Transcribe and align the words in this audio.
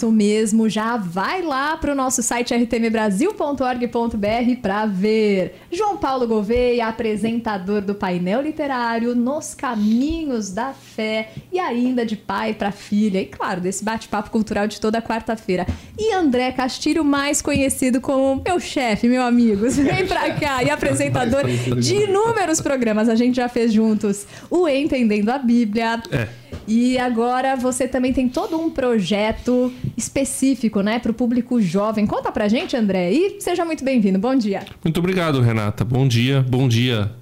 Isso 0.00 0.10
mesmo, 0.10 0.66
já 0.66 0.96
vai 0.96 1.42
lá 1.42 1.76
para 1.76 1.92
o 1.92 1.94
nosso 1.94 2.22
site 2.22 2.54
rtmbrasil.org.br 2.54 4.56
para 4.62 4.86
ver. 4.86 5.56
João 5.70 5.98
Paulo 5.98 6.26
Gouveia, 6.26 6.86
apresentador 6.86 7.82
do 7.82 7.94
painel 7.94 8.40
literário 8.40 9.14
Nos 9.14 9.54
Caminhos 9.54 10.52
da 10.52 10.72
Fé 10.72 11.32
e 11.52 11.58
ainda 11.58 12.06
de 12.06 12.16
pai 12.16 12.54
para 12.54 12.72
filha, 12.72 13.20
e 13.20 13.26
claro, 13.26 13.60
desse 13.60 13.84
bate-papo 13.84 14.30
cultural 14.30 14.66
de 14.66 14.80
toda 14.80 15.02
quarta-feira. 15.02 15.66
E 15.98 16.14
André 16.14 16.50
Castilho, 16.52 17.04
mais 17.04 17.42
conhecido 17.42 18.00
como 18.00 18.40
meu 18.42 18.58
chefe, 18.58 19.06
meu 19.06 19.20
amigo, 19.20 19.68
vem 19.82 20.06
para 20.06 20.32
cá 20.32 20.64
e 20.64 20.70
apresentador 20.70 21.42
de 21.46 21.94
inúmeros 21.94 22.58
programas. 22.58 23.06
A 23.10 23.14
gente 23.14 23.36
já 23.36 23.50
fez 23.50 23.70
juntos 23.70 24.26
o 24.48 24.66
Entendendo 24.66 25.28
a 25.28 25.36
Bíblia. 25.36 26.02
É. 26.10 26.39
E 26.66 26.98
agora 26.98 27.56
você 27.56 27.86
também 27.86 28.12
tem 28.12 28.28
todo 28.28 28.58
um 28.58 28.70
projeto 28.70 29.72
específico, 29.96 30.80
né, 30.80 30.98
para 30.98 31.10
o 31.10 31.14
público 31.14 31.60
jovem. 31.60 32.06
Conta 32.06 32.30
pra 32.32 32.48
gente, 32.48 32.76
André, 32.76 33.12
e 33.12 33.40
seja 33.40 33.64
muito 33.64 33.84
bem-vindo. 33.84 34.18
Bom 34.18 34.34
dia. 34.34 34.62
Muito 34.82 34.98
obrigado, 34.98 35.40
Renata. 35.40 35.84
Bom 35.84 36.06
dia, 36.06 36.44
bom 36.48 36.68
dia, 36.68 37.12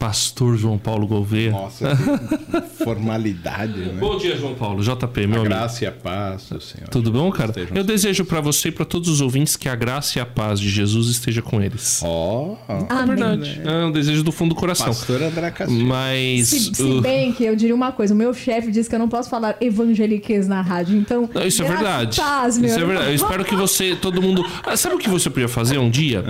Pastor 0.00 0.56
João 0.56 0.78
Paulo 0.78 1.06
Gouveia. 1.06 1.50
Nossa, 1.50 1.90
que 1.94 2.82
formalidade, 2.82 3.78
né? 3.78 3.98
Bom 4.00 4.16
dia, 4.16 4.34
João 4.34 4.54
Paulo. 4.54 4.82
JP, 4.82 5.26
meu 5.26 5.36
a 5.36 5.40
amigo. 5.40 5.44
graça 5.54 5.84
e 5.84 5.86
a 5.86 5.92
paz 5.92 6.48
do 6.48 6.58
Senhor. 6.58 6.88
Tudo 6.88 7.12
bom, 7.12 7.30
cara? 7.30 7.50
Estejam- 7.50 7.76
Eu 7.76 7.84
desejo 7.84 8.24
pra 8.24 8.40
você 8.40 8.68
e 8.68 8.72
pra 8.72 8.86
todos 8.86 9.10
os 9.10 9.20
ouvintes 9.20 9.56
que 9.56 9.68
a 9.68 9.74
graça 9.76 10.18
e 10.18 10.22
a 10.22 10.24
paz 10.24 10.58
de 10.58 10.70
Jesus 10.70 11.08
esteja 11.08 11.42
com 11.42 11.60
eles. 11.60 12.00
Ó, 12.02 12.56
Amém. 12.88 13.14
Verdade. 13.14 13.60
É 13.62 13.84
um 13.84 13.92
desejo 13.92 14.22
do 14.24 14.32
fundo 14.32 14.54
do 14.54 14.58
coração. 14.58 14.86
pastor 14.86 15.22
André 15.22 15.50
Castilho. 15.50 15.84
Mas. 15.86 16.48
Se, 16.48 16.74
se 16.74 17.00
bem 17.02 17.30
que 17.34 17.44
eu 17.44 17.54
diria 17.54 17.74
uma 17.74 17.92
coisa, 17.92 18.14
o 18.14 18.16
meu 18.16 18.32
chefe 18.32 18.70
disse 18.72 18.88
que 18.88 18.94
eu 18.94 18.98
não 18.98 19.08
posso 19.08 19.28
falar 19.28 19.56
evangeliquez 19.60 20.48
na 20.48 20.62
rádio, 20.62 20.96
então... 20.96 21.28
Não, 21.34 21.46
isso 21.46 21.62
é 21.62 21.68
verdade. 21.68 22.16
Paz, 22.18 22.56
meu 22.56 22.68
isso 22.70 22.78
é 22.78 22.80
irmão. 22.80 22.88
verdade. 22.96 23.10
Eu 23.10 23.14
espero 23.16 23.44
que 23.44 23.54
você, 23.54 23.94
todo 23.94 24.22
mundo. 24.22 24.42
Ah, 24.64 24.78
sabe 24.78 24.94
o 24.94 24.98
que 24.98 25.10
você 25.10 25.28
podia 25.28 25.46
fazer 25.46 25.76
um 25.76 25.90
dia? 25.90 26.24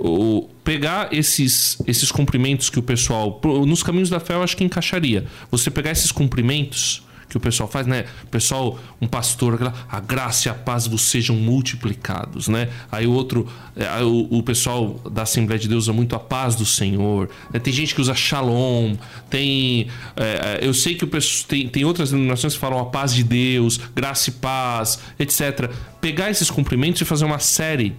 O, 0.00 0.48
pegar 0.64 1.12
esses, 1.12 1.78
esses 1.86 2.10
cumprimentos 2.10 2.70
que 2.70 2.78
o 2.78 2.82
pessoal. 2.82 3.40
Nos 3.66 3.82
caminhos 3.82 4.08
da 4.08 4.18
fé, 4.18 4.34
eu 4.34 4.42
acho 4.42 4.56
que 4.56 4.64
encaixaria. 4.64 5.26
Você 5.50 5.70
pegar 5.70 5.90
esses 5.90 6.10
cumprimentos 6.10 7.04
que 7.28 7.36
o 7.36 7.40
pessoal 7.40 7.68
faz, 7.68 7.86
né? 7.86 8.04
O 8.22 8.28
pessoal, 8.28 8.78
um 9.00 9.08
pastor, 9.08 9.72
a 9.90 10.00
graça 10.00 10.48
e 10.48 10.50
a 10.50 10.54
paz 10.54 10.86
vos 10.86 11.02
sejam 11.02 11.34
multiplicados, 11.34 12.46
né? 12.46 12.68
Aí 12.92 13.06
o 13.06 13.12
outro, 13.12 13.48
é, 13.74 13.88
o 14.02 14.42
pessoal 14.42 15.00
da 15.10 15.22
Assembleia 15.22 15.58
de 15.58 15.68
Deus 15.68 15.84
usa 15.84 15.92
muito 15.92 16.14
a 16.14 16.18
paz 16.20 16.54
do 16.54 16.64
Senhor. 16.64 17.28
né? 17.52 17.58
Tem 17.58 17.72
gente 17.72 17.94
que 17.94 18.00
usa 18.00 18.14
shalom, 18.14 18.94
tem. 19.28 19.88
é, 20.16 20.60
é, 20.62 20.66
eu 20.66 20.72
sei 20.72 20.94
que 20.94 21.04
o 21.04 21.08
pessoal, 21.08 21.48
tem, 21.48 21.68
tem 21.68 21.84
outras 21.84 22.10
denominações 22.10 22.54
que 22.54 22.60
falam 22.60 22.78
a 22.78 22.86
paz 22.86 23.12
de 23.12 23.24
Deus, 23.24 23.80
graça 23.94 24.30
e 24.30 24.32
paz, 24.34 25.00
etc. 25.18 25.70
Pegar 26.00 26.30
esses 26.30 26.50
cumprimentos 26.50 27.00
e 27.00 27.04
fazer 27.04 27.24
uma 27.24 27.40
série 27.40 27.96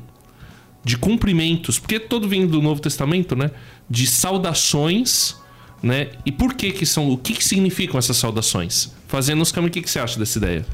de 0.86 0.98
cumprimentos, 0.98 1.80
porque 1.80 2.00
todo 2.00 2.30
vem 2.30 2.46
do 2.46 2.62
Novo 2.62 2.80
Testamento, 2.80 3.36
né? 3.36 3.50
De 3.90 4.06
saudações, 4.06 5.36
né? 5.82 6.12
E 6.24 6.32
por 6.32 6.54
que 6.54 6.72
que 6.72 6.86
são, 6.86 7.10
o 7.10 7.18
que 7.18 7.34
que 7.34 7.44
significam 7.44 7.98
essas 7.98 8.18
saudações? 8.18 8.94
Fazendo 9.08 9.42
os 9.42 9.52
caminhos, 9.52 9.72
o 9.72 9.74
que 9.74 9.82
que 9.82 9.90
você 9.90 10.00
acha 10.00 10.20
dessa 10.20 10.38
ideia? 10.38 10.66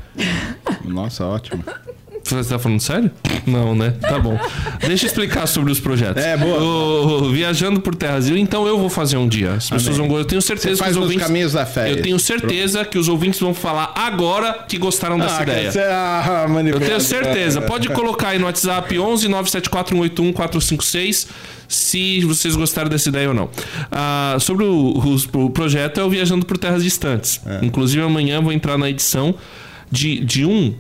Nossa, 0.84 1.26
ótimo. 1.26 1.64
Você 2.38 2.50
tá 2.50 2.60
falando 2.60 2.80
sério? 2.82 3.12
Não, 3.46 3.76
né? 3.76 3.94
Tá 4.02 4.20
bom. 4.20 4.40
Deixa 4.86 5.06
eu 5.06 5.08
explicar 5.08 5.48
sobre 5.48 5.72
os 5.72 5.80
projetos. 5.80 6.24
É, 6.24 6.38
boa. 6.38 6.60
O- 6.62 7.24
o 7.26 7.30
Viajando 7.32 7.82
por 7.82 7.96
Terras 7.96 8.28
e 8.30 8.40
então 8.40 8.66
eu 8.68 8.78
vou 8.80 8.90
fazer 8.90 9.18
um 9.18 9.28
dia. 9.28 9.54
As 9.54 9.70
pessoas 9.70 9.98
Amém. 9.98 10.08
vão 10.10 10.18
Eu 10.18 10.26
tenho 10.26 10.42
Você 10.42 10.48
certeza 10.48 10.76
que 10.76 10.80
faz 10.80 10.92
os 10.92 10.96
nos 10.98 11.06
ouvintes. 11.06 11.26
caminhos 11.28 11.54
da 11.54 11.66
fé. 11.66 11.92
Eu 11.92 12.02
tenho 12.02 12.20
certeza 12.20 12.86
que 12.86 12.98
os 12.98 13.08
ouvintes 13.08 13.40
vão 13.40 13.54
falar 13.54 13.92
agora 13.96 14.66
que 14.68 14.78
gostaram 14.78 15.18
dessa 15.20 15.40
Ah, 15.40 15.44
ideia. 15.44 15.66
que 15.68 15.72
você 15.74 15.80
é 15.80 15.92
a 15.92 16.44
Eu 16.48 16.50
manipulação. 16.54 16.88
tenho 16.88 17.02
certeza. 17.02 17.62
Pode 17.62 17.90
colocar 17.90 18.30
aí 18.30 18.40
no 18.40 18.46
WhatsApp 18.46 18.98
11 19.00 19.28
974 19.28 19.96
181 19.96 20.32
456 20.34 21.28
se 21.68 22.20
vocês 22.26 22.56
gostaram 22.56 22.90
dessa 22.90 23.10
ideia 23.10 23.30
ou 23.30 23.34
não. 23.34 23.50
Ah, 23.92 24.38
sobre 24.40 24.66
o, 24.66 24.98
os- 25.08 25.28
o 25.34 25.50
projeto 25.50 26.00
é 26.00 26.04
o 26.04 26.10
Viajando 26.10 26.46
por 26.46 26.58
Terras 26.58 26.84
Distantes. 26.84 27.42
Inclusive 27.62 28.04
amanhã 28.04 28.36
eu 28.36 28.42
vou 28.42 28.52
entrar 28.52 28.78
na 28.78 28.90
edição 28.90 29.34
de, 29.92 30.20
de 30.24 30.46
um. 30.46 30.74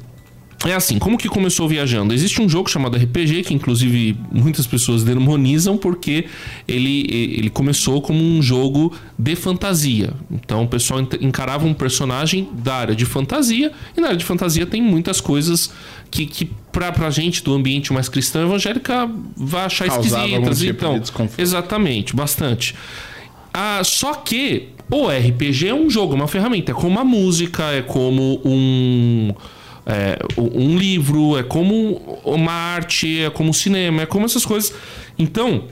É 0.65 0.75
assim, 0.75 0.99
como 0.99 1.17
que 1.17 1.27
começou 1.27 1.67
Viajando? 1.67 2.13
Existe 2.13 2.41
um 2.41 2.47
jogo 2.47 2.69
chamado 2.69 2.95
RPG, 2.95 3.43
que 3.43 3.53
inclusive 3.53 4.15
muitas 4.31 4.67
pessoas 4.67 5.03
demonizam 5.03 5.75
porque 5.75 6.25
ele, 6.67 7.07
ele 7.09 7.49
começou 7.49 8.01
como 8.01 8.23
um 8.23 8.41
jogo 8.41 8.93
de 9.17 9.35
fantasia. 9.35 10.13
Então 10.29 10.63
o 10.63 10.67
pessoal 10.67 10.99
encarava 11.19 11.65
um 11.65 11.73
personagem 11.73 12.47
da 12.53 12.75
área 12.75 12.95
de 12.95 13.05
fantasia, 13.05 13.71
e 13.97 14.01
na 14.01 14.07
área 14.07 14.17
de 14.17 14.25
fantasia 14.25 14.65
tem 14.65 14.81
muitas 14.81 15.19
coisas 15.19 15.71
que, 16.11 16.27
que 16.27 16.51
pra, 16.71 16.91
pra 16.91 17.09
gente 17.09 17.43
do 17.43 17.53
ambiente 17.53 17.91
mais 17.91 18.07
cristão 18.07 18.43
evangélica 18.43 19.09
vai 19.35 19.65
achar 19.65 19.87
Causava 19.87 20.27
esquisitas. 20.27 20.59
tipo 20.59 20.85
então, 20.85 20.99
de 20.99 21.41
exatamente, 21.41 22.15
bastante. 22.15 22.75
Ah, 23.53 23.81
só 23.83 24.13
que 24.13 24.69
o 24.91 25.07
RPG 25.07 25.69
é 25.69 25.73
um 25.73 25.89
jogo, 25.89 26.13
uma 26.13 26.27
ferramenta. 26.27 26.71
É 26.71 26.75
como 26.75 26.99
a 26.99 27.03
música, 27.03 27.63
é 27.71 27.81
como 27.81 28.41
um. 28.45 29.33
É, 29.85 30.19
um 30.37 30.77
livro, 30.77 31.37
é 31.37 31.43
como 31.43 32.19
uma 32.23 32.51
arte, 32.51 33.21
é 33.21 33.29
como 33.29 33.49
um 33.49 33.53
cinema, 33.53 34.03
é 34.03 34.05
como 34.05 34.25
essas 34.25 34.45
coisas. 34.45 34.73
Então, 35.17 35.65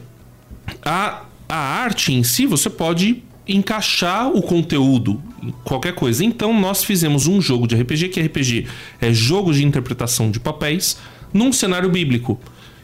a, 0.84 1.24
a 1.48 1.56
arte 1.56 2.14
em 2.14 2.24
si, 2.24 2.46
você 2.46 2.70
pode 2.70 3.24
encaixar 3.48 4.30
o 4.30 4.42
conteúdo 4.42 5.22
em 5.42 5.52
qualquer 5.64 5.94
coisa. 5.94 6.24
Então, 6.24 6.60
nós 6.60 6.84
fizemos 6.84 7.28
um 7.28 7.42
jogo 7.42 7.68
de 7.68 7.76
RPG, 7.76 8.10
que 8.10 8.22
RPG 8.22 8.68
é 9.02 9.12
jogo 9.14 9.54
de 9.54 9.66
interpretação 9.66 10.30
de 10.30 10.40
papéis, 10.40 10.98
num 11.34 11.52
cenário 11.52 11.90
bíblico. 11.90 12.40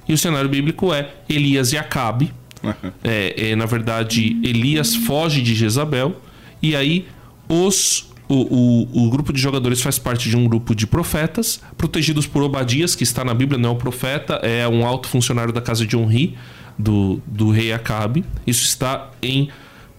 E 0.07 0.13
o 0.13 0.17
cenário 0.17 0.49
bíblico 0.49 0.93
é 0.93 1.13
Elias 1.29 1.71
e 1.73 1.77
Acabe. 1.77 2.33
É, 3.03 3.51
é, 3.51 3.55
na 3.55 3.67
verdade, 3.67 4.39
Elias 4.43 4.95
foge 4.95 5.39
de 5.39 5.53
Jezabel. 5.53 6.19
E 6.63 6.75
aí, 6.75 7.05
os, 7.47 8.11
o, 8.27 8.87
o, 8.93 9.05
o 9.05 9.09
grupo 9.09 9.31
de 9.31 9.39
jogadores 9.39 9.81
faz 9.81 9.99
parte 9.99 10.29
de 10.29 10.35
um 10.35 10.47
grupo 10.47 10.73
de 10.73 10.87
profetas, 10.87 11.61
protegidos 11.77 12.25
por 12.25 12.41
Obadias, 12.41 12.95
que 12.95 13.03
está 13.03 13.23
na 13.23 13.33
Bíblia, 13.33 13.59
não 13.59 13.69
é 13.69 13.73
um 13.73 13.77
profeta, 13.77 14.35
é 14.43 14.67
um 14.67 14.85
alto 14.85 15.07
funcionário 15.07 15.53
da 15.53 15.61
casa 15.61 15.85
de 15.85 15.95
Onri, 15.95 16.35
do, 16.77 17.21
do 17.25 17.51
rei 17.51 17.71
Acabe. 17.71 18.25
Isso 18.45 18.63
está 18.65 19.11
em 19.21 19.49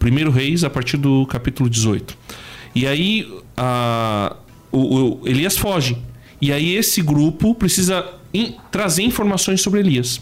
1 0.01 0.31
Reis, 0.31 0.65
a 0.65 0.71
partir 0.71 0.97
do 0.97 1.25
capítulo 1.27 1.71
18. 1.71 2.17
E 2.75 2.87
aí, 2.87 3.33
a, 3.57 4.37
o, 4.71 5.21
o 5.21 5.21
Elias 5.25 5.57
foge. 5.57 5.97
E 6.41 6.53
aí, 6.53 6.75
esse 6.75 7.01
grupo 7.01 7.55
precisa 7.55 8.05
in- 8.35 8.55
trazer 8.71 9.03
informações 9.03 9.61
sobre 9.63 9.81
Elias. 9.81 10.21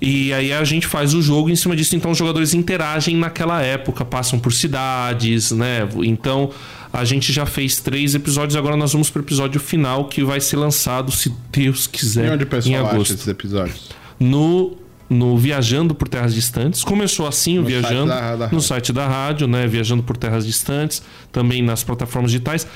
E 0.00 0.32
aí 0.32 0.50
a 0.50 0.64
gente 0.64 0.86
faz 0.86 1.12
o 1.12 1.20
jogo 1.20 1.50
em 1.50 1.56
cima 1.56 1.76
disso, 1.76 1.94
então 1.94 2.10
os 2.10 2.16
jogadores 2.16 2.54
interagem 2.54 3.16
naquela 3.16 3.60
época, 3.60 4.02
passam 4.02 4.38
por 4.38 4.50
cidades, 4.50 5.50
né? 5.50 5.86
Então 6.04 6.50
a 6.92 7.04
gente 7.04 7.32
já 7.32 7.46
fez 7.46 7.78
três 7.80 8.14
episódios, 8.14 8.56
agora 8.56 8.76
nós 8.76 8.92
vamos 8.92 9.10
pro 9.10 9.22
episódio 9.22 9.60
final 9.60 10.06
que 10.06 10.22
vai 10.24 10.40
ser 10.40 10.56
lançado, 10.56 11.12
se 11.12 11.32
Deus 11.52 11.86
quiser, 11.86 12.26
E 12.26 12.30
onde 12.30 12.44
o 12.44 12.46
em 12.46 12.50
pessoal 12.50 12.84
acha 12.86 12.94
agosto. 12.94 13.14
esses 13.14 13.28
episódios? 13.28 13.90
No, 14.18 14.76
no 15.08 15.36
Viajando 15.38 15.94
por 15.94 16.08
Terras 16.08 16.34
Distantes. 16.34 16.84
Começou 16.84 17.26
assim 17.26 17.58
o 17.58 17.62
No 17.62 17.68
site 17.68 17.80
Viajando 17.80 18.08
da- 18.08 18.36
da 18.36 18.48
no 18.48 18.60
site 18.60 18.92
da 18.92 19.06
rádio, 19.08 19.46
né? 19.46 19.66
Viajando 19.66 20.02
por 20.02 20.16
Terras 20.16 20.46
Distantes, 20.46 21.02
também 21.32 21.62
nas 21.62 21.82
plataformas 21.82 22.30
digitais. 22.32 22.66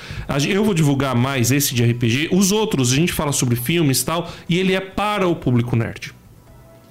Eu 0.49 0.65
vou 0.65 0.75
divulgar 0.75 1.15
mais 1.15 1.51
esse 1.53 1.75
de 1.75 1.83
RPG. 1.85 2.29
Os 2.33 2.51
outros, 2.53 2.93
a 2.93 2.97
gente 2.97 3.13
fala 3.13 3.31
sobre 3.33 3.57
filmes 3.57 4.01
e 4.01 4.05
tal, 4.05 4.33
e 4.49 4.59
ele 4.59 4.73
é 4.75 4.81
para 4.81 5.27
o 5.29 5.37
público 5.37 5.77
nerd. 5.77 6.13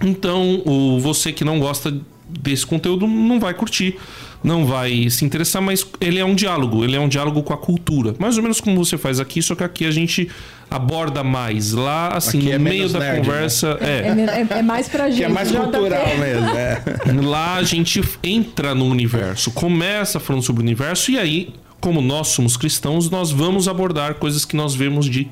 Então, 0.01 0.61
o, 0.65 0.99
você 0.99 1.31
que 1.31 1.43
não 1.45 1.59
gosta 1.59 1.95
desse 2.27 2.65
conteúdo 2.65 3.07
não 3.07 3.39
vai 3.39 3.53
curtir, 3.53 3.95
não 4.43 4.65
vai 4.65 5.09
se 5.09 5.23
interessar, 5.23 5.61
mas 5.61 5.85
ele 6.01 6.19
é 6.19 6.25
um 6.25 6.35
diálogo, 6.35 6.83
ele 6.83 6.95
é 6.95 6.99
um 6.99 7.07
diálogo 7.07 7.41
com 7.43 7.53
a 7.53 7.57
cultura. 7.57 8.13
Mais 8.19 8.35
ou 8.37 8.43
menos 8.43 8.59
como 8.59 8.75
você 8.83 8.97
faz 8.97 9.19
aqui, 9.19 9.41
só 9.41 9.55
que 9.55 9.63
aqui 9.63 9.85
a 9.85 9.91
gente 9.91 10.29
aborda 10.69 11.23
mais. 11.23 11.71
Lá, 11.71 12.09
assim, 12.09 12.39
Aqui 12.39 12.51
é 12.51 12.57
no 12.57 12.63
meio 12.63 12.77
menos 12.77 12.91
da 12.93 12.99
nerd, 12.99 13.13
né? 13.19 13.23
conversa. 13.23 13.77
É, 13.79 13.85
É, 13.85 14.55
é- 14.55 14.59
é 14.59 14.61
mais 14.61 14.89
pra 14.89 15.09
gente. 15.09 15.19
Que 15.19 15.23
é 15.23 15.29
mais 15.29 15.49
JP. 15.49 15.59
cultural 15.59 16.17
mesmo, 16.17 16.49
é. 16.49 16.81
Lá 17.23 17.55
a 17.55 17.63
gente 17.63 18.01
entra 18.23 18.75
no 18.75 18.85
universo, 18.85 19.51
começa 19.51 20.19
falando 20.19 20.43
sobre 20.43 20.61
o 20.61 20.65
universo, 20.65 21.11
e 21.11 21.17
aí, 21.17 21.53
como 21.79 22.01
nós 22.01 22.29
somos 22.29 22.57
cristãos, 22.57 23.09
nós 23.09 23.31
vamos 23.31 23.67
abordar 23.67 24.15
coisas 24.15 24.43
que 24.45 24.55
nós 24.55 24.73
vemos 24.75 25.05
de, 25.05 25.27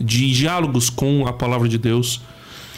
de 0.00 0.32
diálogos 0.32 0.88
com 0.88 1.26
a 1.26 1.32
palavra 1.32 1.68
de 1.68 1.76
Deus. 1.76 2.20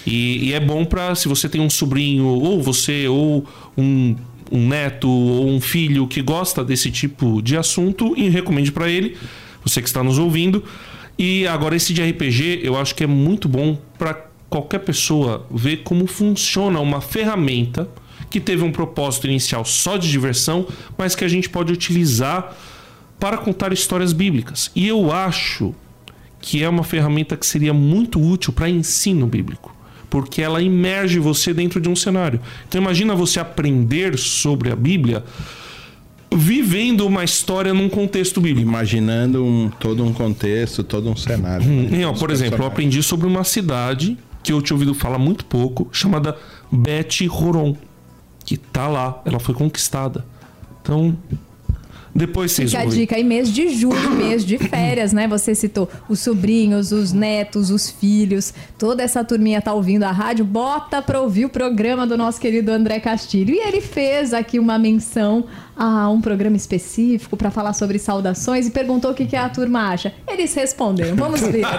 E, 0.07 0.49
e 0.49 0.53
é 0.55 0.59
bom 0.61 0.85
para 0.85 1.15
se 1.15 1.29
você 1.29 1.49
tem 1.49 1.61
um 1.61 1.69
sobrinho, 1.69 2.25
ou 2.25 2.63
você, 2.63 3.07
ou 3.07 3.45
um, 3.77 4.17
um 4.51 4.69
neto, 4.69 5.09
ou 5.09 5.49
um 5.49 5.61
filho 5.61 6.07
que 6.07 6.21
gosta 6.23 6.65
desse 6.65 6.91
tipo 6.91 7.41
de 7.43 7.57
assunto, 7.57 8.15
e 8.17 8.29
recomende 8.29 8.73
para 8.73 8.89
ele, 8.89 9.17
você 9.65 9.81
que 9.81 9.89
está 9.89 10.03
nos 10.03 10.19
ouvindo. 10.19 10.65
E 11.19 11.47
agora 11.47 11.77
esse 11.77 11.93
de 11.93 12.03
RPG, 12.03 12.61
eu 12.63 12.77
acho 12.77 12.95
que 12.95 13.05
é 13.05 13.07
muito 13.07 13.49
bom 13.49 13.79
para 13.99 14.15
qualquer 14.49 14.81
pessoa 14.81 15.47
ver 15.51 15.79
como 15.79 16.07
funciona 16.07 16.81
uma 16.81 17.01
ferramenta 17.01 17.89
que 18.29 18.41
teve 18.41 18.63
um 18.63 18.73
propósito 18.73 19.27
inicial 19.27 19.65
só 19.65 19.97
de 19.97 20.11
diversão, 20.11 20.67
mas 20.97 21.15
que 21.15 21.25
a 21.25 21.29
gente 21.29 21.49
pode 21.49 21.73
utilizar 21.73 22.57
para 23.19 23.37
contar 23.37 23.73
histórias 23.73 24.13
bíblicas. 24.13 24.71
E 24.75 24.89
eu 24.89 25.13
acho 25.13 25.75
que 26.41 26.63
é 26.63 26.69
uma 26.69 26.83
ferramenta 26.83 27.37
que 27.37 27.45
seria 27.45 27.75
muito 27.75 28.21
útil 28.21 28.53
para 28.53 28.69
ensino 28.69 29.27
bíblico, 29.27 29.75
porque 30.11 30.43
ela 30.43 30.61
imerge 30.61 31.19
você 31.19 31.55
dentro 31.55 31.81
de 31.81 31.89
um 31.89 31.97
cenário. 31.97 32.41
Então 32.69 32.81
imagina 32.81 33.15
você 33.15 33.41
aprender 33.41 34.19
sobre 34.19 34.71
a 34.71 34.77
Bíblia 34.77 35.25
vivendo 36.33 37.07
uma 37.07 37.25
história 37.25 37.73
num 37.73 37.89
contexto 37.89 38.41
bíblico. 38.41 38.69
Imaginando 38.69 39.45
um, 39.45 39.71
todo 39.81 40.05
um 40.05 40.13
contexto, 40.13 40.85
todo 40.85 41.09
um 41.09 41.17
cenário. 41.17 41.67
Os 42.13 42.19
por 42.19 42.31
exemplo, 42.31 42.63
eu 42.63 42.67
aprendi 42.67 43.03
sobre 43.03 43.27
uma 43.27 43.45
cidade 43.45 44.19
que 44.43 44.53
eu 44.53 44.63
tinha 44.63 44.75
ouvido 44.75 44.95
falar 44.95 45.19
muito 45.19 45.45
pouco, 45.45 45.89
chamada 45.93 46.37
Bet 46.71 47.29
Horon, 47.29 47.77
que 48.45 48.57
tá 48.57 48.89
lá, 48.89 49.21
ela 49.25 49.39
foi 49.39 49.55
conquistada. 49.55 50.25
Então, 50.83 51.17
depois 52.15 52.53
vocês 52.53 52.71
Fica 52.71 52.83
a 52.83 52.87
dica 52.87 53.17
aí, 53.17 53.25
mês 53.25 53.53
de 53.53 53.69
julho, 53.69 54.11
mês 54.17 54.45
de 54.45 54.59
férias, 54.59 55.13
né? 55.13 55.29
Você 55.29 55.55
citou 55.55 55.89
os 56.09 56.21
sobrinhos, 56.21 56.93
os 56.93 57.13
netos, 57.13 57.71
os 57.71 57.89
filhos, 57.89 58.53
toda 58.79 59.03
essa 59.03 59.25
turminha 59.25 59.61
tá 59.63 59.73
ouvindo 59.73 60.05
a 60.05 60.11
rádio, 60.11 60.45
bota 60.45 61.01
pra 61.01 61.21
ouvir 61.21 61.45
o 61.45 61.49
programa 61.49 62.07
do 62.07 62.17
nosso 62.17 62.41
querido 62.41 62.73
André 62.73 63.01
Castilho. 63.01 63.55
E 63.55 63.59
ele 63.59 63.81
fez 63.81 64.35
aqui 64.35 64.59
uma 64.59 64.79
menção 64.79 65.45
a 65.77 66.09
um 66.11 66.21
programa 66.21 66.57
específico 66.57 67.37
pra 67.37 67.51
falar 67.51 67.73
sobre 67.73 67.99
saudações 67.99 68.67
e 68.67 68.71
perguntou 68.71 69.11
o 69.11 69.15
que, 69.15 69.27
que 69.27 69.37
a 69.37 69.49
turma 69.49 69.89
acha. 69.91 70.13
Eles 70.29 70.55
responderam, 70.55 71.17
vamos 71.17 71.41
ver. 71.41 71.65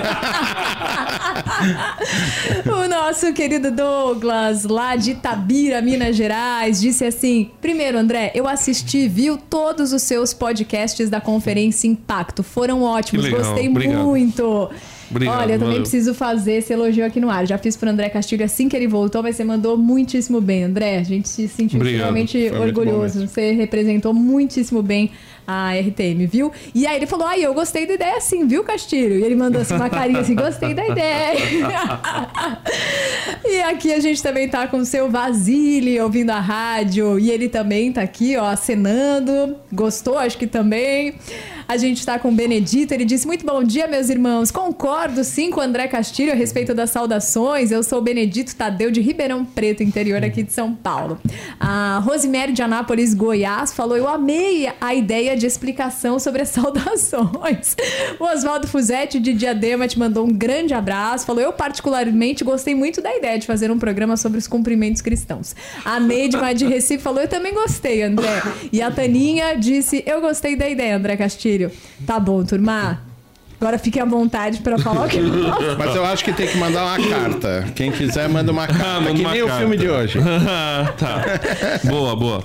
o 2.66 2.88
nosso 2.88 3.34
querido 3.34 3.72
Douglas, 3.72 4.64
lá 4.64 4.96
de 4.96 5.12
Itabira, 5.12 5.82
Minas 5.82 6.16
Gerais, 6.16 6.82
disse 6.82 7.06
assim: 7.06 7.52
primeiro, 7.62 7.98
André, 7.98 8.32
eu 8.34 8.48
assisti, 8.48 9.08
viu 9.08 9.38
todos 9.38 9.94
os 9.94 10.02
seus 10.02 10.34
podcasts 10.34 11.10
da 11.10 11.22
conferência 11.22 11.88
Impacto. 11.88 12.44
Foram 12.44 12.84
ótimos, 12.84 13.26
legal, 13.26 13.42
gostei 13.42 13.68
obrigado. 13.70 14.04
muito. 14.04 14.70
Obrigado, 15.12 15.42
Olha, 15.42 15.54
eu 15.54 15.60
também 15.60 15.74
valeu. 15.74 15.82
preciso 15.82 16.14
fazer 16.14 16.54
esse 16.54 16.74
elogio 16.74 17.06
aqui 17.06 17.20
no 17.20 17.30
ar. 17.30 17.46
Já 17.46 17.58
fiz 17.58 17.76
pro 17.76 17.90
André 17.90 18.10
Castilho 18.10 18.44
assim 18.44 18.68
que 18.68 18.76
ele 18.76 18.88
voltou, 18.88 19.22
mas 19.22 19.36
você 19.36 19.44
mandou 19.44 19.78
muitíssimo 19.78 20.42
bem, 20.42 20.64
André. 20.64 21.00
A 21.00 21.04
gente 21.04 21.28
se 21.28 21.48
sentiu 21.48 21.78
Obrigado. 21.78 22.16
extremamente 22.16 22.50
Foi 22.50 22.60
orgulhoso. 22.60 23.28
Você 23.28 23.52
representou 23.52 24.14
muitíssimo 24.14 24.82
bem 24.82 25.12
a 25.46 25.74
RTM, 25.74 26.26
viu? 26.28 26.52
E 26.74 26.88
aí 26.88 26.96
ele 26.96 27.08
falou: 27.08 27.28
ai, 27.28 27.46
eu 27.46 27.54
gostei 27.54 27.86
da 27.86 27.94
ideia 27.94 28.22
sim, 28.22 28.48
viu, 28.48 28.64
Castilho? 28.64 29.20
E 29.20 29.24
ele 29.24 29.36
mandou 29.36 29.62
assim 29.62 29.76
uma 29.76 29.90
carinha 29.90 30.22
assim: 30.22 30.36
gostei 30.36 30.74
da 30.74 30.88
ideia. 30.88 31.38
e 33.46 33.62
aqui 33.64 33.94
a 33.94 34.00
gente 34.00 34.24
também 34.24 34.48
tá 34.48 34.68
com 34.68 34.78
o 34.78 34.86
seu 34.86 35.10
Vasile 35.10 36.00
ouvindo 36.00 36.30
a 36.30 36.40
rádio. 36.40 37.20
E 37.20 37.30
ele 37.30 37.50
também 37.50 37.92
tá 37.92 38.02
aqui, 38.02 38.38
ó, 38.38 38.46
acenando. 38.46 39.58
Gostou, 39.72 40.18
acho 40.18 40.38
que 40.38 40.48
também. 40.48 41.16
A 41.72 41.78
gente 41.78 42.06
tá 42.06 42.20
com 42.20 42.28
o 42.28 42.32
Benedito, 42.34 42.94
ele 42.94 43.06
disse: 43.06 43.26
Muito 43.26 43.46
bom 43.46 43.64
dia, 43.64 43.88
meus 43.88 44.10
irmãos. 44.10 44.52
Concordo 44.52 45.24
sim 45.24 45.50
com 45.50 45.62
o 45.62 45.64
André 45.64 45.88
Castilho 45.88 46.34
a 46.34 46.36
respeito 46.36 46.74
das 46.74 46.90
saudações. 46.90 47.72
Eu 47.72 47.82
sou 47.82 48.00
o 48.00 48.02
Benedito 48.02 48.54
Tadeu 48.54 48.92
de 48.92 49.00
Ribeirão 49.00 49.46
Preto, 49.46 49.82
interior 49.82 50.22
aqui 50.22 50.44
de 50.44 50.52
São 50.52 50.76
Paulo. 50.76 51.18
A 51.58 52.00
Rosemary 52.00 52.52
de 52.52 52.62
Anápolis, 52.62 53.14
Goiás, 53.14 53.72
falou: 53.72 53.96
Eu 53.96 54.06
amei 54.10 54.70
a 54.82 54.94
ideia 54.94 55.38
de 55.38 55.46
explicação 55.46 56.20
sobre 56.20 56.42
as 56.42 56.50
saudações. 56.52 57.78
O 58.20 58.26
Oswaldo 58.26 58.68
Fuzetti 58.68 59.18
de 59.18 59.32
Diadema 59.32 59.88
te 59.88 59.98
mandou 59.98 60.28
um 60.28 60.34
grande 60.34 60.74
abraço. 60.74 61.26
Falou: 61.26 61.42
Eu, 61.42 61.54
particularmente, 61.54 62.44
gostei 62.44 62.76
muito 62.76 63.02
da 63.02 63.16
ideia 63.16 63.40
de 63.40 63.48
fazer 63.48 63.72
um 63.72 63.80
programa 63.80 64.18
sobre 64.18 64.40
os 64.40 64.46
cumprimentos 64.46 65.02
cristãos. 65.02 65.56
A 65.86 66.02
Neide 66.02 66.36
lá 66.36 66.52
de 66.52 66.66
Recife 66.66 67.02
falou: 67.02 67.22
Eu 67.22 67.30
também 67.30 67.54
gostei, 67.54 68.04
André. 68.04 68.42
E 68.74 68.82
a 68.82 68.92
Taninha 68.92 69.56
disse: 69.56 70.04
Eu 70.06 70.20
gostei 70.20 70.58
da 70.58 70.68
ideia, 70.68 70.98
André 70.98 71.16
Castilho. 71.16 71.61
Tá 72.06 72.20
bom, 72.20 72.44
turma. 72.44 73.02
Agora 73.62 73.78
fique 73.78 74.00
à 74.00 74.06
vontade 74.06 74.60
para 74.62 74.76
falar 74.80 75.06
o 75.06 75.08
que 75.08 75.20
Mas 75.78 75.96
eu 75.96 76.04
acho 76.04 76.24
que 76.26 76.34
tem 76.34 76.48
que 76.48 76.58
mandar 76.58 76.84
uma 76.84 77.10
carta. 77.10 77.68
Quem 77.76 77.92
quiser, 77.92 78.28
manda 78.28 78.52
uma 78.52 78.66
carta. 78.66 79.02
manda 79.02 79.14
que 79.14 79.22
uma 79.22 79.32
nem 79.32 79.44
o 79.44 79.46
carta. 79.46 79.60
filme 79.60 79.78
de 79.78 79.88
hoje. 79.88 80.18
tá. 80.98 81.24
Boa, 81.84 82.16
boa. 82.16 82.44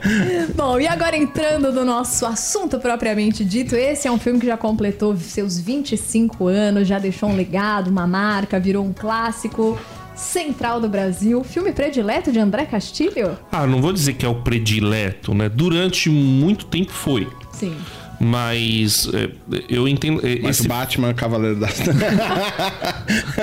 Bom, 0.54 0.78
e 0.78 0.86
agora 0.86 1.16
entrando 1.16 1.72
no 1.72 1.86
nosso 1.86 2.26
assunto 2.26 2.78
propriamente 2.78 3.46
dito, 3.46 3.74
esse 3.74 4.06
é 4.06 4.12
um 4.12 4.18
filme 4.18 4.38
que 4.38 4.44
já 4.46 4.58
completou 4.58 5.16
seus 5.16 5.58
25 5.58 6.48
anos, 6.48 6.86
já 6.86 6.98
deixou 6.98 7.30
um 7.30 7.34
legado, 7.34 7.88
uma 7.88 8.06
marca, 8.06 8.60
virou 8.60 8.84
um 8.84 8.92
clássico. 8.92 9.78
Central 10.14 10.80
do 10.80 10.88
Brasil, 10.88 11.44
filme 11.44 11.72
predileto 11.72 12.32
de 12.32 12.38
André 12.38 12.64
Castilho? 12.64 13.38
Ah, 13.52 13.66
não 13.66 13.82
vou 13.82 13.92
dizer 13.92 14.14
que 14.14 14.24
é 14.24 14.28
o 14.28 14.36
predileto, 14.36 15.34
né? 15.34 15.46
Durante 15.46 16.08
muito 16.08 16.64
tempo 16.64 16.90
foi. 16.90 17.28
Sim. 17.52 17.76
Mas 18.18 19.08
é, 19.12 19.30
eu 19.68 19.86
entendo. 19.86 20.26
é, 20.26 20.40
Mas 20.42 20.58
esse 20.60 20.68
Batman, 20.68 21.12
Cavaleiro 21.12 21.60
das... 21.60 21.78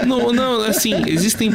Não, 0.07 0.33
não, 0.33 0.61
assim, 0.61 0.93
existem. 1.07 1.51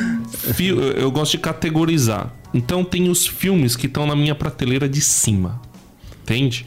fi- 0.55 0.69
Eu 0.69 1.11
gosto 1.11 1.33
de 1.33 1.39
categorizar. 1.39 2.33
Então 2.55 2.85
tem 2.85 3.09
os 3.09 3.27
filmes 3.27 3.77
que 3.77 3.87
estão 3.87 4.07
na 4.07 4.15
minha 4.17 4.35
prateleira 4.35 4.89
de 4.89 5.01
cima. 5.01 5.61
Entende? 6.23 6.65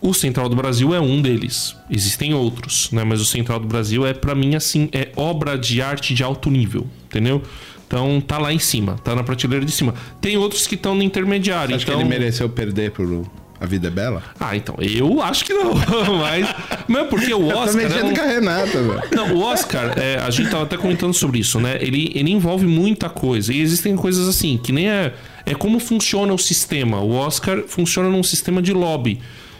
O 0.00 0.14
Central 0.14 0.48
do 0.48 0.54
Brasil 0.54 0.94
é 0.94 1.00
um 1.00 1.20
deles. 1.20 1.74
Existem 1.90 2.32
outros, 2.32 2.90
né? 2.92 3.02
Mas 3.02 3.20
o 3.20 3.24
Central 3.24 3.58
do 3.58 3.66
Brasil 3.66 4.06
é, 4.06 4.14
pra 4.14 4.34
mim, 4.34 4.54
assim, 4.54 4.88
é 4.92 5.10
obra 5.16 5.58
de 5.58 5.82
arte 5.82 6.14
de 6.14 6.22
alto 6.22 6.50
nível. 6.50 6.86
Entendeu? 7.06 7.42
Então 7.86 8.20
tá 8.20 8.38
lá 8.38 8.52
em 8.52 8.58
cima, 8.58 8.96
tá 9.02 9.14
na 9.16 9.24
prateleira 9.24 9.64
de 9.64 9.72
cima. 9.72 9.94
Tem 10.20 10.36
outros 10.36 10.66
que 10.66 10.74
estão 10.76 10.94
no 10.94 11.02
intermediário. 11.02 11.74
Acho 11.74 11.84
que 11.84 11.90
então... 11.90 12.00
ele 12.02 12.08
mereceu 12.08 12.48
perder 12.48 12.92
por 12.92 13.24
A 13.60 13.66
Vida 13.66 13.88
é 13.88 13.90
Bela? 13.90 14.22
Ah, 14.38 14.56
então, 14.56 14.76
eu 14.78 15.20
acho 15.20 15.44
que 15.44 15.52
não. 15.52 15.74
mas. 16.20 16.46
Mas 16.86 17.02
é 17.02 17.04
porque 17.06 17.34
o 17.34 17.48
Eu 17.48 17.52
tô 17.52 17.58
Oscar. 17.58 17.80
é 17.80 17.88
mexendo 17.88 18.06
um- 18.10 18.14
com 18.14 18.20
a 18.20 18.24
Renata, 18.24 18.82
velho. 18.82 19.02
não, 19.12 19.34
o 19.34 19.40
Oscar, 19.42 19.98
é, 19.98 20.16
a 20.18 20.30
gente 20.30 20.48
tava 20.50 20.62
até 20.62 20.76
comentando 20.76 21.12
sobre 21.12 21.40
isso, 21.40 21.58
né? 21.60 21.76
Ele, 21.80 22.12
ele 22.14 22.30
envolve 22.30 22.66
muita 22.66 23.08
coisa. 23.08 23.52
E 23.52 23.60
existem 23.60 23.96
coisas 23.96 24.28
assim, 24.28 24.56
que 24.58 24.70
nem 24.72 24.88
é. 24.88 25.12
É 25.44 25.54
como 25.54 25.80
funciona 25.80 26.32
o 26.32 26.38
sistema. 26.38 27.00
O 27.00 27.12
Oscar 27.14 27.64
funciona 27.66 28.08
num 28.08 28.22
sistema 28.22 28.60
de 28.62 28.72
lobby. 28.72 29.18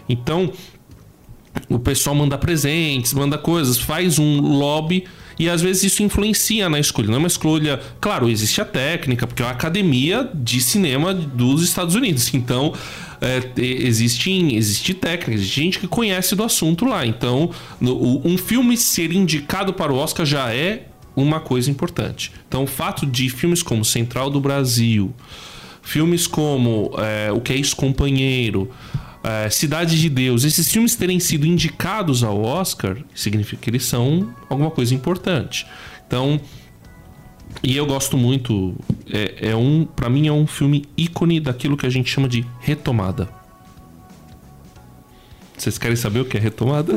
Então, 0.08 0.52
o 1.68 1.78
pessoal 1.78 2.14
manda 2.14 2.36
presentes, 2.38 3.12
manda 3.12 3.36
coisas, 3.38 3.78
faz 3.78 4.18
um 4.18 4.40
lobby. 4.40 5.04
E 5.38 5.49
às 5.49 5.62
vezes 5.62 5.85
isso 5.85 6.02
influencia 6.02 6.69
na 6.69 6.81
escolha. 6.81 7.06
Não 7.08 7.14
é 7.14 7.19
uma 7.19 7.29
escolha. 7.29 7.81
Claro, 8.00 8.29
existe 8.29 8.61
a 8.61 8.64
técnica, 8.64 9.26
porque 9.26 9.43
é 9.43 9.44
uma 9.46 9.52
academia 9.52 10.29
de 10.35 10.61
cinema 10.61 11.14
dos 11.14 11.62
Estados 11.62 11.94
Unidos. 11.94 12.32
Então, 12.35 12.73
é, 13.20 13.40
te- 13.40 13.62
existe, 13.62 14.31
existe 14.55 14.94
técnica, 14.94 15.32
existe 15.35 15.55
gente 15.60 15.79
que 15.79 15.86
conhece 15.86 16.34
do 16.34 16.43
assunto 16.43 16.84
lá. 16.84 17.06
Então, 17.06 17.51
no- 17.81 18.20
um 18.27 18.36
filme 18.36 18.77
ser 18.77 19.12
indicado 19.12 19.72
para 19.72 19.93
o 19.93 19.96
Oscar 19.96 20.27
já 20.27 20.53
é 20.53 20.86
uma 21.15 21.41
coisa 21.41 21.70
importante. 21.70 22.32
Então, 22.48 22.65
o 22.65 22.67
fato 22.67 23.06
de 23.06 23.29
filmes 23.29 23.62
como 23.62 23.84
Central 23.84 24.31
do 24.31 24.41
Brasil, 24.41 25.12
filmes 25.82 26.27
como 26.27 26.91
é, 26.98 27.32
O 27.32 27.41
Que 27.41 27.53
é 27.53 27.56
Isso, 27.56 27.74
Companheiro, 27.77 28.70
é, 29.22 29.51
Cidade 29.51 30.01
de 30.01 30.08
Deus, 30.08 30.44
esses 30.44 30.70
filmes 30.70 30.94
terem 30.94 31.19
sido 31.20 31.46
indicados 31.46 32.22
ao 32.22 32.43
Oscar, 32.43 32.96
significa 33.15 33.63
que 33.63 33.70
eles 33.70 33.84
são 33.84 34.34
alguma 34.48 34.70
coisa 34.70 34.94
importante. 34.94 35.67
Então, 36.06 36.41
e 37.63 37.77
eu 37.77 37.87
gosto 37.87 38.17
muito, 38.17 38.75
é, 39.10 39.51
é 39.51 39.56
um, 39.56 39.84
para 39.84 40.08
mim 40.08 40.27
é 40.29 40.32
um 40.32 40.46
filme 40.46 40.84
ícone 40.96 41.41
daquilo 41.41 41.77
que 41.77 41.87
a 41.87 41.91
gente 41.91 42.10
chama 42.10 42.29
de 42.29 42.44
retomada. 42.60 43.37
Vocês 45.58 45.77
querem 45.79 45.96
saber 45.96 46.20
o 46.20 46.24
que 46.24 46.36
é 46.36 46.41
retomada? 46.41 46.93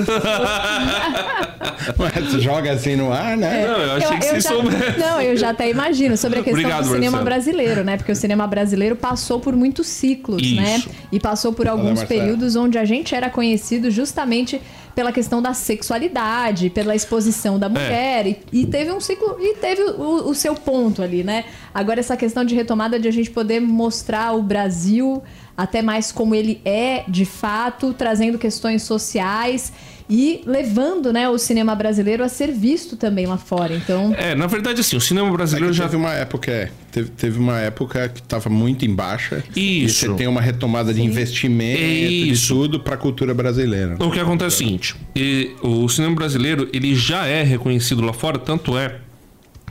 Ué, 1.97 2.39
joga 2.39 2.71
assim 2.73 2.95
no 2.95 3.11
ar, 3.11 3.35
né? 3.37 3.67
Não, 3.67 3.77
eu 3.77 3.91
achei 3.93 4.17
que 4.17 4.25
eu 4.25 4.29
vocês 4.29 4.43
já, 4.43 4.49
soubessem. 4.49 4.99
Não, 4.99 5.21
eu 5.21 5.35
já 5.37 5.49
até 5.49 5.69
imagino 5.69 6.15
sobre 6.17 6.39
a 6.39 6.43
questão 6.43 6.59
Obrigado, 6.59 6.83
do 6.83 6.93
cinema 6.93 7.17
Marcelo. 7.17 7.25
brasileiro, 7.25 7.83
né? 7.83 7.97
Porque 7.97 8.11
o 8.11 8.15
cinema 8.15 8.47
brasileiro 8.47 8.95
passou 8.95 9.39
por 9.39 9.55
muitos 9.55 9.87
ciclos, 9.87 10.41
Isso. 10.41 10.55
né? 10.55 10.83
E 11.11 11.19
passou 11.19 11.53
por 11.53 11.67
alguns 11.67 12.03
períodos 12.03 12.55
onde 12.55 12.77
a 12.77 12.85
gente 12.85 13.15
era 13.15 13.29
conhecido 13.29 13.89
justamente 13.89 14.61
pela 14.93 15.11
questão 15.11 15.41
da 15.41 15.53
sexualidade, 15.53 16.69
pela 16.69 16.93
exposição 16.95 17.55
É. 17.55 17.59
da 17.59 17.69
mulher. 17.69 18.27
E, 18.27 18.39
e 18.51 18.65
teve 18.65 18.91
um 18.91 18.99
ciclo, 18.99 19.37
e 19.39 19.55
teve 19.55 19.81
o, 19.83 20.29
o 20.29 20.35
seu 20.35 20.53
ponto 20.53 21.01
ali, 21.01 21.23
né? 21.23 21.45
Agora, 21.73 21.99
essa 21.99 22.17
questão 22.17 22.43
de 22.43 22.53
retomada 22.55 22.99
de 22.99 23.07
a 23.07 23.11
gente 23.11 23.31
poder 23.31 23.59
mostrar 23.61 24.33
o 24.33 24.43
Brasil 24.43 25.23
até 25.61 25.81
mais 25.83 26.11
como 26.11 26.33
ele 26.33 26.59
é 26.65 27.03
de 27.07 27.23
fato, 27.23 27.93
trazendo 27.93 28.39
questões 28.39 28.81
sociais 28.81 29.71
e 30.09 30.41
levando 30.45 31.13
né, 31.13 31.29
o 31.29 31.37
cinema 31.37 31.75
brasileiro 31.75 32.23
a 32.23 32.27
ser 32.27 32.51
visto 32.51 32.97
também 32.97 33.27
lá 33.27 33.37
fora. 33.37 33.75
Então, 33.75 34.13
É, 34.17 34.33
na 34.33 34.47
verdade, 34.47 34.81
assim, 34.81 34.97
o 34.97 35.01
cinema 35.01 35.27
É 35.29 35.31
brasileiro 35.31 35.71
que 35.71 35.77
já 35.77 35.83
teve 35.85 35.97
uma 35.97 36.11
época, 36.13 36.51
é, 36.51 36.71
teve, 36.91 37.09
teve 37.11 37.39
uma 37.39 37.59
época 37.59 38.09
que 38.09 38.23
tava 38.23 38.49
muito 38.49 38.83
em 38.83 38.93
baixa. 38.93 39.43
E 39.55 39.85
Isso. 39.85 40.07
você 40.07 40.13
tem 40.15 40.27
uma 40.27 40.41
retomada 40.41 40.91
de 40.93 41.01
investimento 41.01 41.79
de 41.79 42.31
Isso. 42.31 42.53
tudo 42.53 42.79
pra 42.79 42.97
cultura 42.97 43.33
brasileira. 43.33 43.95
O 43.99 44.09
que 44.11 44.19
acontece 44.19 44.55
é 44.55 44.55
o 44.55 44.57
seguinte: 44.57 44.95
e 45.15 45.51
o 45.61 45.87
cinema 45.87 46.15
brasileiro 46.15 46.67
ele 46.73 46.95
já 46.95 47.27
é 47.27 47.43
reconhecido 47.43 48.01
lá 48.01 48.13
fora, 48.13 48.39
tanto 48.39 48.75
é 48.77 48.95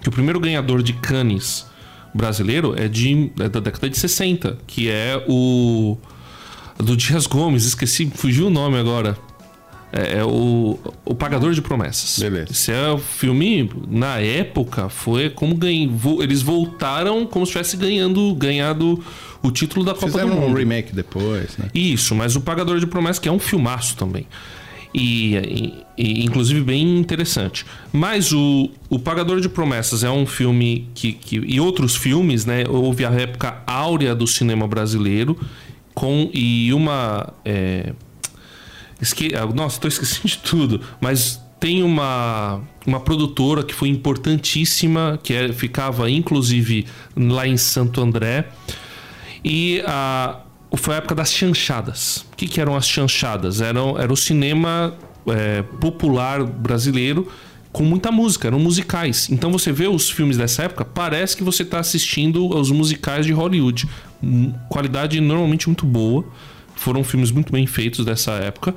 que 0.00 0.08
o 0.08 0.12
primeiro 0.12 0.38
ganhador 0.38 0.82
de 0.82 0.92
Cannes 0.94 1.66
brasileiro 2.14 2.74
é, 2.76 2.88
de, 2.88 3.30
é 3.38 3.48
da 3.48 3.60
década 3.60 3.88
de 3.88 3.98
60, 3.98 4.58
que 4.66 4.88
é 4.88 5.22
o 5.28 5.96
do 6.78 6.96
Dias 6.96 7.26
Gomes, 7.26 7.64
esqueci, 7.64 8.10
fugiu 8.14 8.46
o 8.46 8.50
nome 8.50 8.78
agora. 8.78 9.16
É, 9.92 10.18
é 10.18 10.24
o, 10.24 10.78
o 11.04 11.14
Pagador 11.14 11.52
de 11.52 11.60
Promessas. 11.60 12.18
Beleza. 12.20 12.52
Esse 12.52 12.72
é 12.72 12.90
o 12.90 12.98
filme, 12.98 13.68
na 13.88 14.18
época, 14.18 14.88
foi 14.88 15.28
como 15.30 15.54
ganhei, 15.54 15.90
eles 16.20 16.42
voltaram 16.42 17.26
como 17.26 17.44
se 17.44 17.52
tivesse 17.52 17.76
ganhando, 17.76 18.32
ganhado 18.34 19.02
o 19.42 19.50
título 19.50 19.84
da 19.84 19.92
Copa 19.92 20.06
Fizeram 20.06 20.28
do 20.30 20.34
Mundo. 20.36 20.52
um 20.52 20.54
remake 20.54 20.94
depois, 20.94 21.56
né? 21.58 21.68
Isso, 21.74 22.14
mas 22.14 22.36
o 22.36 22.40
Pagador 22.40 22.78
de 22.78 22.86
Promessas, 22.86 23.18
que 23.18 23.28
é 23.28 23.32
um 23.32 23.38
filmaço 23.38 23.96
também. 23.96 24.26
E, 24.92 25.74
e- 25.96 26.24
inclusive 26.24 26.60
bem 26.62 26.98
interessante. 26.98 27.64
Mas 27.92 28.32
o, 28.32 28.70
o 28.88 28.98
Pagador 28.98 29.40
de 29.40 29.48
Promessas 29.48 30.02
é 30.02 30.10
um 30.10 30.26
filme 30.26 30.88
que, 30.94 31.12
que. 31.12 31.36
E 31.36 31.60
outros 31.60 31.94
filmes, 31.94 32.44
né? 32.44 32.64
Houve 32.68 33.04
a 33.04 33.10
época 33.10 33.62
áurea 33.66 34.14
do 34.14 34.26
cinema 34.26 34.66
brasileiro. 34.66 35.38
Com, 35.94 36.30
e 36.32 36.72
uma. 36.72 37.32
é, 37.44 37.92
esque, 39.00 39.32
ah, 39.34 39.46
nossa, 39.46 39.76
estou 39.76 39.88
esquecendo 39.88 40.26
de 40.26 40.38
tudo. 40.38 40.80
Mas 41.00 41.40
tem 41.60 41.82
uma, 41.82 42.60
uma 42.86 42.98
produtora 43.00 43.62
que 43.62 43.74
foi 43.74 43.88
importantíssima, 43.90 45.20
que 45.22 45.34
é- 45.34 45.52
ficava 45.52 46.10
inclusive 46.10 46.86
lá 47.16 47.46
em 47.46 47.56
Santo 47.56 48.00
André. 48.00 48.48
E 49.44 49.82
a, 49.86 50.40
foi 50.76 50.94
a 50.94 50.98
época 50.98 51.14
das 51.14 51.32
chanchadas. 51.32 52.26
O 52.32 52.36
que, 52.36 52.46
que 52.46 52.60
eram 52.60 52.76
as 52.76 52.88
chanchadas? 52.88 53.60
Eram, 53.60 53.98
era 53.98 54.12
o 54.12 54.16
cinema 54.16 54.94
é, 55.26 55.62
popular 55.62 56.44
brasileiro 56.44 57.28
com 57.72 57.84
muita 57.84 58.10
música, 58.10 58.48
eram 58.48 58.58
musicais. 58.58 59.28
Então 59.30 59.50
você 59.50 59.72
vê 59.72 59.86
os 59.86 60.10
filmes 60.10 60.36
dessa 60.36 60.64
época, 60.64 60.84
parece 60.84 61.36
que 61.36 61.44
você 61.44 61.62
está 61.62 61.78
assistindo 61.78 62.52
aos 62.52 62.70
musicais 62.70 63.24
de 63.24 63.32
Hollywood. 63.32 63.88
Hum, 64.22 64.52
Qualidade 64.68 65.20
normalmente 65.20 65.68
muito 65.68 65.86
boa. 65.86 66.24
Foram 66.74 67.04
filmes 67.04 67.30
muito 67.30 67.52
bem 67.52 67.66
feitos 67.66 68.04
dessa 68.04 68.32
época. 68.32 68.74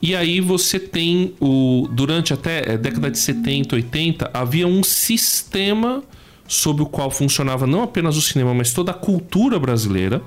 E 0.00 0.14
aí 0.14 0.40
você 0.40 0.78
tem 0.78 1.34
o. 1.40 1.88
Durante 1.90 2.32
até 2.32 2.74
a 2.74 2.76
década 2.76 3.10
de 3.10 3.18
70, 3.18 3.74
80, 3.76 4.30
havia 4.34 4.66
um 4.66 4.82
sistema 4.82 6.02
sobre 6.46 6.82
o 6.82 6.86
qual 6.86 7.10
funcionava 7.10 7.66
não 7.66 7.82
apenas 7.82 8.16
o 8.16 8.22
cinema, 8.22 8.52
mas 8.52 8.72
toda 8.72 8.90
a 8.90 8.94
cultura 8.94 9.58
brasileira. 9.58 10.22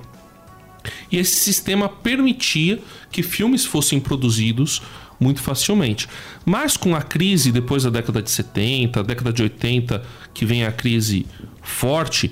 E 1.11 1.17
esse 1.17 1.35
sistema 1.37 1.89
permitia 1.89 2.79
que 3.11 3.23
filmes 3.23 3.65
fossem 3.65 3.99
produzidos 3.99 4.81
muito 5.19 5.41
facilmente. 5.41 6.07
Mas 6.45 6.77
com 6.77 6.95
a 6.95 7.01
crise 7.01 7.51
depois 7.51 7.83
da 7.83 7.89
década 7.89 8.21
de 8.21 8.29
70, 8.29 9.03
década 9.03 9.33
de 9.33 9.43
80, 9.43 10.03
que 10.33 10.45
vem 10.45 10.65
a 10.65 10.71
crise 10.71 11.25
forte, 11.61 12.31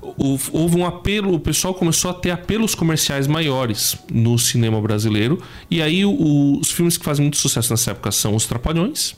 houve 0.00 0.76
um 0.76 0.86
apelo, 0.86 1.34
o 1.34 1.40
pessoal 1.40 1.74
começou 1.74 2.10
a 2.10 2.14
ter 2.14 2.30
apelos 2.30 2.74
comerciais 2.74 3.26
maiores 3.26 3.96
no 4.10 4.38
cinema 4.38 4.80
brasileiro. 4.80 5.42
E 5.70 5.82
aí 5.82 6.04
os 6.04 6.70
filmes 6.70 6.96
que 6.96 7.04
fazem 7.04 7.24
muito 7.24 7.36
sucesso 7.36 7.72
nessa 7.72 7.90
época 7.90 8.10
são 8.10 8.34
Os 8.34 8.46
Trapalhões, 8.46 9.14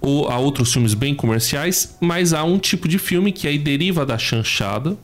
ou 0.00 0.28
há 0.28 0.38
outros 0.38 0.72
filmes 0.72 0.94
bem 0.94 1.14
comerciais, 1.14 1.96
mas 2.00 2.32
há 2.32 2.42
um 2.44 2.58
tipo 2.58 2.88
de 2.88 2.98
filme 2.98 3.32
que 3.32 3.46
aí 3.46 3.58
deriva 3.58 4.06
da 4.06 4.16
chanchada, 4.16 4.96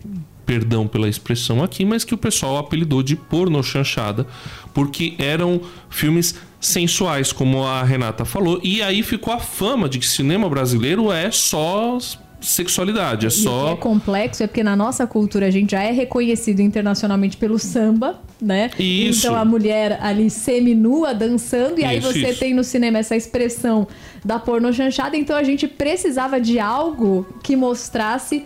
perdão 0.44 0.86
pela 0.86 1.08
expressão 1.08 1.62
aqui, 1.62 1.84
mas 1.84 2.04
que 2.04 2.14
o 2.14 2.18
pessoal 2.18 2.56
apelidou 2.56 3.02
de 3.02 3.16
porno 3.16 3.62
chanchada, 3.62 4.26
porque 4.72 5.14
eram 5.18 5.60
filmes 5.90 6.34
sensuais, 6.60 7.32
como 7.32 7.64
a 7.64 7.82
Renata 7.82 8.24
falou, 8.24 8.60
e 8.62 8.82
aí 8.82 9.02
ficou 9.02 9.34
a 9.34 9.38
fama 9.38 9.88
de 9.88 9.98
que 9.98 10.06
cinema 10.06 10.48
brasileiro 10.48 11.12
é 11.12 11.30
só 11.30 11.98
sexualidade, 12.40 13.26
é 13.26 13.28
E 13.28 13.32
só 13.32 13.72
é 13.72 13.76
complexo 13.76 14.42
é 14.42 14.46
porque 14.46 14.62
na 14.62 14.76
nossa 14.76 15.06
cultura 15.06 15.46
a 15.46 15.50
gente 15.50 15.72
já 15.72 15.82
é 15.82 15.90
reconhecido 15.90 16.60
internacionalmente 16.60 17.36
pelo 17.36 17.58
samba, 17.58 18.20
né? 18.40 18.71
Isso. 18.78 19.21
Então 19.26 19.35
a 19.37 19.45
mulher 19.45 19.99
ali 20.02 20.28
seminua 20.28 21.14
dançando, 21.14 21.81
e 21.81 21.85
aí 21.85 21.99
Isso, 21.99 22.12
você 22.12 22.31
isso. 22.31 22.38
tem 22.40 22.52
no 22.55 22.62
cinema 22.64 22.99
essa 22.99 23.16
expressão 23.16 23.87
da 24.25 24.38
porno 24.38 24.73
chanchada, 24.73 25.16
então 25.16 25.37
a 25.37 25.43
gente 25.43 25.66
precisava 25.66 26.40
de 26.40 26.59
algo 26.59 27.26
que 27.43 27.57
mostrasse 27.57 28.45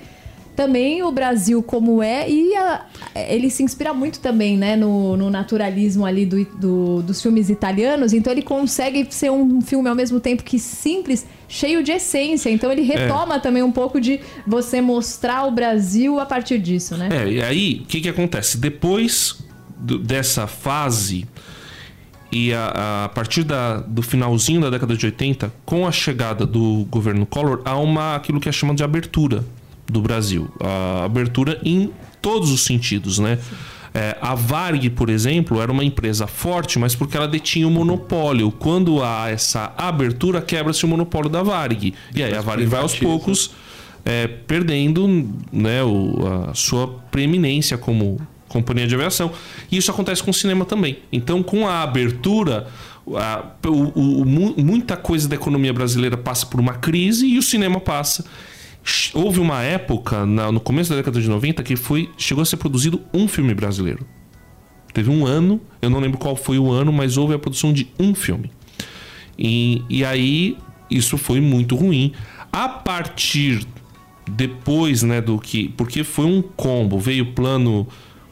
também 0.54 1.02
o 1.02 1.10
Brasil 1.10 1.62
como 1.62 2.02
é 2.02 2.28
e 2.28 2.54
a- 2.54 2.84
ele 3.28 3.48
se 3.48 3.62
inspira 3.62 3.94
muito 3.94 4.20
também, 4.20 4.58
né, 4.58 4.76
no, 4.76 5.16
no 5.16 5.30
naturalismo 5.30 6.04
ali 6.04 6.26
do, 6.26 6.44
do- 6.44 7.02
dos 7.02 7.22
filmes 7.22 7.48
italianos, 7.48 8.12
então 8.12 8.30
ele 8.32 8.42
consegue 8.42 9.06
ser 9.10 9.30
um 9.30 9.60
filme 9.62 9.88
ao 9.88 9.94
mesmo 9.94 10.20
tempo 10.20 10.44
que 10.44 10.58
simples, 10.58 11.24
cheio 11.48 11.82
de 11.82 11.92
essência, 11.92 12.50
então 12.50 12.70
ele 12.70 12.82
retoma 12.82 13.38
também 13.40 13.62
um 13.62 13.72
pouco 13.72 13.98
de 14.00 14.20
você 14.46 14.80
mostrar 14.82 15.46
o 15.46 15.50
Brasil 15.50 16.20
a 16.20 16.26
partir 16.26 16.58
disso, 16.58 16.94
né? 16.96 17.08
É, 17.10 17.28
e 17.30 17.42
aí, 17.42 17.80
o 17.82 17.86
que, 17.86 18.00
que 18.02 18.08
acontece? 18.08 18.58
Depois 18.58 19.38
do- 19.80 19.98
dessa 19.98 20.46
fase, 20.46 21.26
e 22.32 22.52
a, 22.54 23.04
a 23.04 23.08
partir 23.08 23.42
da- 23.42 23.78
do 23.80 24.02
finalzinho 24.02 24.60
da 24.60 24.70
década 24.70 24.96
de 24.96 25.04
80, 25.06 25.52
com 25.64 25.86
a 25.86 25.92
chegada 25.92 26.46
do 26.46 26.86
governo 26.90 27.26
Collor, 27.26 27.60
há 27.64 27.76
uma, 27.76 28.14
aquilo 28.16 28.38
que 28.40 28.48
é 28.48 28.52
chamado 28.52 28.76
de 28.76 28.84
abertura 28.84 29.44
do 29.86 30.00
Brasil. 30.00 30.48
A 30.60 31.04
abertura 31.04 31.60
em 31.64 31.90
todos 32.22 32.50
os 32.52 32.64
sentidos, 32.64 33.18
né? 33.18 33.38
É, 33.92 34.16
a 34.22 34.36
Varg, 34.36 34.88
por 34.90 35.10
exemplo, 35.10 35.60
era 35.60 35.72
uma 35.72 35.82
empresa 35.82 36.24
forte, 36.28 36.78
mas 36.78 36.94
porque 36.94 37.16
ela 37.16 37.26
detinha 37.26 37.66
o 37.66 37.70
monopólio. 37.72 38.52
Quando 38.52 39.02
há 39.02 39.28
essa 39.28 39.72
abertura, 39.76 40.40
quebra-se 40.40 40.84
o 40.84 40.88
monopólio 40.88 41.28
da 41.28 41.42
Varg. 41.42 41.92
E 42.14 42.22
aí 42.22 42.32
a 42.32 42.40
Varg 42.40 42.64
vai 42.66 42.80
aos 42.82 42.94
poucos 42.94 43.50
é, 44.04 44.28
perdendo 44.28 45.28
né, 45.52 45.82
o- 45.82 46.48
a 46.50 46.54
sua 46.54 46.86
preeminência 47.10 47.76
como 47.76 48.20
companhia 48.50 48.86
de 48.86 48.94
aviação. 48.94 49.30
E 49.70 49.76
isso 49.78 49.90
acontece 49.90 50.22
com 50.22 50.30
o 50.30 50.34
cinema 50.34 50.64
também. 50.66 50.98
Então, 51.10 51.42
com 51.42 51.66
a 51.66 51.82
abertura, 51.82 52.66
a- 53.16 53.44
o- 53.66 54.20
o- 54.20 54.24
mu- 54.26 54.54
muita 54.58 54.96
coisa 54.96 55.26
da 55.28 55.34
economia 55.36 55.72
brasileira 55.72 56.16
passa 56.18 56.44
por 56.44 56.60
uma 56.60 56.74
crise 56.74 57.26
e 57.26 57.38
o 57.38 57.42
cinema 57.42 57.80
passa. 57.80 58.24
Houve 59.14 59.40
uma 59.40 59.62
época, 59.62 60.26
na- 60.26 60.50
no 60.50 60.58
começo 60.60 60.90
da 60.90 60.96
década 60.96 61.20
de 61.20 61.28
90, 61.28 61.62
que 61.62 61.76
foi, 61.76 62.10
chegou 62.18 62.42
a 62.42 62.44
ser 62.44 62.56
produzido 62.56 63.00
um 63.14 63.28
filme 63.28 63.54
brasileiro. 63.54 64.04
Teve 64.92 65.10
um 65.10 65.24
ano, 65.24 65.60
eu 65.80 65.88
não 65.88 66.00
lembro 66.00 66.18
qual 66.18 66.34
foi 66.34 66.58
o 66.58 66.70
ano, 66.72 66.92
mas 66.92 67.16
houve 67.16 67.32
a 67.34 67.38
produção 67.38 67.72
de 67.72 67.88
um 67.98 68.14
filme. 68.14 68.50
E, 69.38 69.82
e 69.88 70.04
aí 70.04 70.56
isso 70.90 71.16
foi 71.16 71.40
muito 71.40 71.76
ruim. 71.76 72.12
A 72.52 72.68
partir 72.68 73.64
depois, 74.28 75.02
né, 75.02 75.20
do 75.20 75.38
que. 75.38 75.68
Porque 75.76 76.02
foi 76.04 76.24
um 76.24 76.42
combo, 76.42 76.98
veio 76.98 77.24
o 77.24 77.32
plano 77.32 77.86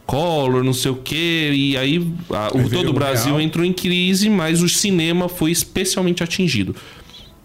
Collor, 0.09 0.65
não 0.65 0.73
sei 0.73 0.91
o 0.91 0.97
quê, 0.97 1.53
e 1.55 1.77
aí 1.77 1.99
a- 2.31 2.49
o, 2.57 2.71
todo 2.71 2.87
o 2.87 2.91
o 2.91 2.93
Brasil 2.95 3.33
real. 3.35 3.41
entrou 3.43 3.63
em 3.63 3.75
crise, 3.75 4.31
mas 4.31 4.63
o 4.63 4.69
cinema 4.69 5.29
foi 5.29 5.51
especialmente 5.51 6.23
atingido. 6.23 6.75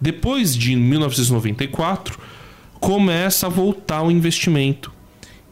Depois 0.00 0.56
de 0.56 0.74
1994, 0.74 2.18
começa 2.80 3.46
a 3.46 3.50
voltar 3.50 4.02
o 4.02 4.10
investimento. 4.10 4.90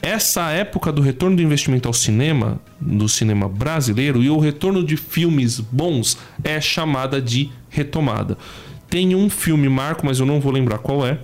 Essa 0.00 0.50
época 0.50 0.90
do 0.90 1.02
retorno 1.02 1.36
do 1.36 1.42
investimento 1.42 1.86
ao 1.86 1.92
cinema, 1.92 2.58
no 2.80 3.06
cinema 3.08 3.46
brasileiro, 3.46 4.22
e 4.22 4.30
o 4.30 4.38
retorno 4.38 4.82
de 4.82 4.96
filmes 4.96 5.60
bons 5.60 6.16
é 6.42 6.60
chamada 6.62 7.20
de 7.20 7.50
retomada. 7.68 8.38
Tem 8.88 9.14
um 9.14 9.28
filme 9.28 9.68
marco, 9.68 10.04
mas 10.06 10.18
eu 10.18 10.24
não 10.26 10.40
vou 10.40 10.50
lembrar 10.50 10.78
qual 10.78 11.06
é. 11.06 11.18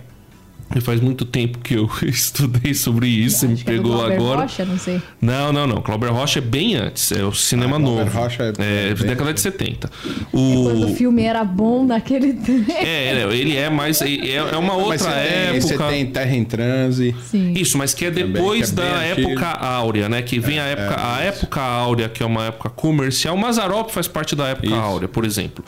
E 0.76 0.80
faz 0.82 1.00
muito 1.00 1.24
tempo 1.24 1.58
que 1.60 1.74
eu 1.74 1.88
estudei 2.04 2.74
sobre 2.74 3.08
isso, 3.08 3.38
você 3.38 3.48
me 3.48 3.54
é 3.60 3.64
pegou 3.64 3.92
Glauber 3.92 4.14
agora. 4.14 4.40
Rocha, 4.42 4.64
não 4.66 4.78
sei. 4.78 5.00
Não, 5.20 5.50
não, 5.52 5.66
não. 5.66 5.80
Clauber 5.80 6.12
Rocha 6.12 6.40
é 6.40 6.42
bem 6.42 6.74
antes, 6.76 7.10
é 7.10 7.24
o 7.24 7.32
cinema 7.32 7.76
Ah, 7.76 7.78
novo. 7.78 8.10
Rocha 8.10 8.42
é 8.58 8.90
é, 8.90 8.94
bem 8.94 9.06
década 9.06 9.32
de 9.32 9.40
70. 9.40 9.90
O... 10.32 10.64
Quando 10.64 10.84
o 10.90 10.94
filme 10.94 11.22
era 11.22 11.42
bom 11.42 11.86
naquele 11.86 12.34
tempo. 12.34 12.70
É, 12.70 13.22
é, 13.22 13.34
ele 13.34 13.56
é 13.56 13.70
mais. 13.70 14.02
É, 14.02 14.34
é 14.34 14.56
uma 14.56 14.74
Mas 14.74 14.82
outra 14.82 14.98
você 14.98 15.10
tem, 15.50 15.60
você 15.60 15.74
época. 15.74 15.88
tem 15.88 16.06
Terra 16.06 16.36
em 16.36 16.44
Transe. 16.44 17.16
Sim. 17.30 17.52
Isso, 17.54 17.78
mas 17.78 17.94
que 17.94 18.04
é 18.04 18.10
Também, 18.10 18.32
depois 18.32 18.70
que 18.70 18.80
é 18.80 18.84
da 18.84 18.98
antigo. 19.12 19.30
época 19.30 19.46
áurea, 19.46 20.08
né? 20.08 20.20
Que 20.22 20.38
vem 20.38 20.58
a 20.58 20.64
época, 20.64 20.96
a 21.00 21.20
época 21.22 21.60
áurea, 21.62 22.08
que 22.10 22.22
é 22.22 22.26
uma 22.26 22.44
época 22.44 22.68
comercial. 22.68 23.36
Mazarop 23.38 23.90
faz 23.90 24.06
parte 24.06 24.36
da 24.36 24.48
época 24.48 24.66
Isso. 24.66 24.74
áurea, 24.76 25.08
por 25.08 25.24
exemplo. 25.24 25.64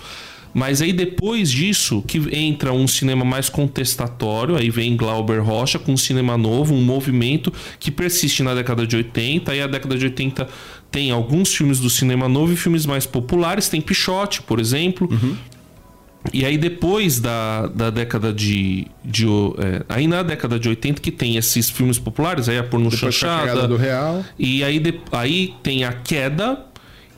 Mas 0.53 0.83
aí 0.83 0.93
depois 0.93 1.51
disso, 1.51 2.03
que 2.07 2.19
entra 2.37 2.73
um 2.73 2.89
cinema 2.89 3.25
mais 3.25 3.49
contestatório, 3.49 4.57
aí 4.57 4.69
vem 4.71 4.97
Glauber 4.97 5.41
Rocha 5.43 5.79
com 5.79 5.93
um 5.93 5.97
cinema 5.97 6.37
novo, 6.37 6.75
um 6.75 6.83
movimento 6.83 7.53
que 7.79 7.91
persiste 7.91 8.43
na 8.43 8.55
década 8.55 8.87
de 8.87 8.97
80. 8.97 9.53
Aí 9.53 9.61
a 9.63 9.67
década 9.67 9.97
de 9.97 10.05
80 10.07 10.49
tem 10.91 11.11
alguns 11.13 11.55
filmes 11.55 11.79
do 11.79 11.89
cinema 11.89 12.29
novo 12.29 12.53
e 12.53 12.57
filmes 12.57 12.85
mais 12.85 13.07
populares. 13.07 13.69
Tem 13.69 13.81
Pichote, 13.81 14.43
por 14.43 14.59
exemplo. 14.59 15.09
E 16.35 16.45
aí 16.45 16.59
depois 16.59 17.19
da, 17.19 17.67
da 17.69 17.89
década 17.89 18.33
de... 18.33 18.87
de 19.05 19.25
é, 19.59 19.83
aí 19.89 20.07
na 20.07 20.23
década 20.23 20.59
de 20.59 20.69
80 20.69 21.01
que 21.01 21.11
tem 21.11 21.37
esses 21.37 21.71
filmes 21.71 21.99
populares, 21.99 22.47
aí 22.49 22.59
a 22.59 22.63
Porno 22.65 22.91
Depois 22.91 23.09
a 23.09 23.19
Chanchada... 23.19 23.49
chegada 23.49 23.69
do 23.69 23.77
Real. 23.77 24.23
E 24.39 24.63
aí, 24.63 24.79
de- 24.79 25.01
aí 25.13 25.55
tem 25.63 25.85
a 25.85 25.93
queda 25.93 26.67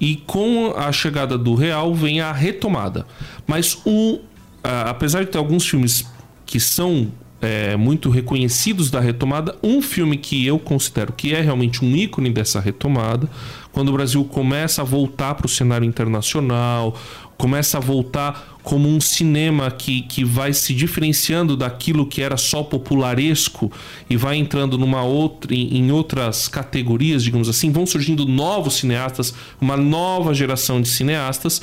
e 0.02 0.16
com 0.16 0.74
a 0.76 0.90
chegada 0.90 1.38
do 1.38 1.54
real 1.54 1.94
vem 1.94 2.20
a 2.20 2.32
retomada. 2.32 3.06
Mas 3.46 3.78
o, 3.86 4.18
a- 4.62 4.90
apesar 4.90 5.24
de 5.24 5.30
ter 5.30 5.38
alguns 5.38 5.64
filmes 5.66 6.04
que 6.44 6.58
são 6.60 7.10
é, 7.40 7.76
muito 7.76 8.08
reconhecidos 8.08 8.88
da 8.90 9.00
retomada. 9.00 9.56
Um 9.62 9.82
filme 9.82 10.16
que 10.16 10.46
eu 10.46 10.58
considero 10.60 11.12
que 11.12 11.34
é 11.34 11.40
realmente 11.40 11.84
um 11.84 11.96
ícone 11.96 12.30
dessa 12.30 12.60
retomada, 12.60 13.28
quando 13.72 13.88
o 13.88 13.92
Brasil 13.92 14.24
começa 14.24 14.82
a 14.82 14.84
voltar 14.84 15.34
para 15.34 15.46
o 15.46 15.48
cenário 15.48 15.84
internacional, 15.84 16.94
começa 17.36 17.78
a 17.78 17.80
voltar 17.80 18.51
como 18.62 18.88
um 18.88 19.00
cinema 19.00 19.70
que, 19.70 20.02
que 20.02 20.24
vai 20.24 20.52
se 20.52 20.72
diferenciando 20.72 21.56
daquilo 21.56 22.06
que 22.06 22.22
era 22.22 22.36
só 22.36 22.62
popularesco 22.62 23.70
e 24.08 24.16
vai 24.16 24.36
entrando 24.36 24.78
numa 24.78 25.02
outra 25.02 25.52
em, 25.52 25.78
em 25.78 25.90
outras 25.90 26.46
categorias, 26.48 27.24
digamos 27.24 27.48
assim, 27.48 27.72
vão 27.72 27.84
surgindo 27.86 28.24
novos 28.24 28.74
cineastas, 28.74 29.34
uma 29.60 29.76
nova 29.76 30.32
geração 30.32 30.80
de 30.80 30.88
cineastas 30.88 31.62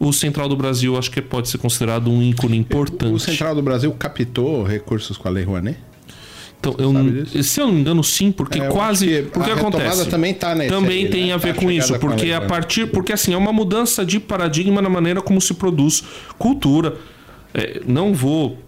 o 0.00 0.14
Central 0.14 0.48
do 0.48 0.56
Brasil 0.56 0.96
acho 0.96 1.10
que 1.10 1.20
pode 1.20 1.50
ser 1.50 1.58
considerado 1.58 2.10
um 2.10 2.22
ícone 2.22 2.56
importante. 2.56 3.12
O 3.12 3.18
Central 3.18 3.54
do 3.54 3.60
Brasil 3.60 3.92
captou 3.92 4.64
recursos 4.64 5.18
com 5.18 5.28
a 5.28 5.30
Lei 5.30 5.44
Rouanet? 5.44 5.78
Então, 6.60 6.76
eu, 6.78 7.42
se 7.42 7.58
eu 7.58 7.66
não 7.66 7.72
me 7.72 7.80
engano, 7.80 8.04
sim, 8.04 8.30
porque 8.30 8.60
é, 8.60 8.68
quase. 8.68 9.06
Que 9.06 9.22
porque 9.22 9.50
acontece. 9.50 10.06
Também 10.08 10.34
tá 10.34 10.54
nesse 10.54 10.68
Também 10.68 11.06
aí, 11.06 11.10
tem 11.10 11.26
né? 11.28 11.32
a 11.32 11.38
ver 11.38 11.54
com 11.54 11.70
isso, 11.70 11.98
porque 11.98 12.32
a 12.32 12.42
partir. 12.42 12.86
Porque 12.86 13.14
assim, 13.14 13.32
é 13.32 13.36
uma 13.36 13.52
mudança 13.52 14.04
de 14.04 14.20
paradigma 14.20 14.82
na 14.82 14.90
maneira 14.90 15.22
como 15.22 15.40
se 15.40 15.54
produz 15.54 16.04
cultura. 16.38 16.96
É, 17.54 17.80
não 17.86 18.12
vou. 18.12 18.58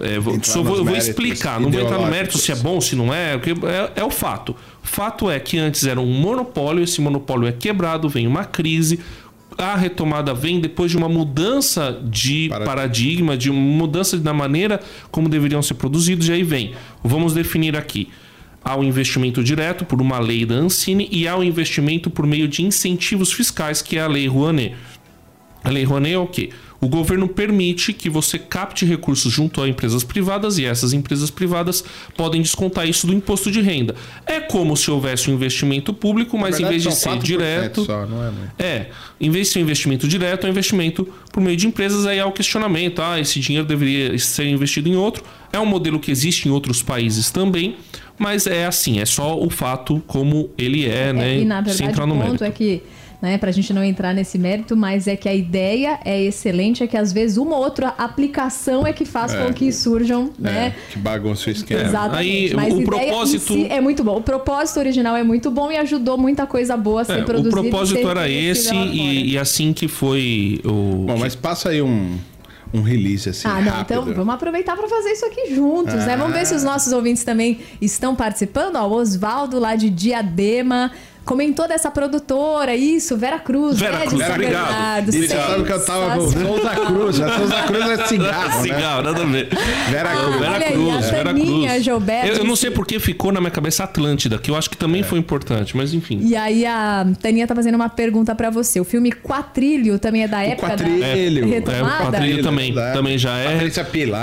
É, 0.00 0.18
vou 0.18 0.38
só 0.42 0.62
vou, 0.62 0.84
vou 0.84 0.96
explicar, 0.96 1.60
não 1.60 1.70
vou 1.70 1.80
entrar 1.80 1.98
no 1.98 2.06
mérito 2.06 2.38
se 2.38 2.52
é 2.52 2.54
bom, 2.54 2.80
se 2.80 2.96
não 2.96 3.12
é, 3.12 3.34
é, 3.34 4.00
é 4.00 4.04
o 4.04 4.10
fato. 4.10 4.56
O 4.82 4.86
fato 4.86 5.28
é 5.28 5.38
que 5.38 5.58
antes 5.58 5.84
era 5.84 6.00
um 6.00 6.06
monopólio, 6.06 6.82
esse 6.82 7.00
monopólio 7.02 7.46
é 7.48 7.52
quebrado, 7.52 8.08
vem 8.08 8.26
uma 8.26 8.44
crise, 8.44 9.00
a 9.60 9.76
retomada 9.76 10.32
vem 10.32 10.60
depois 10.60 10.90
de 10.90 10.96
uma 10.96 11.08
mudança 11.08 12.00
de 12.02 12.48
paradigma, 12.48 12.66
paradigma 12.66 13.36
de 13.36 13.50
uma 13.50 13.60
mudança 13.60 14.16
na 14.18 14.32
maneira 14.32 14.80
como 15.10 15.28
deveriam 15.28 15.62
ser 15.62 15.74
produzidos, 15.74 16.28
e 16.28 16.32
aí 16.32 16.42
vem. 16.42 16.72
Vamos 17.02 17.34
definir 17.34 17.76
aqui. 17.76 18.08
Há 18.62 18.78
o 18.78 18.84
investimento 18.84 19.42
direto 19.42 19.84
por 19.84 20.00
uma 20.02 20.18
lei 20.18 20.44
da 20.44 20.54
Ancine 20.54 21.08
e 21.10 21.26
há 21.26 21.36
o 21.36 21.42
investimento 21.42 22.10
por 22.10 22.26
meio 22.26 22.46
de 22.46 22.62
incentivos 22.62 23.32
fiscais, 23.32 23.80
que 23.80 23.96
é 23.96 24.02
a 24.02 24.06
Lei 24.06 24.26
Rouanet. 24.26 24.74
A 25.64 25.70
Lei 25.70 25.84
Rouanet 25.84 26.14
é 26.14 26.18
o 26.18 26.26
quê? 26.26 26.50
O 26.80 26.88
governo 26.88 27.28
permite 27.28 27.92
que 27.92 28.08
você 28.08 28.38
capte 28.38 28.86
recursos 28.86 29.30
junto 29.30 29.60
a 29.60 29.68
empresas 29.68 30.02
privadas 30.02 30.58
e 30.58 30.64
essas 30.64 30.92
empresas 30.92 31.30
privadas 31.30 31.84
podem 32.16 32.40
descontar 32.40 32.88
isso 32.88 33.06
do 33.06 33.12
imposto 33.12 33.50
de 33.50 33.60
renda. 33.60 33.94
É 34.24 34.40
como 34.40 34.76
se 34.76 34.90
houvesse 34.90 35.30
um 35.30 35.34
investimento 35.34 35.92
público, 35.92 36.38
mas 36.38 36.56
verdade, 36.56 36.64
em 36.64 36.78
vez 36.78 36.82
de 36.82 37.00
ser 37.00 37.18
direto. 37.18 37.84
Só, 37.84 38.06
não 38.06 38.24
é, 38.24 38.32
é, 38.58 38.90
em 39.20 39.30
vez 39.30 39.48
de 39.48 39.52
ser 39.52 39.58
um 39.58 39.62
investimento 39.62 40.08
direto, 40.08 40.46
é 40.46 40.48
um 40.48 40.52
investimento 40.52 41.06
por 41.30 41.42
meio 41.42 41.56
de 41.56 41.66
empresas. 41.66 42.06
Aí 42.06 42.18
há 42.18 42.26
o 42.26 42.32
questionamento: 42.32 43.02
ah, 43.02 43.20
esse 43.20 43.38
dinheiro 43.40 43.66
deveria 43.66 44.18
ser 44.18 44.46
investido 44.46 44.88
em 44.88 44.96
outro. 44.96 45.22
É 45.52 45.58
um 45.58 45.66
modelo 45.66 46.00
que 46.00 46.10
existe 46.10 46.48
em 46.48 46.50
outros 46.50 46.82
países 46.82 47.30
também. 47.30 47.76
Mas 48.18 48.46
é 48.46 48.66
assim, 48.66 49.00
é 49.00 49.06
só 49.06 49.38
o 49.38 49.48
fato 49.48 50.02
como 50.06 50.50
ele 50.58 50.84
é, 50.86 51.08
é 51.08 51.12
né? 51.12 51.38
E 51.38 51.44
na 51.46 51.62
verdade, 51.62 51.90
o 51.90 51.94
ponto 51.94 52.14
mérito. 52.14 52.44
é 52.44 52.50
que 52.50 52.82
né, 53.20 53.36
para 53.36 53.50
a 53.50 53.52
gente 53.52 53.72
não 53.72 53.84
entrar 53.84 54.14
nesse 54.14 54.38
mérito, 54.38 54.76
mas 54.76 55.06
é 55.06 55.14
que 55.14 55.28
a 55.28 55.34
ideia 55.34 56.00
é 56.04 56.22
excelente, 56.22 56.82
é 56.82 56.86
que 56.86 56.96
às 56.96 57.12
vezes 57.12 57.36
uma 57.36 57.56
ou 57.56 57.62
outra 57.62 57.88
aplicação 57.98 58.86
é 58.86 58.92
que 58.92 59.04
faz 59.04 59.34
é. 59.34 59.44
com 59.44 59.52
que 59.52 59.70
surjam, 59.72 60.30
é, 60.38 60.42
né? 60.42 60.74
Que 60.90 60.98
bagunça 60.98 61.50
o 61.50 61.52
esquema. 61.52 61.82
Exatamente. 61.82 62.18
Aí, 62.18 62.54
mas 62.54 62.74
o 62.74 62.82
propósito 62.82 63.52
si 63.52 63.66
é 63.68 63.80
muito 63.80 64.02
bom. 64.02 64.16
O 64.16 64.22
propósito 64.22 64.78
original 64.78 65.16
é 65.16 65.22
muito 65.22 65.50
bom 65.50 65.70
e 65.70 65.76
ajudou 65.76 66.16
muita 66.16 66.46
coisa 66.46 66.76
boa 66.76 67.02
a 67.02 67.04
ser 67.04 67.20
é, 67.20 67.22
produzida. 67.22 67.60
O 67.60 67.62
propósito 67.62 68.08
era 68.08 68.28
esse 68.28 68.74
e, 68.74 69.32
e, 69.32 69.38
assim 69.38 69.72
que 69.72 69.86
foi 69.86 70.60
o. 70.64 71.04
Bom, 71.06 71.18
mas 71.18 71.34
passa 71.34 71.70
aí 71.70 71.82
um 71.82 72.18
um 72.72 72.82
release 72.82 73.28
assim. 73.28 73.48
Ah, 73.48 73.60
não, 73.60 73.72
rápido. 73.72 74.00
então 74.00 74.14
vamos 74.14 74.34
aproveitar 74.34 74.76
para 74.76 74.88
fazer 74.88 75.10
isso 75.10 75.26
aqui 75.26 75.54
juntos, 75.54 75.94
ah. 75.94 76.06
né? 76.06 76.16
Vamos 76.16 76.32
ver 76.32 76.46
se 76.46 76.54
os 76.54 76.62
nossos 76.62 76.92
ouvintes 76.92 77.24
também 77.24 77.58
estão 77.80 78.14
participando. 78.14 78.76
Ó, 78.76 78.88
o 78.88 78.92
Oswaldo 78.92 79.58
lá 79.58 79.74
de 79.74 79.90
Diadema 79.90 80.92
comentou 81.24 81.68
dessa 81.68 81.90
produtora, 81.90 82.74
isso, 82.74 83.16
Vera 83.16 83.38
Cruz. 83.38 83.78
Vera 83.78 83.98
né, 83.98 84.06
Cruz, 84.06 84.28
obrigado. 84.28 85.12
Você 85.12 85.28
sabe 85.28 85.64
que 85.64 85.72
eu 85.72 85.84
tava 85.84 86.14
com 86.16 86.28
Souza 86.28 86.70
Cruz. 86.86 87.20
A 87.20 87.38
Souza 87.38 87.62
Cruz 87.62 87.90
é 87.90 88.06
cigarro, 88.06 88.48
né? 88.48 88.62
Cigarro, 88.62 89.02
nada 89.02 89.22
a 89.22 89.26
ver. 89.26 89.48
Vera 89.90 90.10
Cruz. 90.10 90.40
Vera 90.40 90.72
Cruz, 90.72 91.04
aí, 91.04 91.10
Vera 91.10 91.34
Cruz. 91.34 91.84
Gilberto, 91.84 92.28
eu, 92.28 92.36
eu, 92.36 92.44
não 92.44 92.56
sei 92.56 92.70
porque 92.70 92.98
ficou 92.98 93.32
na 93.32 93.40
minha 93.40 93.50
cabeça 93.50 93.84
Atlântida, 93.84 94.38
que 94.38 94.50
eu 94.50 94.56
acho 94.56 94.68
que 94.68 94.76
também 94.76 95.02
é. 95.02 95.04
foi 95.04 95.18
importante, 95.18 95.76
mas 95.76 95.94
enfim. 95.94 96.20
E 96.22 96.36
aí 96.36 96.66
a 96.66 97.06
Taninha 97.20 97.46
tá 97.46 97.54
fazendo 97.54 97.74
uma 97.74 97.88
pergunta 97.88 98.34
para 98.34 98.50
você. 98.50 98.80
O 98.80 98.84
filme 98.84 99.12
Quatrilho 99.12 99.98
também 99.98 100.24
é 100.24 100.28
da 100.28 100.42
época 100.42 100.66
o 100.66 100.70
Quatrilho. 100.70 101.00
da 101.00 101.06
é, 101.06 101.50
retomada? 101.50 101.72
É, 101.72 101.82
o 101.82 102.10
Quatrilho 102.10 102.42
também, 102.42 102.74
também 102.74 103.18
já 103.18 103.38
é, 103.38 103.70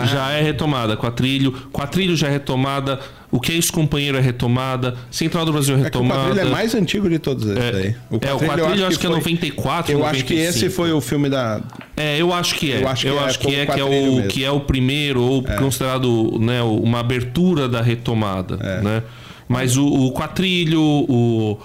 já 0.05 0.31
é 0.31 0.41
retomada. 0.41 0.97
Quatrilho, 0.97 1.51
Quatrilho 1.71 2.15
já 2.15 2.27
é 2.27 2.31
retomada. 2.31 2.99
O 3.37 3.39
que 3.39 3.51
é 3.51 3.55
isso, 3.55 3.71
companheiro, 3.71 4.17
é 4.17 4.19
retomada. 4.19 4.95
Central 5.11 5.45
do 5.45 5.53
Brasil 5.53 5.75
é 5.75 5.83
retomada. 5.83 6.21
É 6.21 6.23
o 6.23 6.27
Quadrilha 6.29 6.47
é 6.47 6.51
mais 6.51 6.73
antigo 6.73 7.07
de 7.07 7.19
todos 7.19 7.45
esses 7.45 7.63
é, 7.63 7.69
aí. 7.69 7.95
O 8.09 8.19
Quadrilha, 8.19 8.29
é, 8.29 8.33
o 8.33 8.39
Quadrilha 8.39 8.81
eu 8.81 8.87
acho, 8.87 8.99
que, 8.99 9.05
é 9.05 9.09
94, 9.09 9.91
Eu 9.91 9.99
95. 9.99 10.05
acho 10.09 10.25
que 10.25 10.33
esse 10.33 10.69
foi 10.71 10.91
o 10.91 10.99
filme 10.99 11.29
da... 11.29 11.61
É, 11.95 12.19
eu 12.19 12.33
acho 12.33 12.55
que 12.55 12.71
é. 12.71 12.81
Eu 12.81 12.87
acho 12.87 13.03
que, 13.03 13.07
eu 13.07 13.19
é, 13.19 13.23
acho 13.23 13.39
que, 13.39 13.55
é, 13.55 13.65
que, 13.67 13.79
é, 13.79 13.83
o, 13.83 14.27
que 14.27 14.43
é 14.43 14.49
o 14.49 14.59
primeiro, 14.59 15.21
ou 15.21 15.45
é. 15.47 15.55
considerado 15.57 16.39
né, 16.39 16.63
uma 16.63 16.99
abertura 16.99 17.69
da 17.69 17.79
retomada, 17.79 18.57
é. 18.59 18.81
né? 18.81 19.03
Mas 19.47 19.77
o, 19.77 19.85
o 19.85 20.11
Quatrilho, 20.11 20.81
o... 20.81 21.59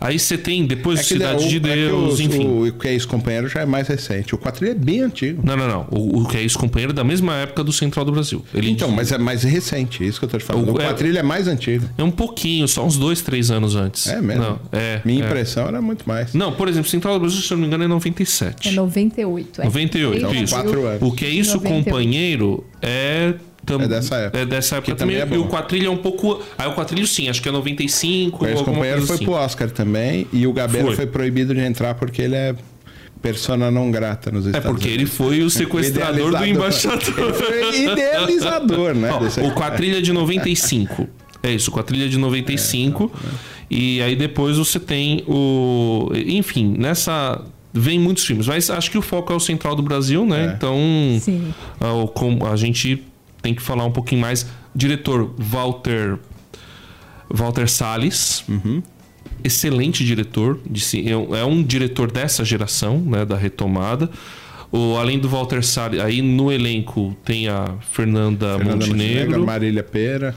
Aí 0.00 0.18
você 0.18 0.38
tem 0.38 0.66
depois 0.66 1.00
é 1.00 1.02
Cidade 1.02 1.44
o, 1.44 1.48
de 1.48 1.58
Deus, 1.58 2.20
é 2.20 2.22
enfim. 2.22 2.46
O, 2.46 2.72
que 2.72 2.88
é 2.88 2.92
ex-companheiro 2.92 3.48
já 3.48 3.60
é 3.60 3.66
mais 3.66 3.88
recente. 3.88 4.34
O 4.34 4.38
Quatrilho 4.38 4.72
é 4.72 4.74
bem 4.74 5.00
antigo. 5.00 5.42
Não, 5.44 5.56
não, 5.56 5.66
não. 5.66 5.86
O, 5.90 6.22
o 6.22 6.28
que 6.28 6.36
é 6.36 6.42
ex-companheiro 6.42 6.92
é 6.92 6.94
da 6.94 7.04
mesma 7.04 7.34
época 7.34 7.64
do 7.64 7.72
Central 7.72 8.04
do 8.04 8.12
Brasil. 8.12 8.44
Ele 8.54 8.70
então, 8.70 8.90
mas 8.90 9.10
é 9.10 9.18
mais 9.18 9.42
recente, 9.42 10.06
isso 10.06 10.18
que 10.18 10.24
eu 10.24 10.28
tô 10.28 10.38
te 10.38 10.44
falando. 10.44 10.68
O, 10.68 10.72
o 10.72 10.76
Quatrilho 10.76 11.16
é, 11.16 11.20
é, 11.20 11.22
mais 11.22 11.48
antigo. 11.48 11.88
É 11.98 12.02
um 12.02 12.10
pouquinho, 12.10 12.68
só 12.68 12.84
uns 12.84 12.96
dois, 12.96 13.22
três 13.22 13.50
anos 13.50 13.74
antes. 13.74 14.06
É 14.06 14.20
mesmo? 14.20 14.42
Não, 14.42 14.60
é, 14.72 15.00
Minha 15.04 15.24
é. 15.24 15.26
impressão 15.26 15.66
era 15.66 15.80
muito 15.82 16.06
mais. 16.08 16.32
Não, 16.32 16.52
por 16.52 16.68
exemplo, 16.68 16.88
Central 16.88 17.14
do 17.14 17.20
Brasil, 17.20 17.40
se 17.40 17.52
eu 17.52 17.56
não 17.56 17.62
me 17.62 17.66
engano, 17.66 17.84
é 17.84 17.88
97. 17.88 18.68
É 18.68 18.72
98. 18.72 19.62
É 19.62 19.64
98, 19.64 20.16
então, 20.16 20.34
isso. 20.34 20.54
Quatro 20.54 20.86
anos. 20.86 21.02
O 21.02 21.12
que 21.12 21.24
é 21.24 21.30
isso, 21.30 21.56
98. 21.56 21.84
companheiro, 21.84 22.64
é 22.80 23.34
Tam, 23.68 23.80
é 23.80 23.88
dessa 23.88 24.16
época. 24.16 24.38
É 24.38 24.46
dessa 24.46 24.76
época 24.76 24.94
também. 24.94 25.18
também 25.18 25.36
é 25.36 25.40
e 25.40 25.44
o 25.44 25.48
Quatrilho 25.48 25.86
é 25.86 25.90
um 25.90 25.96
pouco. 25.96 26.42
Aí 26.56 26.68
o 26.68 26.74
Quatrilho 26.74 27.06
sim, 27.06 27.28
acho 27.28 27.42
que 27.42 27.48
é 27.48 27.52
95. 27.52 28.44
O 28.44 28.64
companheiro 28.64 29.06
foi 29.06 29.16
assim. 29.16 29.24
pro 29.24 29.34
Oscar 29.34 29.70
também. 29.70 30.26
E 30.32 30.46
o 30.46 30.52
Gabeira 30.52 30.86
foi. 30.86 30.96
foi 30.96 31.06
proibido 31.06 31.54
de 31.54 31.60
entrar 31.60 31.94
porque 31.94 32.22
ele 32.22 32.34
é 32.34 32.54
persona 33.20 33.70
não 33.70 33.90
grata 33.90 34.30
nos 34.30 34.46
é 34.46 34.50
Estados 34.50 34.66
É 34.66 34.70
porque 34.70 34.88
Unidos. 34.88 35.02
ele 35.02 35.10
foi 35.10 35.42
o 35.42 35.50
sequestrador 35.50 36.36
do 36.36 36.44
embaixador. 36.44 37.34
Idealizador, 37.74 38.94
né? 38.94 39.10
Ó, 39.12 39.46
o 39.46 39.52
Quatrilha 39.52 40.00
de 40.00 40.12
95. 40.12 41.08
É 41.42 41.52
isso, 41.52 41.70
Quatrilha 41.70 42.08
de 42.08 42.18
95. 42.18 43.12
É, 43.12 43.26
é. 43.26 43.30
E 43.70 44.02
aí 44.02 44.16
depois 44.16 44.56
você 44.56 44.80
tem 44.80 45.24
o. 45.26 46.10
Enfim, 46.14 46.74
nessa 46.78 47.42
vem 47.72 47.98
muitos 47.98 48.24
filmes, 48.24 48.46
mas 48.46 48.70
acho 48.70 48.90
que 48.90 48.98
o 48.98 49.02
foco 49.02 49.32
é 49.32 49.36
o 49.36 49.40
Central 49.40 49.76
do 49.76 49.82
Brasil, 49.82 50.24
né? 50.24 50.46
É. 50.46 50.54
Então, 50.54 50.76
Sim. 51.20 51.52
A, 51.80 52.50
a, 52.50 52.56
gente 52.56 53.04
tem 53.42 53.54
que 53.54 53.62
falar 53.62 53.84
um 53.84 53.92
pouquinho 53.92 54.20
mais. 54.20 54.46
Diretor 54.74 55.32
Walter 55.38 56.18
Walter 57.30 57.68
Salles. 57.68 58.44
Uhum. 58.48 58.82
Excelente 59.42 60.04
diretor. 60.04 60.58
De, 60.68 60.82
é 61.10 61.44
um 61.44 61.62
diretor 61.62 62.10
dessa 62.10 62.44
geração, 62.44 62.98
né, 63.00 63.24
da 63.24 63.36
retomada. 63.36 64.10
O, 64.70 64.96
além 64.96 65.18
do 65.18 65.28
Walter 65.28 65.62
Salles, 65.64 66.00
aí 66.00 66.20
no 66.20 66.52
elenco 66.52 67.16
tem 67.24 67.48
a 67.48 67.76
Fernanda, 67.90 68.58
Fernanda 68.58 68.86
Montenegro, 68.86 68.90
Montenegro, 68.90 69.46
Marília 69.46 69.82
Pera. 69.82 70.36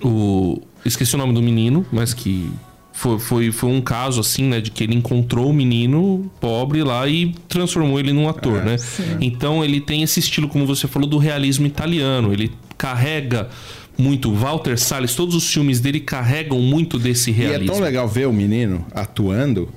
O, 0.00 0.62
esqueci 0.84 1.14
o 1.14 1.18
nome 1.18 1.32
do 1.32 1.42
menino, 1.42 1.84
mas 1.90 2.14
que 2.14 2.50
foi, 2.96 3.18
foi, 3.18 3.52
foi 3.52 3.70
um 3.70 3.82
caso 3.82 4.20
assim, 4.20 4.44
né, 4.44 4.58
de 4.58 4.70
que 4.70 4.82
ele 4.82 4.94
encontrou 4.94 5.50
o 5.50 5.52
menino 5.52 6.30
pobre 6.40 6.82
lá 6.82 7.06
e 7.06 7.34
transformou 7.46 8.00
ele 8.00 8.10
num 8.10 8.26
ator, 8.26 8.62
é, 8.62 8.64
né? 8.64 8.78
Sim. 8.78 9.18
Então 9.20 9.62
ele 9.62 9.82
tem 9.82 10.02
esse 10.02 10.18
estilo, 10.18 10.48
como 10.48 10.64
você 10.64 10.88
falou, 10.88 11.06
do 11.06 11.18
realismo 11.18 11.66
italiano. 11.66 12.32
Ele 12.32 12.50
carrega 12.78 13.50
muito. 13.98 14.32
Walter 14.32 14.78
Salles, 14.78 15.14
todos 15.14 15.34
os 15.34 15.52
filmes 15.52 15.78
dele 15.78 16.00
carregam 16.00 16.58
muito 16.58 16.98
desse 16.98 17.30
realismo. 17.30 17.66
E 17.66 17.68
é 17.68 17.72
tão 17.74 17.84
legal 17.84 18.08
ver 18.08 18.28
o 18.28 18.32
menino 18.32 18.86
atuando 18.94 19.68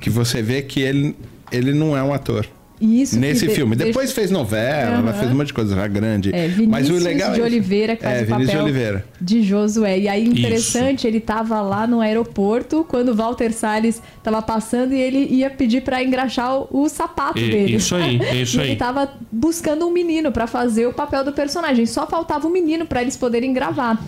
que 0.00 0.10
você 0.10 0.42
vê 0.42 0.60
que 0.60 0.80
ele, 0.80 1.14
ele 1.52 1.72
não 1.72 1.96
é 1.96 2.02
um 2.02 2.12
ator. 2.12 2.48
Isso 2.80 3.18
nesse 3.18 3.48
filme. 3.48 3.74
Deixa... 3.74 3.92
Depois 3.92 4.12
fez 4.12 4.30
novela, 4.30 5.00
uhum. 5.00 5.18
fez 5.18 5.30
um 5.30 5.34
monte 5.34 5.46
de 5.48 5.54
coisa 5.54 5.74
já 5.74 5.86
grande. 5.86 6.30
É, 6.34 6.48
Mas 6.68 6.90
o 6.90 6.94
legal 6.94 7.32
de 7.32 7.40
é 7.40 7.44
Oliveira 7.44 7.96
que 7.96 8.02
faz 8.02 8.20
é, 8.20 8.24
o 8.24 8.28
papel 8.28 8.46
de, 8.46 8.56
Oliveira. 8.56 9.04
de 9.20 9.42
Josué. 9.42 9.98
E 10.00 10.08
aí 10.08 10.26
interessante, 10.26 10.98
Isso. 10.98 11.06
ele 11.06 11.20
tava 11.20 11.60
lá 11.62 11.86
no 11.86 12.00
aeroporto 12.00 12.84
quando 12.88 13.10
o 13.10 13.14
Walter 13.14 13.52
Salles 13.52 14.02
tava 14.22 14.42
passando 14.42 14.92
e 14.92 15.00
ele 15.00 15.26
ia 15.30 15.48
pedir 15.48 15.82
para 15.82 16.02
engraxar 16.02 16.54
o, 16.54 16.68
o 16.70 16.88
sapato 16.88 17.38
e, 17.38 17.50
dele. 17.50 17.76
Isso 17.76 17.94
aí, 17.94 18.20
isso 18.42 18.58
e 18.58 18.60
aí. 18.60 18.68
ele 18.68 18.76
tava 18.76 19.10
buscando 19.32 19.86
um 19.86 19.90
menino 19.90 20.30
para 20.30 20.46
fazer 20.46 20.86
o 20.86 20.92
papel 20.92 21.24
do 21.24 21.32
personagem. 21.32 21.86
Só 21.86 22.06
faltava 22.06 22.46
um 22.46 22.50
menino 22.50 22.84
para 22.84 23.00
eles 23.00 23.16
poderem 23.16 23.52
gravar. 23.52 23.98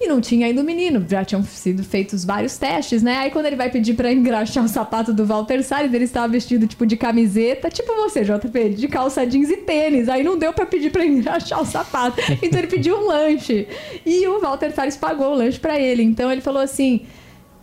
E 0.00 0.08
não 0.08 0.20
tinha 0.20 0.46
ainda 0.46 0.60
o 0.60 0.64
menino, 0.64 1.04
já 1.08 1.24
tinham 1.24 1.42
sido 1.44 1.84
feitos 1.84 2.24
vários 2.24 2.58
testes, 2.58 3.02
né? 3.02 3.16
Aí 3.18 3.30
quando 3.30 3.46
ele 3.46 3.56
vai 3.56 3.70
pedir 3.70 3.94
para 3.94 4.12
engraxar 4.12 4.64
o 4.64 4.68
sapato 4.68 5.12
do 5.12 5.24
Walter 5.24 5.62
Salles, 5.62 5.94
ele 5.94 6.04
estava 6.04 6.28
vestido 6.28 6.66
tipo 6.66 6.84
de 6.84 6.96
camiseta, 6.96 7.70
tipo 7.70 7.94
você, 7.94 8.24
JP, 8.24 8.70
de 8.70 8.88
calça 8.88 9.24
jeans 9.26 9.50
e 9.50 9.58
tênis. 9.58 10.08
Aí 10.08 10.22
não 10.22 10.36
deu 10.36 10.52
para 10.52 10.66
pedir 10.66 10.90
para 10.90 11.04
engraxar 11.06 11.62
o 11.62 11.64
sapato. 11.64 12.20
Então 12.42 12.58
ele 12.58 12.68
pediu 12.68 12.96
um 12.96 13.06
lanche. 13.06 13.68
E 14.04 14.26
o 14.26 14.40
Walter 14.40 14.72
Salles 14.72 14.96
pagou 14.96 15.32
o 15.32 15.34
lanche 15.34 15.58
para 15.58 15.78
ele. 15.78 16.02
Então 16.02 16.30
ele 16.30 16.40
falou 16.40 16.62
assim: 16.62 17.02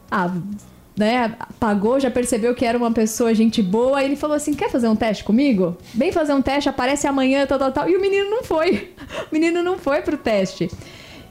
"Ah, 0.10 0.32
né, 0.98 1.36
pagou, 1.60 2.00
já 2.00 2.12
percebeu 2.12 2.54
que 2.54 2.66
era 2.66 2.78
uma 2.78 2.92
pessoa 2.92 3.34
gente 3.34 3.62
boa, 3.62 4.02
e 4.02 4.06
ele 4.06 4.16
falou 4.16 4.36
assim: 4.36 4.54
quer 4.54 4.70
fazer 4.70 4.88
um 4.88 4.96
teste 4.96 5.24
comigo? 5.24 5.78
Vem 5.94 6.12
fazer 6.12 6.34
um 6.34 6.42
teste, 6.42 6.70
aparece 6.70 7.08
amanhã, 7.08 7.46
tal, 7.46 7.60
tal, 7.60 7.72
tal. 7.72 7.90
E 7.90 7.96
o 7.96 8.02
menino 8.02 8.30
não 8.30 8.44
foi. 8.44 8.90
O 9.30 9.34
menino 9.34 9.62
não 9.62 9.78
foi 9.78 10.02
pro 10.02 10.18
teste. 10.18 10.70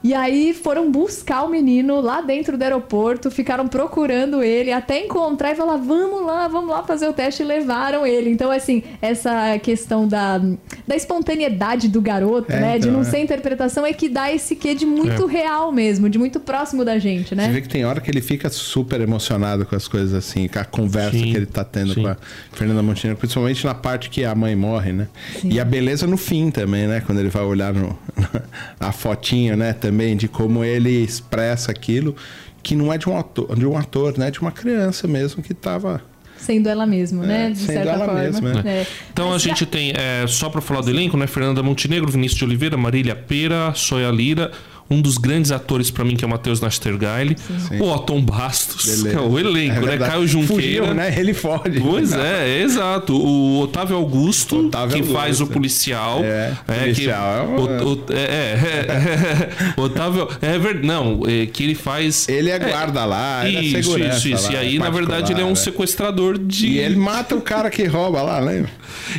E 0.03 0.15
aí 0.15 0.55
foram 0.55 0.91
buscar 0.91 1.43
o 1.43 1.49
menino 1.49 2.01
lá 2.01 2.23
dentro 2.23 2.57
do 2.57 2.63
aeroporto, 2.63 3.31
ficaram 3.31 3.69
procurando 3.69 4.43
ele 4.43 4.73
até 4.73 5.05
encontrar 5.05 5.53
e 5.53 5.55
falar: 5.55 5.77
vamos 5.77 6.25
lá, 6.25 6.49
vamos 6.49 6.71
lá 6.71 6.83
fazer 6.83 7.07
o 7.09 7.13
teste 7.13 7.43
e 7.43 7.47
levaram 7.47 8.07
ele. 8.07 8.31
Então, 8.31 8.51
assim, 8.51 8.83
essa 9.03 9.59
questão 9.59 10.09
da, 10.09 10.39
da 10.87 10.97
espontaneidade 10.97 11.89
do 11.89 12.01
garoto, 12.01 12.51
é, 12.51 12.61
né? 12.61 12.77
Então, 12.79 12.89
de 12.89 12.97
não 12.97 13.03
é. 13.03 13.05
ser 13.05 13.19
interpretação, 13.19 13.85
é 13.85 13.93
que 13.93 14.09
dá 14.09 14.33
esse 14.33 14.57
quê 14.57 14.75
de 14.75 14.87
muito 14.87 15.29
é. 15.29 15.33
real 15.33 15.71
mesmo, 15.71 16.09
de 16.09 16.19
muito 16.19 16.41
próximo 16.41 16.83
da 16.83 16.99
gente, 16.99 17.35
né? 17.35 17.47
Você 17.47 17.53
vê 17.53 17.61
que 17.61 17.69
tem 17.69 17.85
hora 17.85 18.01
que 18.01 18.11
ele 18.11 18.23
fica 18.23 18.49
super 18.49 19.03
emocionado 19.03 19.67
com 19.67 19.77
as 19.77 19.87
coisas 19.87 20.15
assim, 20.15 20.49
com 20.49 20.59
a 20.59 20.65
conversa 20.65 21.19
sim, 21.19 21.31
que 21.31 21.37
ele 21.37 21.47
tá 21.47 21.63
tendo 21.63 21.93
sim. 21.93 22.03
com 22.03 22.09
a 22.09 22.17
Fernanda 22.53 22.83
Montenegro, 22.83 23.19
principalmente 23.19 23.67
na 23.67 23.75
parte 23.75 24.09
que 24.09 24.25
a 24.25 24.35
mãe 24.35 24.57
morre, 24.57 24.93
né? 24.93 25.09
Sim. 25.41 25.51
E 25.53 25.61
a 25.61 25.65
beleza 25.65 26.07
no 26.07 26.17
fim 26.17 26.51
também, 26.51 26.87
né? 26.87 27.03
Quando 27.05 27.19
ele 27.19 27.29
vai 27.29 27.43
olhar 27.43 27.75
no, 27.75 27.99
a 28.81 28.93
fotinho, 28.93 29.59
né? 29.59 29.75
Também 29.91 30.17
de 30.17 30.29
como 30.29 30.65
ele 30.65 31.03
expressa 31.03 31.73
aquilo 31.73 32.15
que 32.63 32.77
não 32.77 32.93
é 32.93 32.99
de 32.99 33.09
um 33.09 33.19
ator, 33.19 33.59
de 33.59 33.67
um 33.67 33.77
ator, 33.77 34.17
né? 34.17 34.31
De 34.31 34.41
uma 34.41 34.53
criança 34.53 35.09
mesmo 35.09 35.43
que 35.43 35.53
estava 35.53 36.01
sendo 36.37 36.69
ela 36.69 36.87
mesma, 36.87 37.27
né? 37.27 37.35
é, 37.35 37.49
né? 37.49 37.51
De 37.51 37.59
sendo 37.59 37.73
certa 37.73 37.91
ela 37.91 38.05
forma. 38.05 38.21
Mesma, 38.23 38.63
é. 38.65 38.69
É. 38.69 38.87
Então 39.13 39.33
a 39.35 39.39
gente 39.39 39.67
tem, 39.67 39.93
é, 39.97 40.25
só 40.27 40.49
para 40.49 40.61
falar 40.61 40.83
do 40.83 40.91
elenco, 40.91 41.17
né? 41.17 41.27
Fernanda 41.27 41.63
Montenegro, 41.63 42.11
Vinícius 42.11 42.39
de 42.39 42.45
Oliveira, 42.45 42.77
Marília 42.77 43.17
Pera, 43.17 43.73
Soia 43.75 44.11
Lira, 44.11 44.53
um 44.91 45.01
dos 45.01 45.17
grandes 45.17 45.53
atores 45.53 45.89
para 45.89 46.05
mim, 46.05 46.17
que 46.17 46.25
é 46.25 46.27
o 46.27 46.31
Matheus 46.31 46.61
Nastergaile. 46.61 47.37
O 47.79 47.85
Otton 47.85 48.21
Bastos, 48.21 49.07
é 49.07 49.21
o 49.21 49.39
elenco, 49.39 49.87
é 49.87 49.97
né? 49.97 49.99
Caio 49.99 50.27
Junqueira. 50.27 50.63
Fugiu, 50.63 50.95
né? 50.95 51.15
Ele 51.17 51.33
foge. 51.33 51.81
Pois 51.81 52.13
é, 52.13 52.59
é, 52.59 52.63
exato. 52.63 53.15
O 53.15 53.61
Otávio 53.61 53.97
Augusto, 53.97 54.67
Otávio 54.67 54.97
que 54.97 55.03
Augusto. 55.03 55.17
faz 55.17 55.41
o 55.41 55.47
policial. 55.47 56.25
É, 56.25 56.57
é 56.67 56.75
policial. 56.81 57.47
Que, 57.47 57.85
o, 57.85 57.93
o, 57.93 58.05
é, 58.11 58.17
é, 58.17 59.77
é 59.77 59.81
Otávio... 59.81 60.29
É 60.43 60.59
verdade, 60.59 60.87
não, 60.87 61.23
é, 61.25 61.47
que 61.47 61.63
ele 61.63 61.77
faz... 61.77 62.29
Ele 62.29 62.51
é 62.51 62.59
guarda 62.59 63.05
lá, 63.05 63.49
ele 63.49 63.67
isso, 63.67 63.77
é 63.77 63.83
segurança 63.83 64.17
Isso, 64.17 64.29
isso. 64.29 64.47
Lá, 64.47 64.55
e 64.55 64.57
aí, 64.57 64.79
na 64.79 64.91
verdade, 64.91 65.33
ele 65.33 65.41
é 65.41 65.45
um 65.45 65.55
sequestrador 65.55 66.37
de... 66.37 66.67
E 66.67 66.79
ele 66.79 66.97
mata 66.97 67.37
o 67.37 67.41
cara 67.41 67.71
que 67.71 67.85
rouba 67.85 68.23
lá, 68.23 68.41
lembra? 68.41 68.71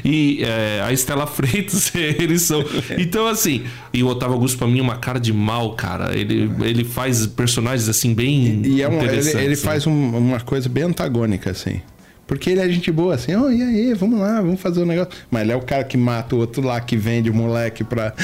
E 0.03 0.43
a 0.85 0.91
Estela 0.91 1.25
Freitas, 1.25 1.91
eles 1.95 2.41
são... 2.41 2.61
Então, 2.97 3.27
assim, 3.27 3.63
e 3.93 4.03
o 4.03 4.07
Otávio 4.07 4.35
Augusto, 4.35 4.57
pra 4.57 4.67
mim, 4.67 4.79
é 4.79 4.81
uma 4.81 4.97
cara 4.97 5.19
de 5.19 5.31
mal 5.31 5.60
cara. 5.69 6.17
Ele, 6.17 6.51
ele 6.61 6.83
faz 6.83 7.25
personagens 7.27 7.87
assim 7.87 8.13
bem. 8.13 8.61
E, 8.65 8.67
e 8.73 8.81
é 8.81 8.89
um, 8.89 9.01
ele, 9.01 9.29
ele 9.29 9.49
né? 9.49 9.55
faz 9.55 9.87
um, 9.87 10.17
uma 10.17 10.41
coisa 10.41 10.67
bem 10.67 10.83
antagônica, 10.83 11.49
assim. 11.49 11.81
Porque 12.31 12.49
ele 12.49 12.61
é 12.61 12.69
gente 12.69 12.89
boa, 12.93 13.15
assim, 13.15 13.35
oh, 13.35 13.51
e 13.51 13.61
aí, 13.61 13.93
vamos 13.93 14.17
lá, 14.17 14.39
vamos 14.39 14.61
fazer 14.61 14.79
o 14.79 14.83
um 14.83 14.85
negócio. 14.85 15.11
Mas 15.29 15.41
ele 15.41 15.51
é 15.51 15.55
o 15.57 15.61
cara 15.61 15.83
que 15.83 15.97
mata 15.97 16.33
o 16.33 16.39
outro 16.39 16.65
lá, 16.65 16.79
que 16.79 16.95
vende 16.95 17.29
o 17.29 17.33
moleque 17.33 17.83
pra. 17.83 18.13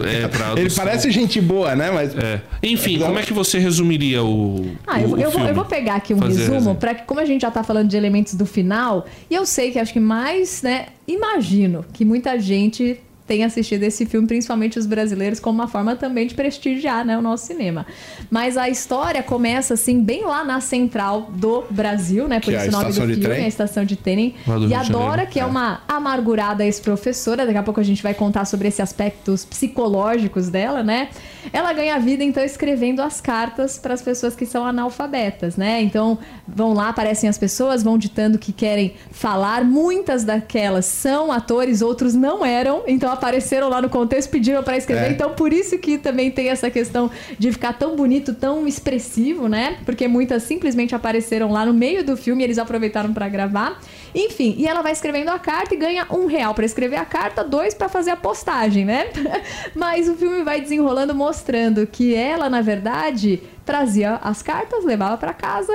É, 0.00 0.28
pra 0.28 0.54
ele 0.56 0.70
parece 0.70 1.10
gente 1.10 1.40
boa, 1.40 1.74
né? 1.74 1.90
Mas. 1.90 2.16
É. 2.16 2.40
Enfim, 2.62 2.98
como 2.98 3.18
é 3.18 3.22
que 3.22 3.32
você 3.32 3.58
resumiria 3.58 4.22
o. 4.22 4.76
Ah, 4.86 5.00
eu, 5.00 5.10
o 5.10 5.20
eu, 5.20 5.30
vou, 5.30 5.46
eu, 5.46 5.54
vou, 5.54 5.64
pegar 5.64 5.96
aqui 5.96 6.14
um 6.14 6.18
Fazer 6.18 6.48
resumo, 6.48 6.76
para 6.76 6.94
que, 6.94 7.02
como 7.04 7.20
a 7.20 7.24
gente 7.24 7.42
já 7.42 7.50
tá 7.50 7.64
falando 7.64 7.88
de 7.88 7.96
elementos 7.96 8.34
do 8.34 8.46
final, 8.46 9.04
e 9.28 9.34
eu 9.34 9.44
sei 9.44 9.72
que 9.72 9.80
acho 9.80 9.92
que 9.92 10.00
mais, 10.00 10.62
né? 10.62 10.86
Imagino 11.06 11.84
que 11.92 12.04
muita 12.04 12.38
gente 12.38 13.00
tem 13.26 13.42
assistido 13.42 13.82
esse 13.84 14.04
filme, 14.04 14.26
principalmente 14.26 14.78
os 14.78 14.86
brasileiros, 14.86 15.40
como 15.40 15.58
uma 15.60 15.68
forma 15.68 15.96
também 15.96 16.26
de 16.26 16.34
prestigiar 16.34 17.04
né, 17.04 17.16
o 17.16 17.22
nosso 17.22 17.46
cinema. 17.46 17.86
Mas 18.30 18.56
a 18.56 18.68
história 18.68 19.22
começa 19.22 19.74
assim, 19.74 20.02
bem 20.02 20.24
lá 20.24 20.44
na 20.44 20.60
central 20.60 21.30
do 21.32 21.64
Brasil, 21.70 22.28
né? 22.28 22.38
Por 22.38 22.52
que 22.52 22.56
isso 22.56 22.66
é 22.66 22.68
o 22.68 22.72
nome 22.72 22.86
do 22.86 22.94
filme, 22.94 23.16
trem? 23.16 23.44
a 23.44 23.48
estação 23.48 23.84
de 23.84 23.96
trem. 23.96 24.34
E 24.68 24.74
a 24.74 24.82
Dora, 24.82 25.24
que 25.24 25.38
é, 25.38 25.42
é 25.42 25.46
uma 25.46 25.80
amargurada 25.88 26.64
ex-professora, 26.64 27.46
daqui 27.46 27.58
a 27.58 27.62
pouco 27.62 27.80
a 27.80 27.84
gente 27.84 28.02
vai 28.02 28.12
contar 28.12 28.44
sobre 28.44 28.68
esses 28.68 28.80
aspectos 28.80 29.44
psicológicos 29.44 30.50
dela, 30.50 30.82
né? 30.82 31.08
Ela 31.52 31.72
ganha 31.72 31.98
vida, 31.98 32.22
então, 32.22 32.44
escrevendo 32.44 33.00
as 33.00 33.20
cartas 33.20 33.78
para 33.78 33.94
as 33.94 34.02
pessoas 34.02 34.36
que 34.36 34.44
são 34.44 34.66
analfabetas, 34.66 35.56
né? 35.56 35.80
Então, 35.80 36.18
vão 36.46 36.74
lá, 36.74 36.90
aparecem 36.90 37.28
as 37.28 37.38
pessoas, 37.38 37.82
vão 37.82 37.96
ditando 37.96 38.38
que 38.38 38.52
querem 38.52 38.94
falar. 39.10 39.64
Muitas 39.64 40.24
daquelas 40.24 40.84
são 40.84 41.32
atores, 41.32 41.80
outros 41.80 42.14
não 42.14 42.44
eram. 42.44 42.82
Então, 42.86 43.13
apareceram 43.14 43.68
lá 43.68 43.80
no 43.80 43.88
contexto, 43.88 44.30
pediram 44.30 44.62
para 44.62 44.76
escrever. 44.76 45.06
É. 45.06 45.10
Então, 45.10 45.30
por 45.30 45.52
isso 45.52 45.78
que 45.78 45.96
também 45.98 46.30
tem 46.30 46.50
essa 46.50 46.70
questão 46.70 47.10
de 47.38 47.50
ficar 47.50 47.72
tão 47.72 47.96
bonito, 47.96 48.34
tão 48.34 48.66
expressivo, 48.66 49.48
né? 49.48 49.78
Porque 49.84 50.06
muitas 50.06 50.42
simplesmente 50.42 50.94
apareceram 50.94 51.50
lá 51.50 51.64
no 51.64 51.72
meio 51.72 52.04
do 52.04 52.16
filme 52.16 52.42
e 52.42 52.44
eles 52.44 52.58
aproveitaram 52.58 53.12
para 53.12 53.28
gravar. 53.28 53.80
Enfim, 54.14 54.54
e 54.58 54.66
ela 54.66 54.82
vai 54.82 54.92
escrevendo 54.92 55.30
a 55.30 55.38
carta 55.38 55.74
e 55.74 55.76
ganha 55.76 56.06
um 56.10 56.26
real 56.26 56.54
para 56.54 56.64
escrever 56.64 56.96
a 56.96 57.04
carta, 57.04 57.42
dois 57.42 57.74
para 57.74 57.88
fazer 57.88 58.10
a 58.10 58.16
postagem, 58.16 58.84
né? 58.84 59.06
Mas 59.74 60.08
o 60.08 60.14
filme 60.14 60.42
vai 60.44 60.60
desenrolando 60.60 61.14
mostrando 61.14 61.86
que 61.86 62.14
ela, 62.14 62.50
na 62.50 62.60
verdade, 62.60 63.42
trazia 63.64 64.16
as 64.16 64.42
cartas, 64.42 64.84
levava 64.84 65.16
para 65.16 65.32
casa 65.32 65.72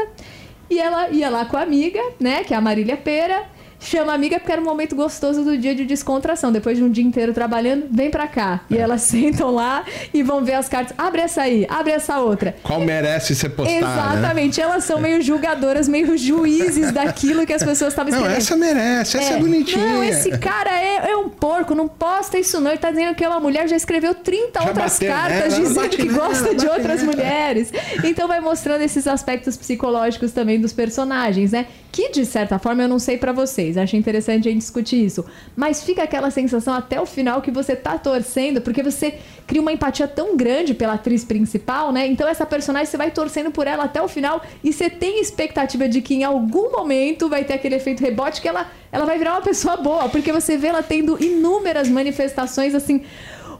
e 0.70 0.80
ela 0.80 1.10
ia 1.10 1.30
lá 1.30 1.46
com 1.46 1.58
a 1.58 1.62
amiga, 1.62 2.02
né, 2.20 2.44
que 2.44 2.54
é 2.54 2.58
a 2.58 2.62
Marília 2.62 2.96
Pera, 2.96 3.48
chama 3.80 4.12
a 4.12 4.16
amiga 4.16 4.40
porque 4.40 4.52
era 4.52 4.62
um 4.62 4.66
momento 4.66 4.96
gostoso 4.96 5.44
do 5.44 5.58
dia 5.58 5.74
de 5.74 5.86
descontração. 5.86 6.52
Depois 6.52 6.78
de 6.78 6.84
um 6.84 6.92
dia 6.92 7.04
inteiro 7.04 7.34
trabalhando, 7.34 7.88
vem 7.90 8.12
pra 8.12 8.28
cá. 8.28 8.62
E 8.70 8.78
elas 8.78 9.02
sentam 9.10 9.52
lá 9.54 9.84
e 10.14 10.22
vão 10.22 10.44
ver 10.44 10.54
as 10.54 10.68
cartas. 10.68 10.94
Abre 10.98 11.22
essa 11.22 11.44
aí, 11.44 11.66
abre 11.70 11.94
essa 11.94 12.20
outra. 12.20 12.56
Qual 12.64 12.80
merece 12.82 13.36
ser 13.36 13.50
postada? 13.50 13.80
Né? 13.80 14.20
Exatamente. 14.20 14.60
Né? 14.60 14.64
Elas 14.64 14.84
são 14.84 15.00
meio 15.00 15.22
julgadoras, 15.22 15.88
meio 15.88 16.18
juízes 16.18 16.92
daquilo 16.92 17.46
que 17.46 17.54
as 17.54 17.64
pessoas 17.64 17.94
estavam 17.94 18.10
escrevendo. 18.10 18.32
Não, 18.32 18.38
essa 18.38 18.56
merece, 18.56 19.18
essa 19.18 19.34
é, 19.34 19.38
é 19.38 19.40
bonitinha. 19.40 19.94
Não, 19.94 20.04
esse 20.04 20.30
cara 20.38 20.72
é, 20.72 21.12
é, 21.12 21.18
um 21.18 21.30
porco, 21.30 21.74
não 21.74 21.88
posta 21.88 22.38
isso 22.38 22.60
não. 22.60 22.72
Ele 22.72 22.80
tá 22.80 22.92
dizendo 22.92 23.16
que 23.16 23.26
uma 23.26 23.40
mulher 23.40 23.68
já 23.68 23.76
escreveu 23.76 24.14
30 24.14 24.60
já 24.62 24.68
outras 24.68 25.00
cartas 25.00 25.58
né? 25.58 25.66
dizendo 25.66 25.90
que 25.90 26.04
nela, 26.06 26.28
gosta 26.28 26.56
de 26.56 26.68
outras 26.68 27.02
nela. 27.02 27.16
mulheres. 27.16 27.72
Então 28.04 28.28
vai 28.28 28.40
mostrando 28.40 28.82
esses 28.82 29.08
aspectos 29.08 29.56
psicológicos 29.58 30.32
também 30.32 30.60
dos 30.60 30.74
personagens, 30.74 31.52
né? 31.52 31.68
Que 31.92 32.10
de 32.10 32.26
certa 32.26 32.60
forma 32.60 32.84
eu 32.84 32.88
não 32.88 33.00
sei 33.00 33.18
para 33.18 33.32
vocês. 33.32 33.78
Acho 33.78 33.96
interessante 33.96 34.48
a 34.48 34.52
gente 34.52 34.62
discutir 34.62 35.04
isso. 35.04 35.26
Mas 35.56 35.84
fica 35.84 36.04
aquela 36.04 36.30
sensação 36.30 36.74
até 36.74 37.02
o 37.02 37.06
final 37.06 37.42
que 37.42 37.52
você 37.52 37.76
tá 37.76 37.98
torcendo, 37.98 38.62
porque 38.62 38.84
você 38.84 39.20
cria 39.48 39.62
uma 39.62 39.72
empatia 39.72 40.08
tão 40.08 40.38
grande 40.38 40.74
pela 40.74 40.94
atriz 40.94 41.24
principal, 41.24 41.92
né? 41.92 42.06
Então 42.06 42.28
essa 42.28 42.46
personagem 42.46 42.86
você 42.86 42.98
vai 42.98 43.10
torcendo 43.10 43.50
por 43.50 43.66
ela 43.66 43.86
até 43.86 44.02
o 44.02 44.08
final 44.08 44.42
e 44.64 44.72
você 44.72 44.90
tem 44.90 45.20
expectativa 45.20 45.90
de 45.90 46.02
que 46.02 46.14
em 46.14 46.24
algum 46.24 46.72
momento 46.72 47.28
vai 47.28 47.44
ter 47.44 47.54
aquele 47.54 47.76
efeito 47.76 48.02
rebote 48.02 48.42
que 48.42 48.48
ela, 48.48 48.70
ela 48.92 49.06
vai 49.06 49.18
virar 49.18 49.32
uma 49.32 49.42
pessoa 49.42 49.78
boa, 49.78 50.08
porque 50.10 50.32
você 50.32 50.58
vê 50.58 50.68
ela 50.68 50.84
tendo 50.84 51.22
inúmeras 51.24 51.90
manifestações 51.90 52.76
assim 52.76 53.02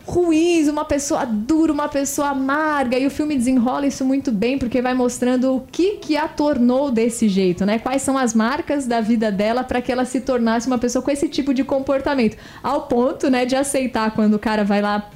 ruins, 0.10 0.68
uma 0.68 0.84
pessoa 0.84 1.26
dura, 1.26 1.72
uma 1.72 1.88
pessoa 1.88 2.30
amarga. 2.30 2.98
E 2.98 3.06
o 3.06 3.12
filme 3.12 3.36
desenrola 3.36 3.86
isso 3.86 4.04
muito 4.04 4.32
bem, 4.32 4.58
porque 4.58 4.82
vai 4.82 4.94
mostrando 4.94 5.56
o 5.56 5.62
que, 5.72 5.98
que 5.98 6.18
a 6.18 6.28
tornou 6.28 6.92
desse 6.92 7.30
jeito, 7.30 7.66
né? 7.66 7.80
Quais 7.80 8.02
são 8.02 8.18
as 8.18 8.34
marcas 8.34 8.88
da 8.88 9.00
vida 9.00 9.32
dela 9.32 9.64
para 9.64 9.82
que 9.82 9.92
ela 9.92 10.06
se 10.06 10.22
tornasse 10.22 10.68
uma 10.68 10.78
pessoa 10.78 11.04
com 11.04 11.12
esse 11.12 11.30
tipo 11.30 11.54
de 11.54 11.64
comportamento. 11.64 12.38
Ao 12.64 12.82
ponto, 12.84 13.30
né, 13.30 13.46
de 13.46 13.56
aceitar 13.56 14.12
quando 14.12 14.34
o 14.34 14.40
cara 14.40 14.64
vai 14.64 14.82
lá 14.82 15.10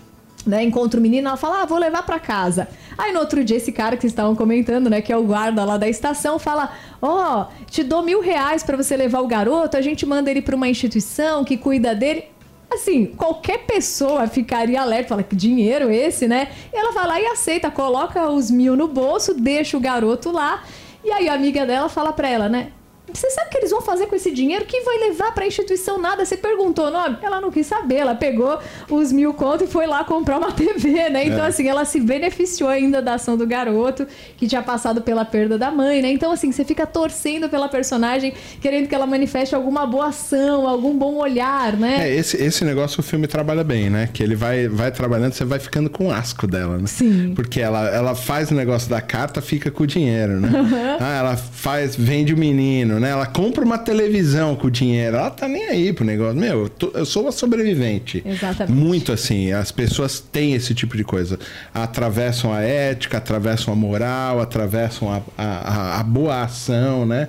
né, 0.45 0.63
encontra 0.63 0.99
o 0.99 1.03
menino, 1.03 1.27
ela 1.27 1.37
fala, 1.37 1.61
ah, 1.61 1.65
vou 1.65 1.77
levar 1.77 2.03
para 2.03 2.19
casa. 2.19 2.67
Aí 2.97 3.11
no 3.13 3.19
outro 3.19 3.43
dia, 3.43 3.57
esse 3.57 3.71
cara 3.71 3.95
que 3.95 4.01
vocês 4.01 4.11
estavam 4.11 4.35
comentando, 4.35 4.89
né, 4.89 5.01
que 5.01 5.11
é 5.11 5.17
o 5.17 5.23
guarda 5.23 5.63
lá 5.63 5.77
da 5.77 5.87
estação, 5.87 6.37
fala, 6.37 6.71
ó, 7.01 7.43
oh, 7.43 7.65
te 7.65 7.83
dou 7.83 8.03
mil 8.03 8.19
reais 8.21 8.61
para 8.61 8.75
você 8.75 8.95
levar 8.95 9.21
o 9.21 9.27
garoto, 9.27 9.77
a 9.77 9.81
gente 9.81 10.05
manda 10.05 10.29
ele 10.29 10.41
para 10.41 10.55
uma 10.55 10.67
instituição 10.67 11.43
que 11.43 11.57
cuida 11.57 11.95
dele 11.95 12.25
assim, 12.73 13.05
qualquer 13.05 13.65
pessoa 13.65 14.27
ficaria 14.27 14.81
alerta, 14.81 15.09
fala 15.09 15.23
que 15.23 15.35
dinheiro 15.35 15.89
esse, 15.89 16.27
né? 16.27 16.49
E 16.73 16.77
ela 16.77 16.91
vai 16.91 17.07
lá 17.07 17.21
e 17.21 17.25
aceita, 17.27 17.71
coloca 17.71 18.29
os 18.29 18.51
mil 18.51 18.75
no 18.75 18.87
bolso, 18.87 19.33
deixa 19.33 19.77
o 19.77 19.79
garoto 19.79 20.31
lá. 20.31 20.63
E 21.03 21.11
aí 21.11 21.27
a 21.27 21.33
amiga 21.33 21.65
dela 21.65 21.89
fala 21.89 22.13
pra 22.13 22.29
ela, 22.29 22.49
né? 22.49 22.71
Você 23.13 23.29
sabe 23.29 23.47
o 23.47 23.49
que 23.51 23.57
eles 23.57 23.71
vão 23.71 23.81
fazer 23.81 24.07
com 24.07 24.15
esse 24.15 24.31
dinheiro? 24.31 24.65
Quem 24.65 24.83
vai 24.83 24.97
levar 24.97 25.33
para 25.33 25.43
a 25.43 25.47
instituição 25.47 25.99
nada? 25.99 26.25
Você 26.25 26.35
perguntou 26.35 26.87
o 26.87 26.91
nome? 26.91 27.17
Ela 27.21 27.39
não 27.39 27.51
quis 27.51 27.67
saber, 27.67 27.97
ela 27.97 28.15
pegou 28.15 28.59
os 28.89 29.11
mil 29.11 29.33
contos 29.33 29.67
e 29.67 29.71
foi 29.71 29.85
lá 29.85 30.03
comprar 30.03 30.37
uma 30.37 30.51
TV, 30.53 31.09
né? 31.09 31.25
Então, 31.25 31.43
é. 31.43 31.47
assim, 31.47 31.67
ela 31.67 31.85
se 31.85 31.99
beneficiou 31.99 32.69
ainda 32.69 33.01
da 33.01 33.15
ação 33.15 33.37
do 33.37 33.45
garoto, 33.45 34.07
que 34.37 34.47
tinha 34.47 34.61
passado 34.61 35.01
pela 35.01 35.23
perda 35.23 35.57
da 35.57 35.71
mãe, 35.71 36.01
né? 36.01 36.11
Então, 36.11 36.31
assim, 36.31 36.51
você 36.51 36.65
fica 36.65 36.85
torcendo 36.85 37.49
pela 37.49 37.69
personagem, 37.69 38.33
querendo 38.59 38.87
que 38.87 38.95
ela 38.95 39.05
manifeste 39.05 39.53
alguma 39.53 39.85
boa 39.85 40.07
ação, 40.07 40.67
algum 40.67 40.97
bom 40.97 41.15
olhar, 41.15 41.73
né? 41.73 42.09
É, 42.09 42.15
esse, 42.15 42.37
esse 42.37 42.65
negócio 42.65 42.99
o 42.99 43.03
filme 43.03 43.27
trabalha 43.27 43.63
bem, 43.63 43.89
né? 43.89 44.09
Que 44.11 44.23
ele 44.23 44.35
vai, 44.35 44.67
vai 44.67 44.91
trabalhando, 44.91 45.33
você 45.33 45.45
vai 45.45 45.59
ficando 45.59 45.89
com 45.89 46.11
asco 46.11 46.47
dela, 46.47 46.77
né? 46.77 46.87
Sim. 46.87 47.33
Porque 47.35 47.59
ela, 47.59 47.87
ela 47.89 48.15
faz 48.15 48.49
o 48.51 48.55
negócio 48.55 48.89
da 48.89 49.01
carta, 49.01 49.41
fica 49.41 49.69
com 49.69 49.83
o 49.83 49.87
dinheiro, 49.87 50.39
né? 50.39 50.49
Uhum. 50.49 50.97
Ah, 50.99 51.17
ela 51.17 51.37
faz, 51.37 51.95
vende 51.95 52.33
o 52.33 52.37
menino, 52.37 52.99
né? 52.99 53.02
Ela 53.09 53.25
compra 53.25 53.63
uma 53.63 53.77
televisão 53.77 54.55
com 54.55 54.67
o 54.67 54.71
dinheiro. 54.71 55.17
Ela 55.17 55.29
tá 55.29 55.47
nem 55.47 55.65
aí 55.65 55.93
pro 55.93 56.05
negócio. 56.05 56.39
Meu, 56.39 56.63
eu, 56.63 56.69
tô, 56.69 56.91
eu 56.93 57.05
sou 57.05 57.23
uma 57.23 57.31
sobrevivente. 57.31 58.23
Exatamente. 58.25 58.75
Muito 58.75 59.11
assim. 59.11 59.51
As 59.51 59.71
pessoas 59.71 60.19
têm 60.19 60.53
esse 60.53 60.73
tipo 60.73 60.97
de 60.97 61.03
coisa. 61.03 61.39
Atravessam 61.73 62.53
a 62.53 62.61
ética, 62.61 63.17
atravessam 63.17 63.73
a 63.73 63.75
moral, 63.75 64.41
atravessam 64.41 65.11
a, 65.11 65.21
a, 65.37 65.99
a 65.99 66.03
boa 66.03 66.43
ação, 66.43 67.05
né? 67.05 67.27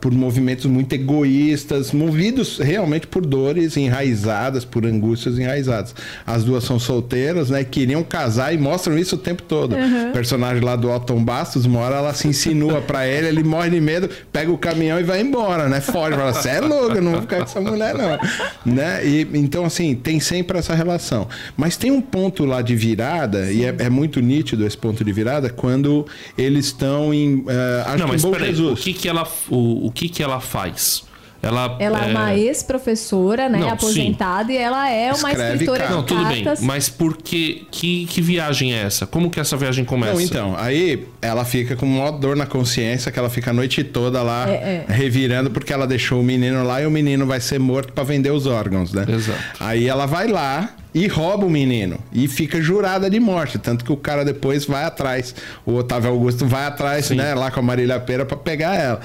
Por 0.00 0.12
movimentos 0.12 0.66
muito 0.66 0.92
egoístas, 0.92 1.92
movidos 1.92 2.58
realmente 2.58 3.06
por 3.06 3.24
dores 3.24 3.76
enraizadas, 3.76 4.64
por 4.64 4.84
angústias 4.84 5.38
enraizadas. 5.38 5.94
As 6.26 6.44
duas 6.44 6.64
são 6.64 6.78
solteiras, 6.78 7.50
né? 7.50 7.64
Queriam 7.64 8.02
casar 8.02 8.54
e 8.54 8.58
mostram 8.58 8.98
isso 8.98 9.16
o 9.16 9.18
tempo 9.18 9.42
todo. 9.42 9.74
Uhum. 9.74 10.10
O 10.10 10.12
personagem 10.12 10.62
lá 10.62 10.76
do 10.76 10.90
Otton 10.90 11.22
Bastos, 11.22 11.66
uma 11.66 11.80
hora 11.80 11.96
ela 11.96 12.14
se 12.14 12.28
insinua 12.28 12.80
para 12.80 13.06
ele, 13.06 13.28
ele 13.28 13.42
morre 13.42 13.70
de 13.70 13.80
medo, 13.80 14.08
pega 14.32 14.50
o 14.50 14.58
caminhão 14.58 14.98
e 14.98 15.02
vai 15.02 15.20
embora, 15.20 15.68
né? 15.68 15.80
Foge, 15.80 16.16
fala, 16.16 16.32
você 16.32 16.48
é 16.48 16.60
louco, 16.60 16.96
eu 16.96 17.02
não 17.02 17.12
vou 17.12 17.20
ficar 17.22 17.36
com 17.36 17.42
essa 17.44 17.60
mulher, 17.60 17.94
não. 17.94 18.18
né? 18.64 19.06
E, 19.06 19.26
então, 19.34 19.64
assim, 19.64 19.94
tem 19.94 20.20
sempre 20.20 20.58
essa 20.58 20.74
relação. 20.74 21.28
Mas 21.56 21.76
tem 21.76 21.90
um 21.90 22.00
ponto 22.00 22.44
lá 22.44 22.62
de 22.62 22.74
virada, 22.74 23.46
Sim. 23.46 23.52
e 23.52 23.64
é, 23.64 23.74
é, 23.78 23.90
muito 23.90 24.20
nítido 24.20 24.66
esse 24.66 24.76
ponto 24.76 25.04
de 25.04 25.12
virada, 25.12 25.50
quando 25.50 26.06
eles 26.36 26.66
estão 26.66 27.12
em. 27.12 27.36
Uh, 27.36 27.46
acho 27.86 27.98
não, 27.98 28.06
que 28.06 28.12
mas 28.12 28.24
peraí, 28.24 28.60
o 28.60 28.74
que, 28.74 28.92
que 28.92 29.08
ela 29.08 29.24
o, 29.48 29.86
o 29.86 29.90
que, 29.90 30.08
que 30.08 30.22
ela 30.22 30.40
faz? 30.40 31.04
Ela, 31.42 31.76
ela 31.80 32.04
é, 32.04 32.08
é 32.08 32.10
uma 32.12 32.34
ex-professora, 32.36 33.48
né? 33.48 33.58
Não, 33.58 33.70
aposentada, 33.70 34.46
sim. 34.46 34.52
e 34.52 34.56
ela 34.56 34.88
é 34.88 35.12
uma 35.12 35.30
Escreve 35.32 35.52
escritora 35.54 35.78
cara. 35.80 35.90
de 35.90 35.96
Não, 35.96 36.02
tudo 36.04 36.24
bem. 36.26 36.44
Mas 36.60 36.88
por 36.88 37.16
que, 37.16 37.66
que, 37.68 38.06
que 38.06 38.20
viagem 38.20 38.72
é 38.72 38.82
essa? 38.82 39.08
Como 39.08 39.28
que 39.28 39.40
essa 39.40 39.56
viagem 39.56 39.84
começa? 39.84 40.12
Não, 40.12 40.20
então, 40.20 40.56
aí 40.56 41.08
ela 41.20 41.44
fica 41.44 41.74
com 41.74 41.84
uma 41.84 42.12
dor 42.12 42.36
na 42.36 42.46
consciência, 42.46 43.10
que 43.10 43.18
ela 43.18 43.28
fica 43.28 43.50
a 43.50 43.52
noite 43.52 43.82
toda 43.82 44.22
lá 44.22 44.48
é, 44.48 44.84
é. 44.88 44.92
revirando, 44.92 45.50
porque 45.50 45.72
ela 45.72 45.84
deixou 45.84 46.20
o 46.20 46.22
menino 46.22 46.62
lá 46.62 46.80
e 46.80 46.86
o 46.86 46.90
menino 46.92 47.26
vai 47.26 47.40
ser 47.40 47.58
morto 47.58 47.92
para 47.92 48.04
vender 48.04 48.30
os 48.30 48.46
órgãos, 48.46 48.92
né? 48.92 49.04
Exato. 49.08 49.40
Aí 49.58 49.88
ela 49.88 50.06
vai 50.06 50.28
lá, 50.28 50.72
e 50.94 51.06
rouba 51.06 51.46
o 51.46 51.50
menino 51.50 51.98
e 52.12 52.28
fica 52.28 52.60
jurada 52.60 53.08
de 53.08 53.18
morte, 53.18 53.58
tanto 53.58 53.84
que 53.84 53.92
o 53.92 53.96
cara 53.96 54.24
depois 54.24 54.64
vai 54.64 54.84
atrás, 54.84 55.34
o 55.64 55.74
Otávio 55.74 56.10
Augusto 56.10 56.46
vai 56.46 56.66
atrás, 56.66 57.06
Sim. 57.06 57.16
né, 57.16 57.34
lá 57.34 57.50
com 57.50 57.60
a 57.60 57.62
Marília 57.62 57.98
Pera 57.98 58.24
para 58.24 58.36
pegar 58.36 58.74
ela. 58.74 59.00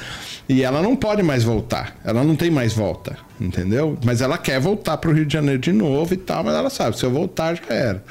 E 0.49 0.63
ela 0.63 0.81
não 0.81 0.95
pode 0.95 1.21
mais 1.23 1.43
voltar, 1.43 1.97
ela 2.05 2.23
não 2.23 2.35
tem 2.35 2.49
mais 2.49 2.73
volta, 2.73 3.17
entendeu? 3.39 3.97
Mas 4.03 4.21
ela 4.21 4.37
quer 4.37 4.59
voltar 4.59 4.97
para 4.97 5.09
o 5.09 5.13
Rio 5.13 5.25
de 5.25 5.33
Janeiro 5.33 5.59
de 5.59 5.73
novo 5.73 6.13
e 6.13 6.17
tal, 6.17 6.43
mas 6.43 6.55
ela 6.55 6.69
sabe, 6.69 6.97
se 6.97 7.03
eu 7.03 7.11
voltar 7.11 7.55
já 7.55 7.73
era. 7.73 8.03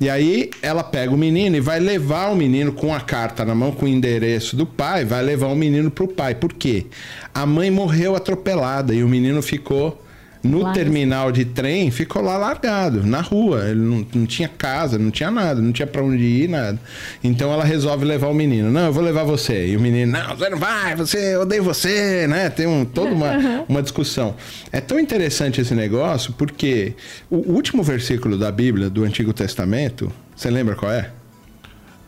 E 0.00 0.10
aí 0.10 0.50
ela 0.60 0.82
pega 0.82 1.12
o 1.12 1.18
menino 1.18 1.56
e 1.56 1.60
vai 1.60 1.78
levar 1.78 2.30
o 2.30 2.36
menino 2.36 2.72
com 2.72 2.94
a 2.94 3.00
carta 3.00 3.44
na 3.44 3.54
mão, 3.54 3.70
com 3.72 3.86
o 3.86 3.88
endereço 3.88 4.56
do 4.56 4.66
pai, 4.66 5.04
vai 5.04 5.22
levar 5.22 5.48
o 5.48 5.56
menino 5.56 5.90
pro 5.90 6.08
pai. 6.08 6.34
Por 6.34 6.52
quê? 6.52 6.86
A 7.32 7.46
mãe 7.46 7.70
morreu 7.70 8.16
atropelada 8.16 8.94
e 8.94 9.02
o 9.02 9.08
menino 9.08 9.40
ficou 9.40 10.03
no 10.44 10.72
terminal 10.74 11.32
de 11.32 11.44
trem, 11.46 11.90
ficou 11.90 12.22
lá 12.22 12.36
largado, 12.36 13.02
na 13.04 13.22
rua. 13.22 13.64
Ele 13.70 13.80
não, 13.80 14.06
não 14.14 14.26
tinha 14.26 14.46
casa, 14.46 14.98
não 14.98 15.10
tinha 15.10 15.30
nada, 15.30 15.60
não 15.60 15.72
tinha 15.72 15.86
para 15.86 16.02
onde 16.02 16.22
ir, 16.22 16.48
nada. 16.48 16.78
Então 17.22 17.50
ela 17.50 17.64
resolve 17.64 18.04
levar 18.04 18.28
o 18.28 18.34
menino. 18.34 18.70
Não, 18.70 18.86
eu 18.86 18.92
vou 18.92 19.02
levar 19.02 19.24
você. 19.24 19.68
E 19.68 19.76
o 19.76 19.80
menino, 19.80 20.12
não, 20.12 20.36
você 20.36 20.50
não 20.50 20.58
vai, 20.58 20.94
você, 20.94 21.34
eu 21.34 21.40
odeio 21.42 21.64
você, 21.64 22.26
né? 22.26 22.50
Tem 22.50 22.66
um, 22.66 22.84
toda 22.84 23.10
uma, 23.10 23.64
uma 23.66 23.82
discussão. 23.82 24.36
É 24.70 24.80
tão 24.80 25.00
interessante 25.00 25.60
esse 25.60 25.74
negócio 25.74 26.34
porque 26.34 26.94
o 27.30 27.52
último 27.52 27.82
versículo 27.82 28.36
da 28.36 28.52
Bíblia, 28.52 28.90
do 28.90 29.02
Antigo 29.02 29.32
Testamento, 29.32 30.12
você 30.36 30.50
lembra 30.50 30.74
qual 30.74 30.92
é? 30.92 31.10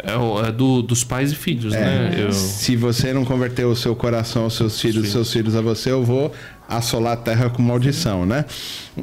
É, 0.03 0.49
é 0.49 0.53
do, 0.53 0.83
dos 0.83 1.03
pais 1.03 1.33
e 1.33 1.35
filhos, 1.35 1.75
é, 1.75 1.81
né? 1.81 2.15
Eu... 2.19 2.33
Se 2.33 2.77
você 2.77 3.13
não 3.13 3.25
converteu 3.25 3.71
o 3.71 3.77
seu 3.77 3.97
coração 3.97 4.45
aos 4.45 4.55
seus 4.55 4.81
filhos, 4.81 5.11
seus 5.11 5.33
filhos 5.33 5.57
a 5.57 5.63
você, 5.63 5.91
eu 5.91 6.05
vou 6.05 6.33
assolar 6.69 7.15
a 7.15 7.17
terra 7.17 7.51
com 7.51 7.63
maldição, 7.63 8.27
né? 8.27 8.45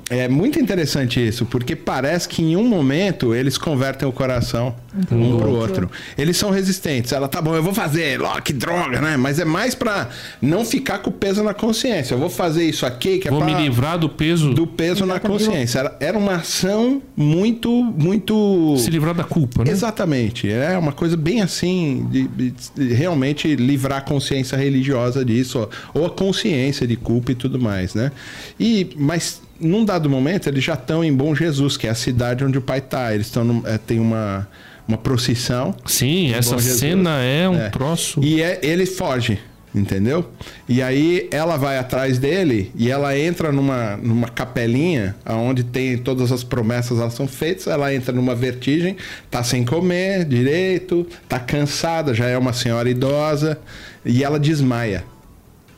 É 0.09 0.27
muito 0.27 0.59
interessante 0.59 1.25
isso, 1.25 1.45
porque 1.45 1.75
parece 1.75 2.27
que 2.27 2.41
em 2.41 2.55
um 2.55 2.67
momento 2.67 3.33
eles 3.33 3.57
convertem 3.57 4.07
o 4.07 4.11
coração 4.11 4.75
um 5.11 5.37
pro 5.37 5.51
outro. 5.51 5.89
Eles 6.17 6.35
são 6.37 6.49
resistentes. 6.49 7.11
Ela, 7.11 7.27
tá 7.27 7.41
bom, 7.41 7.55
eu 7.55 7.63
vou 7.63 7.73
fazer, 7.73 8.21
ó, 8.21 8.39
que 8.41 8.53
droga, 8.53 9.01
né? 9.01 9.17
Mas 9.17 9.39
é 9.39 9.45
mais 9.45 9.75
para 9.75 10.09
não 10.41 10.65
ficar 10.65 10.99
com 10.99 11.09
o 11.09 11.13
peso 11.13 11.43
na 11.43 11.53
consciência. 11.53 12.15
Eu 12.15 12.19
vou 12.19 12.29
fazer 12.29 12.63
isso 12.63 12.85
aqui 12.85 13.19
que 13.19 13.27
é 13.27 13.31
Vou 13.31 13.41
pra... 13.41 13.47
me 13.47 13.61
livrar 13.61 13.97
do 13.97 14.09
peso. 14.09 14.53
Do 14.53 14.65
peso 14.65 15.05
na 15.05 15.19
consciência. 15.19 15.79
Era, 15.79 15.97
era 15.99 16.17
uma 16.17 16.35
ação 16.35 17.01
muito, 17.15 17.69
muito. 17.71 18.75
Se 18.77 18.89
livrar 18.89 19.13
da 19.13 19.23
culpa, 19.23 19.63
né? 19.63 19.71
Exatamente. 19.71 20.49
É 20.49 20.77
uma 20.77 20.91
coisa 20.91 21.15
bem 21.15 21.41
assim, 21.41 22.07
de, 22.09 22.27
de 22.27 22.93
realmente 22.93 23.55
livrar 23.55 23.99
a 23.99 24.01
consciência 24.01 24.57
religiosa 24.57 25.23
disso, 25.23 25.67
ou 25.93 26.05
a 26.05 26.09
consciência 26.09 26.87
de 26.87 26.95
culpa 26.95 27.31
e 27.31 27.35
tudo 27.35 27.52
mais, 27.59 27.93
né? 27.93 28.11
E, 28.59 28.89
mas 28.95 29.41
num 29.59 29.85
dado 29.85 30.09
momento, 30.09 30.47
eles 30.47 30.63
já 30.63 30.73
estão 30.73 31.03
em 31.03 31.13
Bom 31.13 31.33
Jesus, 31.33 31.77
que 31.77 31.87
é 31.87 31.89
a 31.89 31.95
cidade 31.95 32.43
onde 32.43 32.57
o 32.57 32.61
pai 32.61 32.79
está. 32.79 33.13
Eles 33.13 33.27
estão 33.27 33.63
é, 33.65 33.77
tem 33.77 33.99
uma, 33.99 34.47
uma 34.87 34.97
procissão. 34.97 35.75
Sim, 35.85 36.33
essa 36.33 36.59
cena 36.59 37.21
é 37.21 37.47
um 37.47 37.55
é. 37.55 37.69
troço. 37.69 38.19
E 38.23 38.41
é, 38.41 38.59
ele 38.61 38.85
foge, 38.85 39.39
entendeu? 39.73 40.29
E 40.67 40.81
aí 40.81 41.27
ela 41.31 41.57
vai 41.57 41.77
atrás 41.77 42.19
dele 42.19 42.71
e 42.75 42.91
ela 42.91 43.17
entra 43.17 43.51
numa, 43.51 43.97
numa 43.97 44.27
capelinha 44.27 45.15
onde 45.25 45.63
tem 45.63 45.97
todas 45.97 46.31
as 46.31 46.43
promessas 46.43 46.99
elas 46.99 47.13
são 47.13 47.27
feitas. 47.27 47.67
Ela 47.67 47.93
entra 47.93 48.13
numa 48.13 48.35
vertigem, 48.35 48.97
tá 49.31 49.43
sem 49.43 49.63
comer 49.63 50.25
direito, 50.25 51.07
tá 51.27 51.39
cansada, 51.39 52.13
já 52.13 52.25
é 52.25 52.37
uma 52.37 52.53
senhora 52.53 52.89
idosa 52.89 53.57
e 54.05 54.23
ela 54.23 54.39
desmaia 54.39 55.03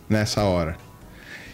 nessa 0.09 0.43
hora. 0.43 0.84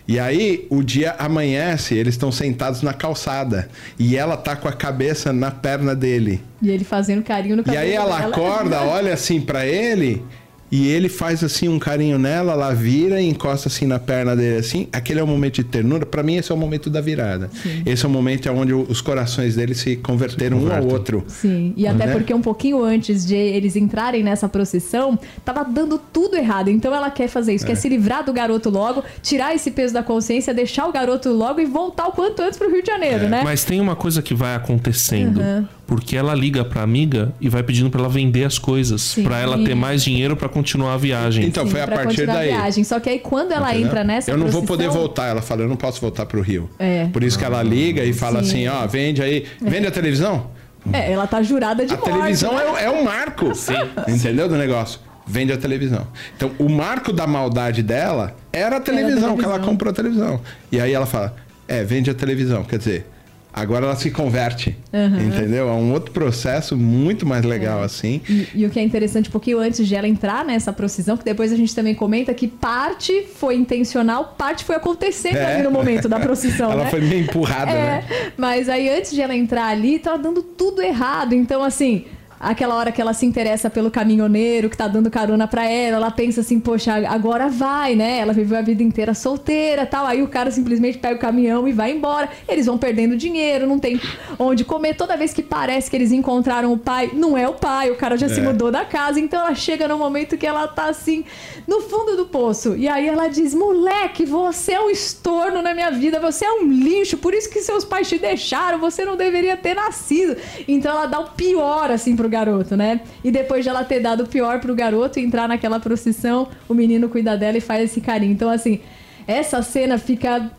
E 0.07 0.19
aí 0.19 0.65
o 0.69 0.83
dia 0.83 1.15
amanhece, 1.17 1.95
eles 1.95 2.15
estão 2.15 2.31
sentados 2.31 2.81
na 2.81 2.93
calçada 2.93 3.69
e 3.97 4.17
ela 4.17 4.35
tá 4.35 4.55
com 4.55 4.67
a 4.67 4.73
cabeça 4.73 5.31
na 5.31 5.51
perna 5.51 5.95
dele. 5.95 6.41
E 6.61 6.69
ele 6.69 6.83
fazendo 6.83 7.23
carinho 7.23 7.57
no 7.57 7.63
cabelo. 7.63 7.83
E 7.83 7.87
aí 7.87 7.93
ela 7.93 8.17
dela. 8.17 8.29
acorda, 8.29 8.81
olha 8.83 9.13
assim 9.13 9.39
para 9.39 9.65
ele 9.65 10.23
e 10.71 10.88
ele 10.88 11.10
faz 11.10 11.43
assim 11.43 11.67
um 11.67 11.77
carinho 11.77 12.17
nela, 12.17 12.53
ela 12.53 12.73
vira 12.73 13.21
e 13.21 13.27
encosta 13.27 13.67
assim 13.67 13.86
na 13.86 13.99
perna 13.99 14.36
dele 14.36 14.60
assim. 14.60 14.88
Aquele 14.93 15.19
é 15.19 15.23
o 15.23 15.27
momento 15.27 15.55
de 15.55 15.65
ternura. 15.65 16.05
Para 16.05 16.23
mim 16.23 16.36
esse 16.36 16.51
é 16.51 16.55
o 16.55 16.57
momento 16.57 16.89
da 16.89 17.01
virada. 17.01 17.49
Sim. 17.62 17.84
Esse 17.86 18.05
é 18.05 18.07
o 18.07 18.12
momento 18.12 18.49
onde 18.51 18.73
os 18.73 19.01
corações 19.01 19.55
deles 19.55 19.79
se 19.79 19.97
converteram 19.97 20.60
se 20.60 20.65
um 20.65 20.73
ao 20.73 20.88
outro. 20.88 21.25
Sim. 21.27 21.73
E 21.75 21.86
até 21.86 22.07
né? 22.07 22.13
porque 22.13 22.34
um 22.34 22.41
pouquinho 22.41 22.81
antes 22.81 23.25
de 23.25 23.36
eles 23.36 23.75
entrarem 23.75 24.23
nessa 24.23 24.47
procissão, 24.47 25.19
tava 25.43 25.63
dando 25.65 25.99
tudo 25.99 26.38
errado. 26.38 26.69
Então 26.69 26.95
ela 26.95 27.10
quer 27.10 27.27
fazer 27.27 27.53
isso, 27.53 27.65
é. 27.65 27.67
quer 27.67 27.75
se 27.75 27.89
livrar 27.89 28.23
do 28.23 28.31
garoto 28.31 28.69
logo, 28.69 29.03
tirar 29.21 29.53
esse 29.53 29.71
peso 29.71 29.93
da 29.93 30.01
consciência, 30.01 30.53
deixar 30.53 30.88
o 30.88 30.91
garoto 30.93 31.29
logo 31.29 31.60
e 31.60 31.65
voltar 31.65 32.07
o 32.07 32.12
quanto 32.13 32.41
antes 32.41 32.57
pro 32.57 32.71
Rio 32.71 32.81
de 32.81 32.88
Janeiro, 32.88 33.25
é. 33.25 33.29
né? 33.29 33.41
Mas 33.43 33.65
tem 33.65 33.81
uma 33.81 33.95
coisa 33.95 34.21
que 34.21 34.34
vai 34.34 34.55
acontecendo. 34.55 35.41
Uhum 35.41 35.80
porque 35.91 36.15
ela 36.15 36.34
liga 36.34 36.63
para 36.63 36.82
amiga 36.82 37.34
e 37.41 37.49
vai 37.49 37.62
pedindo 37.62 37.89
para 37.89 37.99
ela 37.99 38.08
vender 38.08 38.45
as 38.45 38.58
coisas, 38.58 39.13
para 39.15 39.39
ela 39.39 39.62
ter 39.62 39.75
mais 39.75 40.01
dinheiro 40.01 40.38
para 40.38 40.47
continuar 40.47 40.93
a 40.93 40.97
viagem. 40.97 41.45
Então 41.45 41.65
Sim, 41.65 41.71
foi 41.71 41.82
a 41.82 41.88
partir 41.89 42.25
daí. 42.25 42.49
A 42.49 42.60
viagem. 42.60 42.86
Só 42.86 42.97
que 42.97 43.10
aí 43.10 43.19
quando 43.19 43.51
ela 43.51 43.71
Entendeu? 43.71 43.88
entra 43.88 44.04
nessa 44.06 44.32
Eu 44.32 44.38
não 44.38 44.43
procissão... 44.45 44.65
vou 44.65 44.77
poder 44.77 44.89
voltar, 44.89 45.27
ela 45.27 45.41
fala, 45.41 45.63
eu 45.63 45.67
não 45.67 45.75
posso 45.75 45.99
voltar 45.99 46.25
pro 46.25 46.39
Rio. 46.39 46.69
É. 46.80 47.08
Por 47.08 47.21
isso 47.25 47.38
que 47.38 47.43
ela 47.43 47.62
liga 47.62 48.06
e 48.06 48.13
fala 48.13 48.41
Sim. 48.41 48.49
assim, 48.49 48.67
ó, 48.69 48.88
vende 48.88 49.21
aí, 49.21 49.45
vende 49.62 49.86
a 49.86 49.91
televisão? 49.91 50.51
É, 50.93 51.12
ela 51.12 51.27
tá 51.27 51.43
jurada 51.43 51.86
de 51.86 51.93
a 51.93 51.97
morte. 51.97 52.10
A 52.10 52.13
televisão 52.13 52.56
né? 52.56 52.63
é, 52.77 52.86
é 52.86 52.89
um 52.89 53.04
marco, 53.04 53.54
Sim. 53.54 53.73
entendeu 54.08 54.47
do 54.47 54.56
negócio? 54.56 54.97
Vende 55.27 55.51
a 55.51 55.58
televisão. 55.58 56.08
Então, 56.38 56.51
o 56.58 56.69
marco 56.69 57.12
da 57.12 57.27
maldade 57.27 57.84
dela 57.84 58.34
era 58.54 58.77
a 58.77 58.80
televisão, 58.80 59.17
era 59.17 59.25
a 59.25 59.36
televisão. 59.36 59.38
que 59.38 59.43
ela 59.43 59.60
comprou 59.60 59.91
a 59.91 59.93
televisão. 59.93 60.39
E 60.71 60.80
aí 60.80 60.93
ela 60.93 61.06
fala, 61.06 61.36
é, 61.67 61.84
vende 61.84 62.10
a 62.10 62.13
televisão. 62.13 62.63
Quer 62.63 62.77
dizer, 62.77 63.06
Agora 63.53 63.85
ela 63.85 63.95
se 63.97 64.09
converte, 64.09 64.77
uhum. 64.93 65.27
entendeu? 65.27 65.67
É 65.67 65.73
um 65.73 65.91
outro 65.91 66.11
processo 66.11 66.77
muito 66.77 67.25
mais 67.25 67.43
legal, 67.43 67.81
é. 67.81 67.85
assim. 67.85 68.21
E, 68.29 68.47
e, 68.55 68.65
o 68.65 68.69
que 68.69 68.79
é 68.79 68.83
interessante, 68.83 69.27
um 69.27 69.31
pouquinho 69.31 69.59
antes 69.59 69.85
de 69.85 69.93
ela 69.93 70.07
entrar 70.07 70.45
nessa 70.45 70.71
procissão, 70.71 71.17
que 71.17 71.25
depois 71.25 71.51
a 71.51 71.57
gente 71.57 71.75
também 71.75 71.93
comenta 71.93 72.33
que 72.33 72.47
parte 72.47 73.27
foi 73.35 73.55
intencional, 73.55 74.35
parte 74.37 74.63
foi 74.63 74.77
acontecendo 74.77 75.35
é. 75.35 75.55
ali 75.55 75.63
no 75.63 75.71
momento 75.71 76.07
da 76.07 76.17
procissão, 76.21 76.71
ela 76.71 76.85
né? 76.85 76.89
foi 76.89 77.01
meio 77.01 77.23
empurrada, 77.23 77.71
é. 77.71 77.75
né? 77.75 78.03
Mas 78.37 78.69
aí 78.69 78.87
antes 78.89 79.11
de 79.11 79.21
ela 79.21 79.35
entrar 79.35 79.67
ali, 79.67 79.99
tava 79.99 80.17
dando 80.17 80.41
tudo 80.41 80.81
errado. 80.81 81.33
Então, 81.33 81.61
assim, 81.61 82.05
aquela 82.41 82.75
hora 82.75 82.91
que 82.91 82.99
ela 82.99 83.13
se 83.13 83.25
interessa 83.25 83.69
pelo 83.69 83.91
caminhoneiro 83.91 84.69
que 84.69 84.75
tá 84.75 84.88
dando 84.88 85.12
carona 85.12 85.47
pra 85.47 85.65
ela, 85.65 85.97
ela 85.97 86.12
pensa 86.12 86.41
assim, 86.41 86.60
poxa, 86.60 86.93
agora 87.08 87.47
vai, 87.47 87.95
né? 87.95 88.17
Ela 88.17 88.34
viveu 88.34 88.58
a 88.58 88.62
vida 88.62 88.82
inteira 88.82 89.13
solteira 89.13 89.86
tal. 89.86 90.06
Aí 90.06 90.23
o 90.23 90.27
cara 90.27 90.49
simplesmente 90.49 90.97
pega 90.97 91.15
o 91.15 91.19
caminhão 91.19 91.67
e 91.67 91.71
vai 91.71 91.91
embora. 91.91 92.30
Eles 92.49 92.65
vão 92.65 92.77
perdendo 92.77 93.15
dinheiro, 93.15 93.67
não 93.67 93.77
tem 93.77 94.01
onde 94.39 94.65
comer. 94.65 94.95
Toda 94.95 95.15
vez 95.15 95.34
que 95.34 95.43
parece 95.43 95.89
que 95.89 95.95
eles 95.95 96.12
encontraram 96.12 96.73
o 96.73 96.77
pai, 96.77 97.12
não 97.13 97.38
é 97.38 97.47
o 97.47 97.54
pai, 97.54 97.91
o 97.91 97.95
cara 97.95 98.17
já 98.17 98.25
é. 98.25 98.30
se 98.30 98.41
mudou 98.41 98.71
da 98.71 98.84
casa. 98.84 99.19
Então 99.19 99.39
ela 99.39 99.54
chega 99.54 99.88
no 99.88 99.97
momento 99.97 100.38
que 100.38 100.47
ela 100.47 100.67
tá 100.67 100.86
assim, 100.86 101.23
no 101.67 101.82
fundo 101.82 102.17
do 102.17 102.25
poço. 102.25 102.75
E 102.75 102.88
aí 102.88 103.08
ela 103.08 103.27
diz: 103.27 103.54
moleque, 103.54 104.25
você 104.25 104.73
é 104.73 104.82
um 104.82 104.89
estorno 104.89 105.62
na 105.62 105.73
minha 105.73 105.91
vida, 105.91 106.19
você 106.19 106.45
é 106.45 106.51
um 106.51 106.67
lixo, 106.67 107.17
por 107.17 107.34
isso 107.34 107.49
que 107.49 107.62
seus 107.62 107.86
pais 107.86 108.10
te 108.10 108.17
deixaram, 108.17 108.80
você 108.80 109.06
não 109.06 109.15
deveria 109.15 109.56
ter 109.56 109.75
nascido. 109.75 110.36
Então 110.67 110.91
ela 110.91 111.06
dá 111.06 111.19
o 111.19 111.32
pior 111.32 111.91
assim 111.91 112.15
pro 112.15 112.30
garoto, 112.31 112.75
né? 112.75 113.01
E 113.23 113.29
depois 113.29 113.63
de 113.63 113.69
ela 113.69 113.83
ter 113.83 113.99
dado 113.99 114.23
o 114.23 114.27
pior 114.27 114.59
pro 114.59 114.73
garoto 114.73 115.19
entrar 115.19 115.47
naquela 115.47 115.79
procissão, 115.79 116.47
o 116.67 116.73
menino 116.73 117.07
cuida 117.07 117.37
dela 117.37 117.57
e 117.57 117.61
faz 117.61 117.83
esse 117.83 118.01
carinho. 118.01 118.31
Então, 118.31 118.49
assim, 118.49 118.79
essa 119.27 119.61
cena 119.61 119.97
fica. 119.97 120.51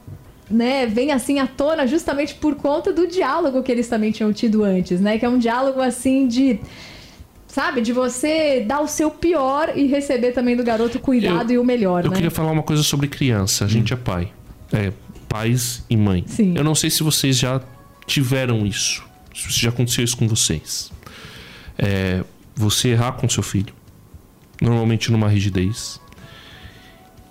Né, 0.51 0.85
vem 0.85 1.13
assim 1.13 1.39
à 1.39 1.47
tona 1.47 1.87
justamente 1.87 2.35
por 2.35 2.57
conta 2.57 2.93
do 2.93 3.07
diálogo 3.07 3.63
que 3.63 3.73
eles 3.73 3.89
também 3.89 4.13
tinham 4.13 4.31
tido 4.35 4.63
antes, 4.63 5.01
né? 5.01 5.17
Que 5.17 5.25
é 5.25 5.29
um 5.29 5.39
diálogo 5.39 5.81
assim 5.81 6.29
de 6.29 6.61
sabe? 7.47 7.81
De 7.81 7.91
você 7.91 8.61
dar 8.61 8.81
o 8.81 8.87
seu 8.87 9.11
pior 9.11 9.73
e 9.75 9.87
receber 9.87 10.33
também 10.33 10.55
do 10.55 10.63
garoto 10.63 10.99
cuidado 10.99 11.51
eu, 11.51 11.55
e 11.55 11.59
o 11.59 11.65
melhor. 11.65 12.05
Eu 12.05 12.11
né? 12.11 12.17
queria 12.17 12.31
falar 12.31 12.51
uma 12.51 12.63
coisa 12.63 12.83
sobre 12.83 13.09
criança. 13.09 13.65
A 13.65 13.69
gente 13.69 13.95
hum. 13.95 13.97
é 13.97 14.01
pai. 14.01 14.33
É, 14.73 14.93
pais 15.27 15.85
e 15.89 15.97
mãe. 15.97 16.25
Sim. 16.27 16.55
Eu 16.55 16.65
não 16.65 16.75
sei 16.75 16.91
se 16.91 17.03
vocês 17.03 17.39
já 17.39 17.61
tiveram 18.07 18.67
isso. 18.67 19.03
Se 19.35 19.61
já 19.61 19.71
aconteceu 19.71 20.05
isso 20.05 20.17
com 20.17 20.29
vocês 20.29 20.91
é, 21.79 22.23
você 22.55 22.89
errar 22.89 23.13
com 23.13 23.29
seu 23.29 23.43
filho, 23.43 23.75
normalmente 24.61 25.11
numa 25.11 25.29
rigidez. 25.29 26.01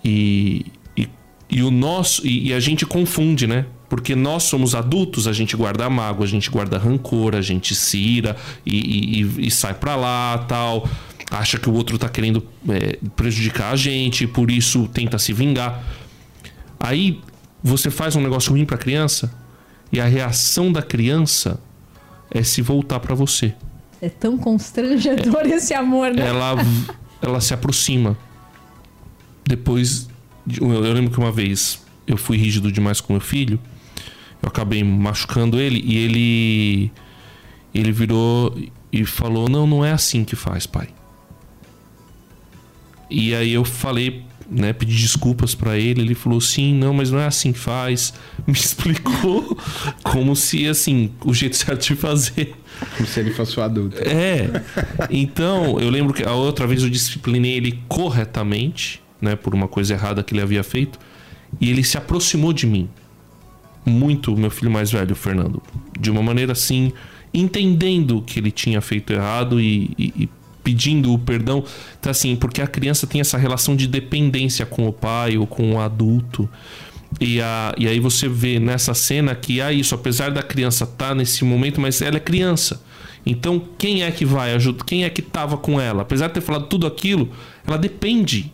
E, 0.04 0.66
e, 0.98 1.08
e 1.50 1.64
o 1.64 1.72
nosso 1.72 2.26
e, 2.26 2.50
e, 2.50 2.54
a 2.54 2.60
gente 2.60 2.86
confunde, 2.86 3.46
né? 3.46 3.66
Porque 3.88 4.16
nós 4.16 4.44
somos 4.44 4.74
adultos, 4.74 5.28
a 5.28 5.34
gente 5.34 5.56
guarda 5.56 5.90
mágoa, 5.90 6.26
a 6.26 6.28
gente 6.28 6.50
guarda 6.50 6.78
rancor, 6.78 7.36
a 7.36 7.42
gente 7.42 7.76
se 7.76 7.98
ira 7.98 8.38
e, 8.66 9.22
e 9.38 9.52
sai 9.52 9.74
pra 9.74 9.96
lá 9.96 10.46
tal. 10.48 10.88
Acha 11.30 11.58
que 11.58 11.70
o 11.70 11.74
outro 11.74 11.98
tá 11.98 12.10
querendo 12.10 12.46
é, 12.68 12.98
prejudicar 13.16 13.72
a 13.72 13.76
gente, 13.76 14.26
por 14.28 14.50
isso 14.50 14.88
tenta 14.88 15.18
se 15.18 15.34
vingar. 15.34 15.84
Aí 16.80 17.22
você 17.64 17.92
faz 17.92 18.16
um 18.16 18.22
negócio 18.22 18.52
ruim 18.52 18.66
pra 18.66 18.78
criança 18.78 19.32
e 19.92 20.00
a 20.00 20.06
reação 20.06 20.72
da 20.72 20.82
criança 20.82 21.60
é 22.30 22.44
se 22.44 22.62
voltar 22.62 23.00
para 23.00 23.14
você. 23.14 23.54
É 24.02 24.10
tão 24.10 24.38
constrangedor 24.38 25.42
é, 25.42 25.50
esse 25.50 25.74
amor, 25.74 26.12
né? 26.14 26.28
Ela, 26.28 26.56
ela 27.22 27.40
se 27.40 27.54
aproxima. 27.54 28.18
Depois, 29.46 30.10
eu, 30.60 30.72
eu 30.72 30.94
lembro 30.94 31.12
que 31.12 31.20
uma 31.20 31.32
vez 31.32 31.84
eu 32.08 32.18
fui 32.18 32.38
rígido 32.38 32.72
demais 32.72 33.00
com 33.00 33.14
meu 33.14 33.22
filho, 33.22 33.60
eu 34.42 34.48
acabei 34.50 34.84
machucando 34.84 35.60
ele 35.60 35.82
e 35.86 35.98
ele 35.98 36.92
ele 37.74 37.92
virou 37.92 38.58
e 38.92 39.06
falou: 39.06 39.48
"Não, 39.48 39.68
não 39.68 39.86
é 39.86 39.92
assim 39.92 40.24
que 40.24 40.36
faz, 40.36 40.66
pai". 40.66 40.90
E 43.10 43.36
aí 43.36 43.54
eu 43.54 43.64
falei 43.64 44.26
né, 44.52 44.74
pedi 44.74 44.94
desculpas 44.98 45.56
para 45.56 45.78
ele, 45.78 46.02
ele 46.02 46.14
falou 46.14 46.42
sim, 46.42 46.74
não, 46.74 46.94
mas 46.94 47.10
não 47.10 47.20
é 47.20 47.26
assim 47.26 47.54
que 47.54 47.60
faz. 47.60 48.14
Me 48.46 48.54
explicou 48.54 49.58
como 50.04 50.36
se 50.36 50.68
assim, 50.68 51.10
o 51.24 51.34
jeito 51.34 51.56
certo 51.56 51.88
de 51.88 51.96
fazer. 51.96 52.54
Como 52.98 53.08
se 53.08 53.20
ele 53.22 53.32
fosse 53.32 53.58
o 53.58 53.64
adulto. 53.64 53.98
É. 54.00 54.62
Então, 55.10 55.80
eu 55.80 55.90
lembro 55.90 56.14
que 56.14 56.24
a 56.24 56.34
outra 56.34 56.68
vez 56.68 56.84
eu 56.84 56.90
disciplinei 56.90 57.54
ele 57.54 57.80
corretamente, 57.88 59.02
né, 59.22 59.36
por 59.36 59.56
uma 59.56 59.68
coisa 59.68 59.94
errada 59.94 60.22
que 60.22 60.34
ele 60.34 60.42
havia 60.42 60.64
feito, 60.64 61.00
e 61.60 61.70
ele 61.70 61.84
se 61.84 61.98
aproximou 61.98 62.52
de 62.52 62.68
mim. 62.68 62.90
Muito, 63.86 64.36
meu 64.36 64.52
filho 64.52 64.70
mais 64.70 64.92
velho, 64.92 65.16
Fernando, 65.16 65.62
de 66.00 66.12
uma 66.12 66.22
maneira 66.22 66.52
assim, 66.52 66.92
entendendo 67.34 68.22
que 68.22 68.40
ele 68.40 68.52
tinha 68.52 68.82
feito 68.82 69.14
errado 69.14 69.60
e, 69.60 69.92
e, 69.98 70.24
e 70.24 70.30
pedindo 70.64 71.14
o 71.14 71.20
perdão. 71.20 71.64
Então, 72.00 72.10
assim, 72.10 72.36
porque 72.36 72.62
a 72.62 72.68
criança 72.68 73.08
tem 73.08 73.22
essa 73.22 73.38
relação 73.38 73.76
de 73.76 73.88
dependência 73.88 74.66
com 74.66 74.88
o 74.88 74.94
pai 74.94 75.38
ou 75.38 75.48
com 75.48 75.74
o 75.74 75.80
adulto. 75.80 76.50
E, 77.20 77.42
a, 77.42 77.74
e 77.78 77.88
aí 77.88 78.00
você 78.00 78.28
vê 78.28 78.60
nessa 78.60 78.94
cena 78.94 79.36
que 79.36 79.62
há 79.62 79.72
isso, 79.72 79.94
apesar 79.94 80.32
da 80.32 80.42
criança 80.42 80.86
estar 80.86 81.10
tá 81.10 81.16
nesse 81.16 81.44
momento, 81.44 81.82
mas 81.82 82.02
ela 82.02 82.18
é 82.18 82.20
criança. 82.20 82.82
Então, 83.26 83.62
quem 83.78 84.04
é 84.04 84.12
que 84.12 84.26
vai 84.26 84.54
ajudar? 84.54 84.84
Quem 84.86 85.04
é 85.04 85.10
que 85.10 85.22
estava 85.22 85.58
com 85.58 85.80
ela? 85.80 86.02
Apesar 86.02 86.28
de 86.28 86.34
ter 86.34 86.42
falado 86.42 86.68
tudo 86.68 86.88
aquilo, 86.88 87.30
ela 87.68 87.78
depende 87.78 88.52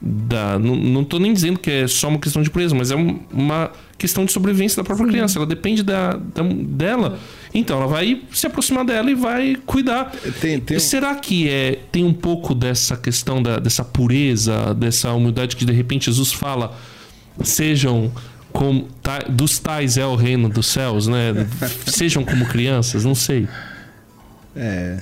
da. 0.00 0.58
Não, 0.58 0.76
não 0.76 1.04
tô 1.04 1.18
nem 1.18 1.32
dizendo 1.32 1.58
que 1.58 1.70
é 1.70 1.86
só 1.86 2.08
uma 2.08 2.18
questão 2.18 2.42
de 2.42 2.50
presa, 2.50 2.74
mas 2.74 2.90
é 2.90 2.96
uma 2.96 3.70
questão 4.00 4.24
de 4.24 4.32
sobrevivência 4.32 4.78
da 4.78 4.82
própria 4.82 5.06
Sim. 5.06 5.12
criança. 5.12 5.38
Ela 5.38 5.46
depende 5.46 5.82
da, 5.82 6.14
da, 6.14 6.42
dela. 6.42 7.18
Então 7.52 7.76
ela 7.76 7.86
vai 7.86 8.22
se 8.32 8.46
aproximar 8.46 8.82
dela 8.84 9.10
e 9.10 9.14
vai 9.14 9.56
cuidar. 9.66 10.10
Tem, 10.40 10.58
tem... 10.58 10.78
Será 10.78 11.14
que 11.14 11.48
é, 11.48 11.78
tem 11.92 12.02
um 12.02 12.14
pouco 12.14 12.54
dessa 12.54 12.96
questão 12.96 13.42
da, 13.42 13.58
dessa 13.58 13.84
pureza, 13.84 14.72
dessa 14.74 15.12
humildade 15.12 15.54
que 15.54 15.66
de 15.66 15.72
repente 15.72 16.06
Jesus 16.06 16.32
fala? 16.32 16.74
Sejam 17.44 18.10
como 18.52 18.88
dos 19.28 19.58
tais 19.58 19.98
é 19.98 20.06
o 20.06 20.16
reino 20.16 20.48
dos 20.48 20.66
céus, 20.66 21.06
né? 21.06 21.46
Sejam 21.86 22.24
como 22.24 22.46
crianças, 22.46 23.04
não 23.04 23.14
sei. 23.14 23.46
É, 24.56 24.98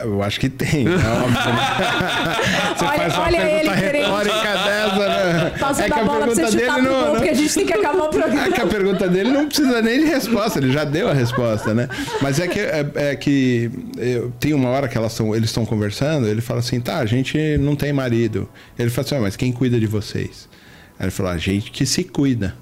eu 0.00 0.22
acho 0.22 0.40
que 0.40 0.48
tem, 0.48 0.84
né? 0.84 0.96
Óbvio, 0.96 1.52
né? 1.52 2.76
Você 2.76 2.84
olha, 2.84 2.96
faz 2.96 3.14
uma 3.14 3.24
olha 3.24 3.40
pergunta 3.40 3.74
retórica 3.74 4.54
é 5.46 5.88
que 5.88 5.92
a 5.92 6.04
bola 6.04 6.26
pergunta 6.26 6.50
dele 6.50 6.66
não, 6.66 6.82
não... 6.82 7.14
porque 7.14 7.28
a 7.28 7.34
gente 7.34 7.54
tem 7.54 7.66
que 7.66 7.72
acabar 7.72 8.04
o 8.04 8.08
programa. 8.08 8.40
É 8.50 8.52
que 8.52 8.60
a 8.60 8.66
pergunta 8.66 9.08
dele 9.08 9.30
não 9.30 9.46
precisa 9.46 9.82
nem 9.82 10.00
de 10.00 10.06
resposta, 10.06 10.58
ele 10.58 10.72
já 10.72 10.84
deu 10.84 11.08
a 11.08 11.12
resposta, 11.12 11.74
né? 11.74 11.88
Mas 12.20 12.38
é 12.38 12.48
que, 12.48 12.58
é, 12.58 12.86
é 12.94 13.16
que 13.16 13.70
eu, 13.98 14.32
tem 14.40 14.54
uma 14.54 14.68
hora 14.70 14.88
que 14.88 14.96
elas 14.96 15.12
são, 15.12 15.34
eles 15.34 15.50
estão 15.50 15.66
conversando, 15.66 16.26
ele 16.26 16.40
fala 16.40 16.60
assim, 16.60 16.80
tá, 16.80 16.98
a 16.98 17.06
gente 17.06 17.36
não 17.58 17.76
tem 17.76 17.92
marido. 17.92 18.48
Ele 18.78 18.90
fala 18.90 19.06
assim, 19.06 19.16
ah, 19.16 19.20
mas 19.20 19.36
quem 19.36 19.52
cuida 19.52 19.78
de 19.78 19.86
vocês? 19.86 20.48
Aí 20.98 21.04
ele 21.04 21.10
falou, 21.10 21.32
a 21.32 21.38
gente 21.38 21.70
que 21.70 21.84
se 21.86 22.04
cuida. 22.04 22.54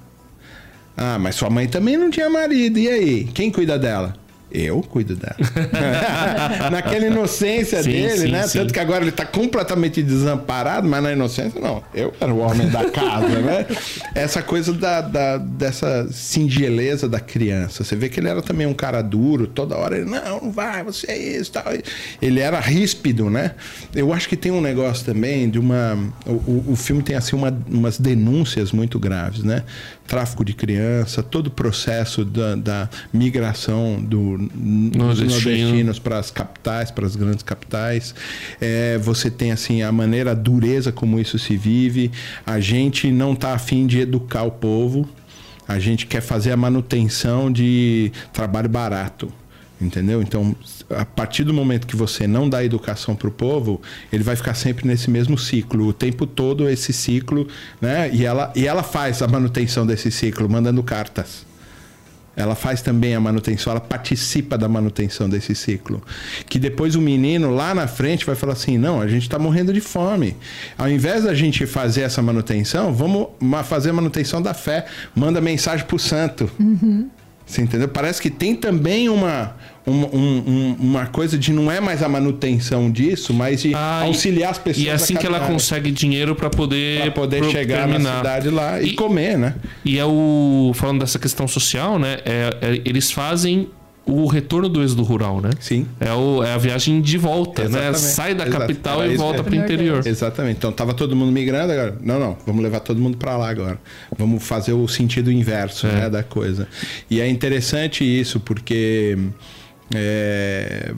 Ah, 0.95 1.17
mas 1.17 1.35
sua 1.35 1.49
mãe 1.49 1.67
também 1.67 1.97
não 1.97 2.09
tinha 2.09 2.29
marido, 2.29 2.77
e 2.77 2.87
aí? 2.89 3.23
Quem 3.33 3.51
cuida 3.51 3.79
dela? 3.79 4.15
Eu 4.51 4.81
cuido 4.81 5.15
dela. 5.15 5.35
Naquela 6.71 7.05
inocência 7.05 7.83
sim, 7.83 7.91
dele, 7.91 8.17
sim, 8.17 8.31
né? 8.31 8.47
Sim. 8.47 8.59
Tanto 8.59 8.73
que 8.73 8.79
agora 8.79 9.03
ele 9.03 9.11
está 9.11 9.25
completamente 9.25 10.01
desamparado, 10.01 10.87
mas 10.87 11.03
na 11.03 11.11
inocência, 11.11 11.59
não. 11.61 11.83
Eu 11.93 12.13
era 12.19 12.33
o 12.33 12.39
homem 12.39 12.67
da 12.69 12.89
casa, 12.89 13.27
né? 13.27 13.65
Essa 14.15 14.41
coisa 14.41 14.73
da, 14.73 15.01
da, 15.01 15.37
dessa 15.37 16.07
singeleza 16.11 17.07
da 17.07 17.19
criança. 17.19 17.83
Você 17.83 17.95
vê 17.95 18.09
que 18.09 18.19
ele 18.19 18.27
era 18.27 18.41
também 18.41 18.65
um 18.65 18.73
cara 18.73 19.01
duro, 19.01 19.45
toda 19.45 19.75
hora 19.77 19.97
ele, 19.97 20.09
não, 20.09 20.41
não 20.41 20.51
vai, 20.51 20.83
você 20.83 21.11
é 21.11 21.17
isso, 21.17 21.51
tal. 21.51 21.65
Ele 22.21 22.39
era 22.39 22.59
ríspido, 22.59 23.29
né? 23.29 23.51
Eu 23.93 24.11
acho 24.11 24.27
que 24.27 24.35
tem 24.35 24.51
um 24.51 24.61
negócio 24.61 25.05
também 25.05 25.49
de 25.49 25.59
uma. 25.59 25.97
O, 26.25 26.71
o 26.71 26.75
filme 26.75 27.03
tem 27.03 27.15
assim 27.15 27.35
uma, 27.35 27.55
umas 27.67 27.99
denúncias 27.99 28.71
muito 28.71 28.99
graves, 28.99 29.43
né? 29.43 29.63
Tráfico 30.09 30.43
de 30.43 30.53
criança, 30.53 31.21
todo 31.21 31.47
o 31.47 31.51
processo 31.51 32.25
da, 32.25 32.55
da 32.55 32.89
migração 33.13 34.01
do 34.01 34.49
nordestinos 34.55 35.99
para 35.99 36.17
as 36.17 36.31
capitais, 36.31 36.89
para 36.89 37.05
as 37.05 37.15
grandes 37.15 37.43
capitais. 37.43 38.15
É, 38.59 38.97
você 38.97 39.29
tem 39.29 39.51
assim 39.51 39.83
a 39.83 39.91
maneira, 39.91 40.31
a 40.31 40.33
dureza 40.33 40.91
como 40.91 41.19
isso 41.19 41.37
se 41.37 41.55
vive. 41.55 42.11
A 42.43 42.59
gente 42.59 43.11
não 43.11 43.33
está 43.33 43.53
afim 43.53 43.85
de 43.85 43.99
educar 43.99 44.43
o 44.43 44.51
povo. 44.51 45.07
A 45.67 45.77
gente 45.77 46.07
quer 46.07 46.21
fazer 46.21 46.51
a 46.51 46.57
manutenção 46.57 47.51
de 47.51 48.11
trabalho 48.33 48.67
barato. 48.67 49.31
Entendeu? 49.81 50.21
Então, 50.21 50.53
a 50.89 51.05
partir 51.05 51.45
do 51.45 51.53
momento 51.53 51.87
que 51.87 51.95
você 51.95 52.27
não 52.27 52.49
dá 52.49 52.63
educação 52.63 53.15
para 53.15 53.29
o 53.29 53.31
povo, 53.31 53.81
ele 54.11 54.23
vai 54.23 54.35
ficar 54.35 54.53
sempre 54.53 54.85
nesse 54.85 55.09
mesmo 55.09 55.37
ciclo, 55.37 55.87
o 55.87 55.93
tempo 55.93 56.27
todo 56.27 56.67
esse 56.67 56.91
ciclo, 56.91 57.47
né? 57.79 58.09
E 58.13 58.25
ela, 58.25 58.51
e 58.55 58.67
ela 58.67 58.83
faz 58.83 59.21
a 59.21 59.27
manutenção 59.27 59.87
desse 59.87 60.11
ciclo, 60.11 60.49
mandando 60.49 60.83
cartas. 60.83 61.47
Ela 62.35 62.55
faz 62.55 62.81
também 62.81 63.15
a 63.15 63.19
manutenção, 63.19 63.71
ela 63.71 63.81
participa 63.81 64.57
da 64.57 64.69
manutenção 64.69 65.27
desse 65.27 65.53
ciclo. 65.53 66.01
Que 66.47 66.57
depois 66.57 66.95
o 66.95 67.01
menino 67.01 67.53
lá 67.53 67.75
na 67.75 67.85
frente 67.85 68.25
vai 68.25 68.35
falar 68.35 68.53
assim: 68.53 68.77
não, 68.77 69.01
a 69.01 69.07
gente 69.07 69.23
está 69.23 69.37
morrendo 69.37 69.73
de 69.73 69.81
fome. 69.81 70.37
Ao 70.77 70.89
invés 70.89 71.25
da 71.25 71.33
gente 71.33 71.65
fazer 71.65 72.01
essa 72.01 72.21
manutenção, 72.21 72.93
vamos 72.93 73.27
fazer 73.65 73.89
a 73.89 73.93
manutenção 73.93 74.41
da 74.41 74.53
fé. 74.53 74.85
Manda 75.13 75.41
mensagem 75.41 75.85
para 75.85 75.95
o 75.95 75.99
santo. 75.99 76.49
Uhum. 76.57 77.09
Você 77.49 77.63
entendeu? 77.63 77.87
Parece 77.87 78.21
que 78.21 78.29
tem 78.29 78.55
também 78.55 79.09
uma, 79.09 79.55
uma, 79.83 80.07
um, 80.15 80.75
uma 80.79 81.07
coisa 81.07 81.35
de 81.35 81.51
não 81.51 81.71
é 81.71 81.79
mais 81.79 82.03
a 82.03 82.07
manutenção 82.07 82.91
disso, 82.91 83.33
mas 83.33 83.63
de 83.63 83.73
ah, 83.73 84.03
auxiliar 84.03 84.51
as 84.51 84.59
pessoas. 84.59 84.85
E 84.85 84.87
é 84.87 84.93
assim 84.93 85.15
que 85.15 85.25
ela 85.25 85.39
consegue 85.39 85.89
dinheiro 85.89 86.35
para 86.35 86.47
poder 86.47 87.01
pra 87.01 87.11
poder 87.11 87.41
pro, 87.41 87.49
chegar 87.49 87.87
terminar. 87.87 87.99
na 87.99 88.17
cidade 88.17 88.49
lá 88.51 88.79
e, 88.79 88.89
e, 88.89 88.93
comer, 88.93 89.35
né? 89.35 89.55
E 89.83 89.97
é 89.97 90.05
o 90.05 90.71
falando 90.75 90.99
dessa 90.99 91.17
questão 91.17 91.47
social, 91.47 91.97
né? 91.97 92.19
É, 92.23 92.55
é, 92.61 92.81
eles 92.85 93.11
fazem 93.11 93.67
o 94.09 94.27
retorno 94.27 94.67
do 94.67 94.83
êxodo 94.83 95.03
rural, 95.03 95.39
né? 95.41 95.51
Sim. 95.59 95.85
É, 95.99 96.11
o, 96.13 96.43
é 96.43 96.53
a 96.53 96.57
viagem 96.57 97.01
de 97.01 97.17
volta, 97.17 97.63
né? 97.63 97.89
Exatamente. 97.89 97.99
Sai 97.99 98.33
da 98.33 98.45
Exato. 98.45 98.59
capital 98.61 99.03
Era 99.03 99.13
e 99.13 99.17
volta 99.17 99.43
para 99.43 99.51
o 99.51 99.55
interior. 99.55 100.05
Exatamente. 100.05 100.57
Então 100.57 100.71
tava 100.71 100.93
todo 100.93 101.15
mundo 101.15 101.31
migrando 101.31 101.71
agora. 101.71 101.97
Não, 102.01 102.19
não, 102.19 102.37
vamos 102.45 102.63
levar 102.63 102.79
todo 102.79 102.99
mundo 102.99 103.17
para 103.17 103.37
lá 103.37 103.49
agora. 103.49 103.79
Vamos 104.17 104.43
fazer 104.43 104.73
o 104.73 104.87
sentido 104.87 105.31
inverso 105.31 105.87
É. 105.87 105.91
né, 105.91 106.09
da 106.09 106.23
coisa. 106.23 106.67
E 107.09 107.21
é 107.21 107.27
interessante 107.27 108.03
isso 108.03 108.39
porque 108.39 109.17
é, 109.93 110.93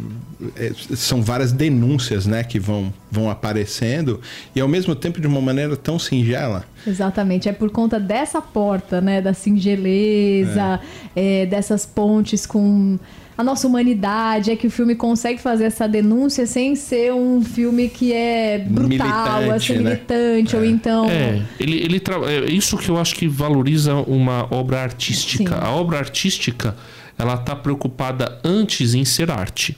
é, 0.58 0.72
são 0.96 1.22
várias 1.22 1.52
denúncias 1.52 2.26
né, 2.26 2.44
que 2.44 2.60
vão, 2.60 2.94
vão 3.10 3.30
aparecendo 3.30 4.20
e 4.56 4.60
ao 4.60 4.68
mesmo 4.68 4.96
tempo 4.96 5.22
de 5.22 5.28
uma 5.28 5.42
maneira 5.42 5.76
tão 5.78 5.98
singela. 5.98 6.66
Exatamente, 6.86 7.48
é 7.48 7.54
por 7.54 7.70
conta 7.70 8.00
dessa 8.00 8.42
porta, 8.42 9.00
né, 9.00 9.22
da 9.22 9.34
singeleza, 9.34 10.80
é, 11.16 11.46
dessas 11.46 11.86
pontes 11.86 12.46
com 12.46 12.98
a 13.38 13.44
nossa 13.44 13.66
humanidade, 13.66 14.52
é 14.52 14.56
que 14.56 14.68
o 14.68 14.72
filme 14.72 14.94
consegue 14.94 15.42
fazer 15.42 15.66
essa 15.66 15.88
denúncia 15.88 16.46
sem 16.46 16.76
ser 16.76 17.14
um 17.14 17.44
filme 17.44 17.90
que 17.90 18.14
é 18.14 18.60
brutal, 18.60 19.40
Militante, 19.40 19.52
assim, 19.52 19.74
né? 19.82 19.90
militante, 19.92 20.56
ou 20.56 20.66
então... 20.66 21.10
É, 21.10 21.42
ele, 21.60 21.78
ele 21.78 22.00
tra... 22.00 22.18
é 22.30 22.46
isso 22.46 22.78
que 22.78 22.90
eu 22.90 22.98
acho 22.98 23.16
que 23.16 23.28
valoriza 23.28 23.96
uma 23.96 24.48
obra 24.54 24.82
artística. 24.82 25.56
Sim. 25.56 25.60
A 25.60 25.72
obra 25.72 25.98
artística, 25.98 26.76
ela 27.18 27.38
tá 27.38 27.56
preocupada 27.56 28.40
antes 28.44 28.94
em 28.94 29.06
ser 29.06 29.30
arte, 29.32 29.78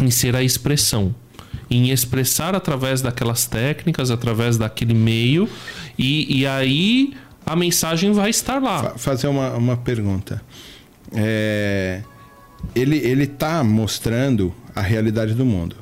em 0.00 0.10
ser 0.10 0.34
a 0.36 0.42
expressão, 0.42 1.14
em 1.70 1.90
expressar 1.90 2.54
através 2.54 3.00
daquelas 3.00 3.46
técnicas, 3.46 4.10
através 4.10 4.58
daquele 4.58 4.94
meio, 4.94 5.48
e, 5.98 6.40
e 6.40 6.46
aí 6.46 7.14
a 7.44 7.56
mensagem 7.56 8.12
vai 8.12 8.30
estar 8.30 8.60
lá. 8.62 8.82
Fa- 8.82 8.98
fazer 8.98 9.26
uma, 9.28 9.50
uma 9.54 9.76
pergunta. 9.76 10.42
É, 11.14 12.02
ele, 12.74 12.96
ele 12.98 13.26
tá 13.26 13.62
mostrando 13.64 14.54
a 14.74 14.80
realidade 14.80 15.34
do 15.34 15.44
mundo, 15.44 15.76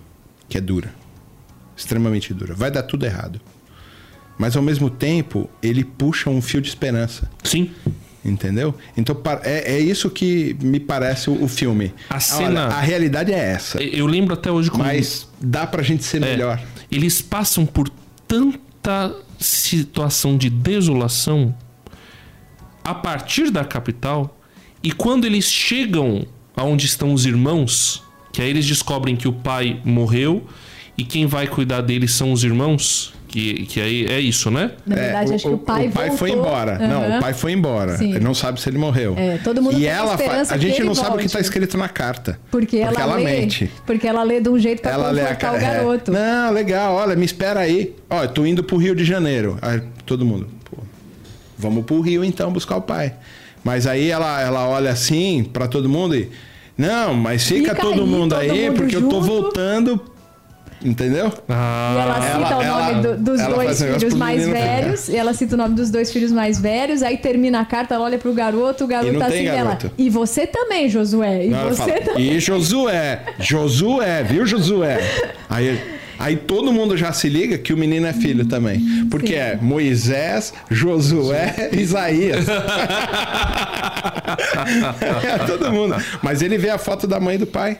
que 0.48 0.56
é 0.58 0.60
dura. 0.60 0.94
Extremamente 1.76 2.34
dura. 2.34 2.54
Vai 2.54 2.70
dar 2.70 2.82
tudo 2.82 3.04
errado. 3.06 3.40
Mas 4.38 4.56
ao 4.56 4.62
mesmo 4.62 4.88
tempo, 4.90 5.48
ele 5.62 5.84
puxa 5.84 6.30
um 6.30 6.40
fio 6.40 6.60
de 6.60 6.68
esperança. 6.68 7.30
Sim. 7.44 7.70
Entendeu? 8.24 8.74
Então 8.96 9.16
é, 9.42 9.76
é 9.76 9.78
isso 9.80 10.10
que 10.10 10.54
me 10.60 10.78
parece 10.78 11.30
o, 11.30 11.42
o 11.44 11.48
filme. 11.48 11.94
A 12.10 12.20
cena- 12.20 12.66
Olha, 12.66 12.74
a 12.76 12.80
realidade 12.80 13.32
é 13.32 13.38
essa. 13.38 13.82
Eu 13.82 14.06
lembro 14.06 14.34
até 14.34 14.50
hoje 14.52 14.70
como 14.70 14.84
Mas 14.84 15.26
dá 15.40 15.66
pra 15.66 15.82
gente 15.82 16.04
ser 16.04 16.18
É, 16.22 16.26
melhor. 16.32 16.60
Eles 16.92 17.22
passam 17.22 17.64
por 17.64 17.88
tanta 18.28 19.14
situação 19.38 20.36
de 20.36 20.50
desolação 20.50 21.54
a 22.84 22.94
partir 22.94 23.50
da 23.50 23.64
capital 23.64 24.38
e 24.82 24.92
quando 24.92 25.24
eles 25.24 25.46
chegam 25.50 26.26
aonde 26.56 26.84
estão 26.86 27.12
os 27.14 27.24
irmãos, 27.24 28.02
que 28.32 28.42
aí 28.42 28.50
eles 28.50 28.66
descobrem 28.66 29.16
que 29.16 29.28
o 29.28 29.32
pai 29.32 29.80
morreu 29.84 30.46
e 30.96 31.04
quem 31.04 31.26
vai 31.26 31.46
cuidar 31.46 31.80
deles 31.80 32.12
são 32.12 32.32
os 32.32 32.44
irmãos, 32.44 33.14
que, 33.30 33.64
que 33.66 33.80
aí 33.80 34.06
é 34.06 34.18
isso, 34.20 34.50
né? 34.50 34.72
Na 34.84 34.96
verdade, 34.96 35.32
É, 35.32 35.34
acho 35.36 35.48
que 35.48 35.54
o 35.54 35.58
pai 35.58 35.88
voltou. 35.88 36.16
foi 36.16 36.30
embora. 36.30 36.78
Não, 36.78 37.02
Aham. 37.04 37.16
o 37.18 37.20
pai 37.20 37.32
foi 37.32 37.52
embora. 37.52 37.96
Sim. 37.96 38.10
Ele 38.10 38.24
não 38.24 38.34
sabe 38.34 38.60
se 38.60 38.68
ele 38.68 38.76
morreu. 38.78 39.14
É, 39.16 39.38
todo 39.38 39.62
mundo 39.62 39.78
e 39.78 39.86
ela 39.86 40.14
A 40.14 40.16
que 40.18 40.58
gente 40.58 40.76
ele 40.80 40.84
não 40.88 40.94
sabe 40.94 41.16
o 41.16 41.18
que 41.18 41.26
está 41.26 41.38
escrito 41.38 41.78
na 41.78 41.88
carta. 41.88 42.38
Porque, 42.50 42.78
ela, 42.78 43.14
lê, 43.14 43.24
mente. 43.24 43.70
porque 43.86 44.06
ela 44.06 44.22
lê 44.24 44.40
de 44.40 44.48
um 44.48 44.58
jeito 44.58 44.82
pra 44.82 44.90
Ela 44.90 45.10
lê 45.10 45.22
a 45.22 45.26
confortar 45.36 45.54
o 45.54 45.60
garoto. 45.60 46.14
É, 46.14 46.14
não, 46.46 46.52
legal, 46.52 46.94
olha, 46.94 47.14
me 47.14 47.24
espera 47.24 47.60
aí. 47.60 47.94
Ó, 48.10 48.24
eu 48.24 48.28
tô 48.28 48.44
indo 48.44 48.64
pro 48.64 48.76
Rio 48.76 48.94
de 48.96 49.04
Janeiro. 49.04 49.56
Aí 49.62 49.80
todo 50.04 50.26
mundo, 50.26 50.48
pô, 50.68 50.78
vamos 51.56 51.84
pro 51.84 52.00
Rio 52.00 52.24
então 52.24 52.52
buscar 52.52 52.76
o 52.76 52.82
pai. 52.82 53.14
Mas 53.62 53.86
aí 53.86 54.10
ela, 54.10 54.40
ela 54.40 54.68
olha 54.68 54.90
assim 54.90 55.44
pra 55.44 55.68
todo 55.68 55.88
mundo 55.88 56.16
e. 56.16 56.28
Não, 56.76 57.14
mas 57.14 57.44
fica, 57.46 57.70
Fica 57.70 57.74
todo 57.82 58.00
aí, 58.02 58.06
mundo 58.08 58.30
todo 58.34 58.40
aí, 58.40 58.68
mundo 58.70 58.76
porque 58.76 58.96
eu 58.96 59.02
tô 59.02 59.20
junto. 59.20 59.26
voltando. 59.26 60.00
Entendeu? 60.82 61.26
E 61.26 61.52
ela 61.52 62.16
Ah, 62.16 62.22
cita 62.22 62.36
ela- 62.36 62.46
o 62.48 62.64
nome 62.64 62.64
ela- 62.64 62.92
do- 63.02 63.16
dos 63.22 63.42
dois 63.46 63.82
filhos 63.82 64.14
mais 64.14 64.48
velhos. 64.48 65.08
E 65.10 65.16
ela 65.16 65.34
cita 65.34 65.54
o 65.54 65.58
nome 65.58 65.74
dos 65.74 65.90
dois 65.90 66.10
filhos 66.10 66.32
mais 66.32 66.58
velhos. 66.58 67.02
Aí 67.02 67.18
termina 67.18 67.60
a 67.60 67.64
carta, 67.66 67.94
ela 67.96 68.04
olha 68.04 68.16
pro 68.18 68.32
garoto, 68.32 68.84
o 68.84 68.86
garoto 68.86 69.08
E 69.10 69.12
não 69.12 69.20
tá 69.20 69.28
tem 69.28 69.46
assim 69.48 69.56
dela. 69.58 69.78
E 69.98 70.08
você 70.08 70.46
também, 70.46 70.88
Josué. 70.88 71.44
E 71.46 71.48
Não, 71.50 71.68
você 71.68 71.76
fala, 71.82 72.00
também. 72.00 72.32
E 72.32 72.40
Josué, 72.40 73.20
Josué, 73.38 74.22
viu, 74.22 74.46
Josué? 74.46 74.98
Aí, 75.50 75.78
aí 76.18 76.36
todo 76.36 76.72
mundo 76.72 76.96
já 76.96 77.12
se 77.12 77.28
liga 77.28 77.58
que 77.58 77.74
o 77.74 77.76
menino 77.76 78.06
é 78.06 78.12
filho 78.14 78.46
também. 78.46 78.80
Porque 79.10 79.34
é 79.34 79.58
Moisés, 79.60 80.54
Josué, 80.70 81.68
Isaías. 81.72 82.46
é 85.24 85.38
todo 85.46 85.70
mundo. 85.72 85.94
Mas 86.22 86.42
ele 86.42 86.56
vê 86.58 86.70
a 86.70 86.78
foto 86.78 87.06
da 87.06 87.20
mãe 87.20 87.34
e 87.34 87.38
do 87.38 87.46
pai. 87.46 87.78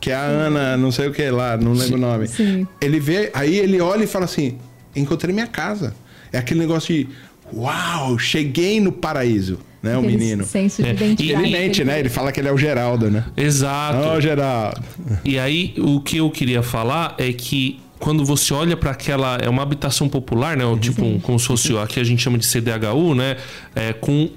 Que 0.00 0.10
é 0.10 0.14
a 0.14 0.20
Ana, 0.22 0.76
não 0.76 0.90
sei 0.92 1.08
o 1.08 1.12
que 1.12 1.28
lá, 1.30 1.56
não 1.56 1.72
lembro 1.72 1.96
o 1.96 2.00
nome. 2.00 2.28
Sim. 2.28 2.66
Ele 2.80 3.00
vê, 3.00 3.30
aí 3.34 3.56
ele 3.58 3.80
olha 3.80 4.04
e 4.04 4.06
fala 4.06 4.24
assim: 4.26 4.58
encontrei 4.94 5.32
minha 5.32 5.46
casa. 5.46 5.94
É 6.32 6.38
aquele 6.38 6.60
negócio 6.60 6.94
de 6.94 7.08
uau, 7.54 8.18
cheguei 8.18 8.80
no 8.80 8.92
paraíso, 8.92 9.58
né? 9.82 9.96
O 9.96 10.02
menino. 10.02 10.44
senso 10.44 10.82
de 10.82 10.88
É, 10.88 10.92
identidade. 10.92 11.32
Ele 11.32 11.42
que 11.44 11.50
mente, 11.58 11.84
né? 11.84 11.98
Ele 11.98 12.08
fala 12.08 12.30
que 12.30 12.40
ele 12.40 12.48
é 12.48 12.52
o 12.52 12.58
Geraldo, 12.58 13.10
né? 13.10 13.24
Exato. 13.36 13.98
Ô, 14.08 14.20
Geraldo. 14.20 14.82
E 15.24 15.38
aí, 15.38 15.74
o 15.78 16.00
que 16.00 16.18
eu 16.18 16.30
queria 16.30 16.62
falar 16.62 17.14
é 17.18 17.32
que 17.32 17.80
quando 17.98 18.24
você 18.24 18.52
olha 18.52 18.76
para 18.76 18.90
aquela. 18.90 19.38
É 19.40 19.48
uma 19.48 19.62
habitação 19.62 20.08
popular, 20.08 20.56
né? 20.56 20.64
Tipo, 20.80 21.04
um, 21.04 21.18
como 21.18 21.38
se 21.38 21.46
fosse. 21.46 21.76
Aqui 21.78 21.98
a 22.00 22.04
gente 22.04 22.22
chama 22.22 22.36
de 22.36 22.46
CDHU, 22.46 23.14
né? 23.14 23.36
É, 23.74 23.92
com, 23.94 24.28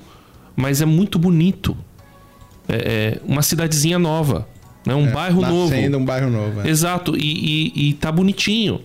mas 0.55 0.82
é 0.82 0.86
muito 0.86 1.20
bonito. 1.20 1.76
É, 2.68 3.18
é 3.18 3.22
uma 3.26 3.41
cidadezinha 3.41 3.99
nova. 3.99 4.47
Né? 4.86 4.95
Um 4.95 5.11
bairro 5.11 5.41
novo. 5.41 5.69
Nascendo 5.69 5.97
um 5.97 6.05
bairro 6.05 6.30
novo. 6.30 6.61
é. 6.61 6.69
Exato. 6.69 7.15
E, 7.17 7.73
e, 7.75 7.89
e 7.89 7.93
tá 7.93 8.11
bonitinho. 8.11 8.82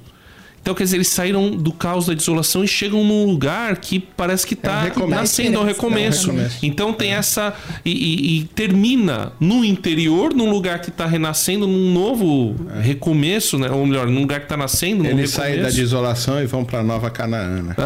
Então, 0.65 0.75
quer 0.75 0.85
dizer, 0.85 0.97
eles 0.97 1.09
saíram 1.09 1.51
do 1.51 1.71
caos 1.73 2.07
da 2.07 2.15
desolação 2.15 2.65
e 2.65 2.67
chegam 2.67 3.05
num 3.05 3.27
lugar 3.27 3.77
que 3.77 4.01
parece 4.01 4.47
que 4.47 4.55
É 4.55 4.57
um 4.57 4.61
tá 4.63 4.81
recomeço. 4.81 5.11
nascendo, 5.21 5.59
é 5.59 5.61
um 5.61 5.65
recomeço. 5.65 6.31
É 6.31 6.33
um 6.33 6.37
recomeço. 6.37 6.59
Então 6.65 6.91
tem 6.95 7.13
essa. 7.13 7.53
E, 7.85 7.91
e- 7.93 8.39
e 8.41 8.45
termina 8.45 9.33
no 9.39 9.63
interior, 9.63 10.33
num 10.33 10.49
lugar 10.51 10.81
que 10.81 10.91
tá 10.91 11.05
renascendo, 11.05 11.67
num 11.67 11.93
novo 11.93 12.57
recomeço, 12.81 13.59
né? 13.59 13.71
Ou 13.71 13.85
melhor, 13.85 14.07
num 14.07 14.23
lugar 14.23 14.41
que 14.41 14.47
tá 14.49 14.57
nascendo, 14.57 15.05
Eles 15.07 15.33
saem 15.33 15.61
da 15.61 15.69
desolação 15.69 16.43
e 16.43 16.47
vão 16.47 16.65
pra 16.65 16.83
Nova 16.83 17.11
Canaã. 17.11 17.61
né? 17.63 17.75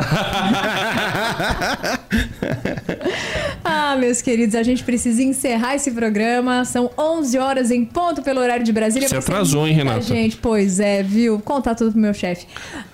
Ah, 3.64 3.96
meus 3.96 4.22
queridos, 4.22 4.54
a 4.54 4.62
gente 4.62 4.82
precisa 4.82 5.22
encerrar 5.22 5.74
esse 5.74 5.90
programa. 5.90 6.64
São 6.64 6.90
11 6.96 7.38
horas 7.38 7.70
em 7.70 7.84
ponto 7.84 8.22
pelo 8.22 8.40
horário 8.40 8.64
de 8.64 8.72
Brasília. 8.72 9.08
Você 9.08 9.16
atrasou, 9.16 9.66
hein, 9.66 9.74
Renata? 9.74 10.02
Gente, 10.02 10.36
pois 10.36 10.78
é, 10.80 11.02
viu? 11.02 11.38
Contar 11.40 11.74
tudo 11.74 11.92
pro 11.92 12.00
meu 12.00 12.14
chefe. 12.14 12.46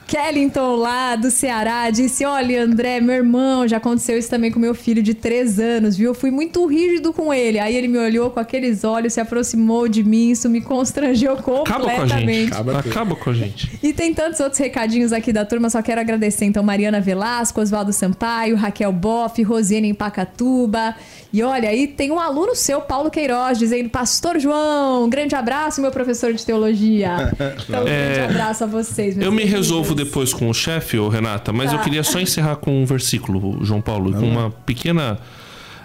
Kellington 0.07 0.77
lá 0.77 1.17
do 1.17 1.31
Ceará 1.31 1.89
disse: 1.91 2.25
Olha, 2.25 2.63
André, 2.63 3.01
meu 3.01 3.15
irmão, 3.15 3.67
já 3.67 3.79
aconteceu 3.79 4.19
isso 4.19 4.29
também 4.31 4.51
com 4.51 4.59
meu 4.59 4.75
filho 4.75 5.03
de 5.03 5.15
3 5.15 5.59
anos, 5.59 5.97
viu? 5.97 6.11
Eu 6.11 6.15
fui 6.15 6.31
muito 6.31 6.65
rígido 6.67 7.13
com 7.13 7.33
ele. 7.33 7.59
Aí 7.59 7.75
ele 7.75 7.89
me 7.89 7.99
olhou 7.99 8.31
com 8.31 8.39
aqueles 8.41 8.85
olhos, 8.85 9.13
se 9.15 9.21
aproximou 9.21 9.89
de 9.89 10.05
mim, 10.05 10.31
isso 10.31 10.49
me 10.49 10.61
constrangeu 10.61 11.33
Acaba 11.35 11.45
com 11.45 11.63
a 11.63 11.63
gente. 11.63 12.51
completamente. 12.51 12.53
Acaba 12.91 13.17
com 13.17 13.31
a 13.31 13.33
gente. 13.35 13.79
E 13.83 13.93
tem 13.93 14.13
tantos 14.15 14.41
outros 14.41 14.59
recadinhos 14.59 15.13
aqui 15.13 15.33
da 15.33 15.45
turma, 15.45 15.71
só 15.71 15.83
quero 15.83 16.01
agradecer 16.01 16.45
então 16.45 16.63
Mariana 16.63 17.01
Velasco, 17.01 17.61
Oswaldo 17.61 17.93
Sampaio, 17.93 18.57
Raquel 18.57 18.93
Boff, 18.93 19.43
Rosiane 19.43 19.89
em 19.89 19.95
Pacatuba. 19.95 20.95
E 21.33 21.43
olha, 21.43 21.69
aí 21.69 21.89
tem 21.89 22.13
um 22.13 22.21
aluno 22.21 22.55
seu, 22.55 22.81
Paulo 22.81 23.11
Queiroz, 23.11 23.59
dizendo: 23.59 23.89
Pastor 23.89 24.39
João, 24.39 25.05
um 25.05 25.09
grande 25.11 25.35
abraço, 25.35 25.81
meu 25.81 25.91
professor 25.91 26.33
de 26.33 26.45
teologia. 26.45 27.33
Então, 27.69 27.83
um 27.83 27.85
grande 27.85 28.21
abraço 28.21 28.65
a 28.65 28.67
vocês. 28.67 29.17
meus 29.17 29.25
É, 29.25 29.29
Eu 29.29 29.33
me 29.33 29.39
queridos. 29.39 29.59
Depois 29.95 30.33
com 30.33 30.49
o 30.51 30.55
chefe, 30.55 30.99
ô 30.99 31.09
Renata, 31.09 31.53
mas 31.53 31.71
eu 31.73 31.79
Tá. 31.79 31.85
queria 31.85 32.03
só 32.05 32.19
encerrar 32.21 32.57
com 32.57 32.83
um 32.83 32.87
versículo, 32.87 33.65
João 33.65 33.81
Paulo, 33.81 34.13
com 34.13 34.29
uma 34.29 34.51
pequena. 34.51 35.19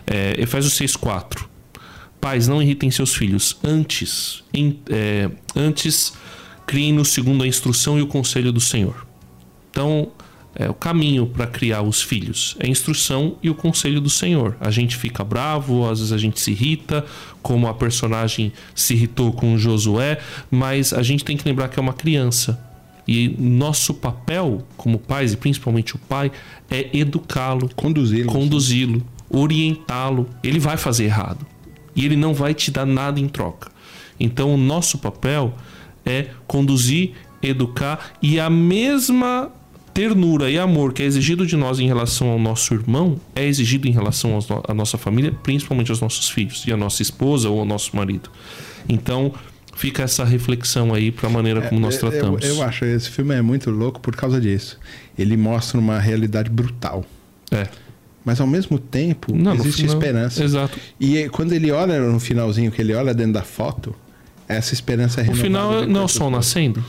É, 0.06 0.36
Efésios 0.42 0.74
6,4. 0.74 1.48
Pais, 2.20 2.48
não 2.48 2.62
irritem 2.62 2.90
seus 2.92 3.14
filhos. 3.16 3.58
Antes, 3.64 4.44
em- 4.54 4.80
é, 4.90 5.30
antes 5.56 6.14
criem-nos 6.66 7.10
segundo 7.10 7.44
a 7.44 7.48
instrução 7.48 7.98
e 7.98 8.02
o 8.02 8.08
conselho 8.08 8.52
do 8.52 8.60
Senhor. 8.60 9.06
Então, 9.72 10.12
é, 10.56 10.70
o 10.70 10.74
caminho 10.74 11.28
para 11.28 11.46
criar 11.48 11.82
os 11.84 12.02
filhos 12.02 12.56
é 12.60 12.66
a 12.66 12.70
instrução 12.70 13.38
e 13.42 13.50
o 13.50 13.56
conselho 13.56 14.02
do 14.02 14.10
Senhor. 14.10 14.58
A 14.60 14.70
gente 14.72 14.96
fica 14.98 15.24
bravo, 15.24 15.88
às 15.90 16.00
vezes 16.00 16.12
a 16.12 16.18
gente 16.18 16.40
se 16.40 16.52
irrita, 16.52 17.06
como 17.42 17.68
a 17.68 17.74
personagem 17.74 18.52
se 18.76 18.96
irritou 18.96 19.32
com 19.32 19.58
Josué, 19.58 20.20
mas 20.52 20.92
a 20.92 21.02
gente 21.04 21.24
tem 21.24 21.38
que 21.38 21.48
lembrar 21.48 21.70
que 21.70 21.80
é 21.80 21.82
uma 21.82 21.94
criança. 21.94 22.60
E 23.12 23.36
nosso 23.40 23.92
papel 23.96 24.62
como 24.78 25.00
pais, 25.00 25.34
e 25.34 25.38
principalmente 25.38 25.96
o 25.96 25.98
pai, 25.98 26.32
é 26.70 26.96
educá-lo, 26.96 27.68
Conduzi-lo. 27.76 28.32
conduzi-lo, 28.32 29.02
orientá-lo. 29.28 30.30
Ele 30.44 30.60
vai 30.60 30.78
fazer 30.78 31.06
errado. 31.06 31.44
E 31.96 32.06
ele 32.06 32.16
não 32.16 32.36
vai 32.36 32.54
te 32.54 32.70
dar 32.70 32.86
nada 32.86 33.20
em 33.20 33.28
troca. 33.28 33.72
Então, 34.20 34.54
o 34.54 34.58
nosso 34.58 35.00
papel 35.00 35.56
é 36.06 36.28
conduzir, 36.46 37.14
educar 37.42 38.12
e 38.22 38.40
a 38.40 38.48
mesma 38.48 39.52
ternura 39.92 40.52
e 40.52 40.60
amor 40.60 40.94
que 40.94 41.02
é 41.02 41.06
exigido 41.06 41.48
de 41.48 41.58
nós 41.58 41.80
em 41.80 41.88
relação 41.88 42.30
ao 42.30 42.38
nosso 42.38 42.76
irmão 42.76 43.20
é 43.36 43.44
exigido 43.46 43.88
em 43.88 43.92
relação 43.92 44.38
à 44.68 44.74
nossa 44.74 45.00
família, 45.00 45.36
principalmente 45.42 45.90
aos 45.90 46.00
nossos 46.00 46.30
filhos 46.30 46.64
e 46.68 46.72
à 46.72 46.78
nossa 46.78 47.02
esposa 47.02 47.50
ou 47.50 47.60
ao 47.60 47.66
nosso 47.66 47.96
marido. 47.96 48.30
Então, 48.88 49.34
fica 49.80 50.04
essa 50.04 50.26
reflexão 50.26 50.94
aí 50.94 51.10
para 51.10 51.28
a 51.28 51.32
maneira 51.32 51.62
como 51.62 51.80
nós 51.80 51.96
é, 51.96 52.00
tratamos. 52.00 52.44
Eu, 52.44 52.56
eu 52.56 52.64
acho 52.64 52.84
esse 52.84 53.10
filme 53.10 53.34
é 53.34 53.42
muito 53.42 53.72
louco 53.72 53.98
por 54.02 54.14
causa 54.14 54.40
disso. 54.40 54.78
Ele 55.18 55.38
mostra 55.38 55.80
uma 55.80 55.98
realidade 55.98 56.50
brutal. 56.50 57.06
É. 57.50 57.66
Mas 58.26 58.42
ao 58.42 58.46
mesmo 58.46 58.78
tempo 58.78 59.34
Não, 59.34 59.56
existe 59.56 59.84
final, 59.84 59.96
esperança. 59.96 60.44
Exato. 60.44 60.78
E 61.00 61.30
quando 61.30 61.54
ele 61.54 61.72
olha 61.72 61.98
no 62.02 62.20
finalzinho, 62.20 62.70
que 62.70 62.82
ele 62.82 62.94
olha 62.94 63.14
dentro 63.14 63.34
da 63.34 63.42
foto, 63.42 63.96
essa 64.50 64.74
esperança 64.74 65.22
é 65.22 65.24
renovada. 65.24 65.40
O 65.40 65.48
final 65.48 65.88
não 65.88 66.02
é 66.02 66.04
o 66.04 66.08
sol 66.10 66.30
nascendo? 66.30 66.84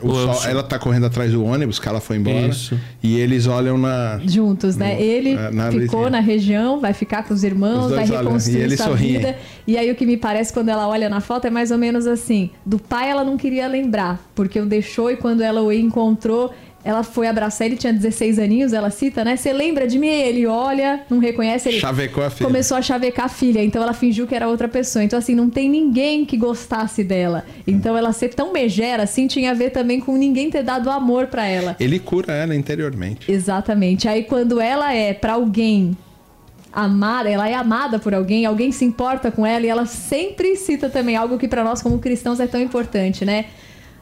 Sol, 0.00 0.50
ela 0.50 0.62
tá 0.62 0.78
correndo 0.78 1.06
atrás 1.06 1.32
do 1.32 1.44
ônibus, 1.44 1.78
que 1.78 1.88
ela 1.88 2.00
foi 2.00 2.16
embora. 2.16 2.48
Isso. 2.48 2.78
E 3.02 3.18
eles 3.18 3.46
olham 3.46 3.76
na. 3.78 4.20
Juntos, 4.24 4.76
né? 4.76 5.00
Ele 5.00 5.34
na, 5.52 5.70
ficou 5.70 6.10
na 6.10 6.20
região, 6.20 6.80
vai 6.80 6.92
ficar 6.92 7.24
com 7.24 7.34
os 7.34 7.44
irmãos, 7.44 7.86
os 7.86 7.92
vai 7.92 8.06
reconstruir 8.06 8.64
olham, 8.64 8.76
sua 8.76 8.94
vida. 8.94 9.36
E 9.66 9.76
aí 9.76 9.90
o 9.90 9.94
que 9.94 10.06
me 10.06 10.16
parece 10.16 10.52
quando 10.52 10.68
ela 10.68 10.86
olha 10.88 11.08
na 11.08 11.20
foto 11.20 11.46
é 11.46 11.50
mais 11.50 11.70
ou 11.70 11.78
menos 11.78 12.06
assim: 12.06 12.50
do 12.64 12.78
pai 12.78 13.10
ela 13.10 13.24
não 13.24 13.36
queria 13.36 13.66
lembrar, 13.66 14.20
porque 14.34 14.60
o 14.60 14.66
deixou 14.66 15.10
e 15.10 15.16
quando 15.16 15.40
ela 15.40 15.62
o 15.62 15.72
encontrou, 15.72 16.52
ela 16.84 17.02
foi 17.02 17.26
abraçar 17.26 17.66
ele, 17.66 17.76
tinha 17.76 17.92
16 17.92 18.38
aninhos, 18.38 18.72
ela 18.74 18.90
cita, 18.90 19.24
né? 19.24 19.36
Você 19.36 19.52
lembra 19.52 19.86
de 19.86 19.98
mim? 19.98 20.08
Ele 20.08 20.46
olha, 20.46 21.00
não 21.08 21.18
reconhece 21.18 21.70
ele. 21.70 21.80
Chavecou 21.80 22.22
a 22.22 22.28
filha. 22.28 22.46
Começou 22.46 22.76
a 22.76 22.82
chavecar 22.82 23.24
a 23.24 23.28
filha, 23.28 23.64
então 23.64 23.82
ela 23.82 23.94
fingiu 23.94 24.26
que 24.26 24.34
era 24.34 24.46
outra 24.46 24.68
pessoa. 24.68 25.02
Então, 25.02 25.18
assim, 25.18 25.34
não 25.34 25.48
tem 25.48 25.68
ninguém 25.68 26.26
que 26.26 26.36
gostasse 26.36 27.02
dela. 27.02 27.44
Então, 27.66 27.96
ela 27.96 28.12
ser 28.12 28.34
tão 28.34 28.52
megera, 28.52 29.04
assim, 29.04 29.26
tinha 29.26 29.52
a 29.52 29.54
ver 29.54 29.70
também 29.70 29.98
com 29.98 30.14
ninguém 30.16 30.50
ter 30.50 30.62
dado 30.62 30.90
amor 30.90 31.28
para 31.28 31.46
ela. 31.46 31.74
Ele 31.80 31.98
cura 31.98 32.34
ela 32.34 32.54
interiormente. 32.54 33.32
Exatamente. 33.32 34.06
Aí, 34.06 34.24
quando 34.24 34.60
ela 34.60 34.92
é 34.92 35.14
para 35.14 35.32
alguém 35.32 35.96
amada, 36.70 37.30
ela 37.30 37.48
é 37.48 37.54
amada 37.54 37.98
por 37.98 38.12
alguém, 38.12 38.44
alguém 38.44 38.72
se 38.72 38.84
importa 38.84 39.30
com 39.30 39.46
ela 39.46 39.64
e 39.64 39.68
ela 39.68 39.86
sempre 39.86 40.56
cita 40.56 40.90
também 40.90 41.16
algo 41.16 41.38
que 41.38 41.46
para 41.46 41.62
nós 41.62 41.80
como 41.80 41.98
cristãos 42.00 42.40
é 42.40 42.48
tão 42.48 42.60
importante, 42.60 43.24
né? 43.24 43.46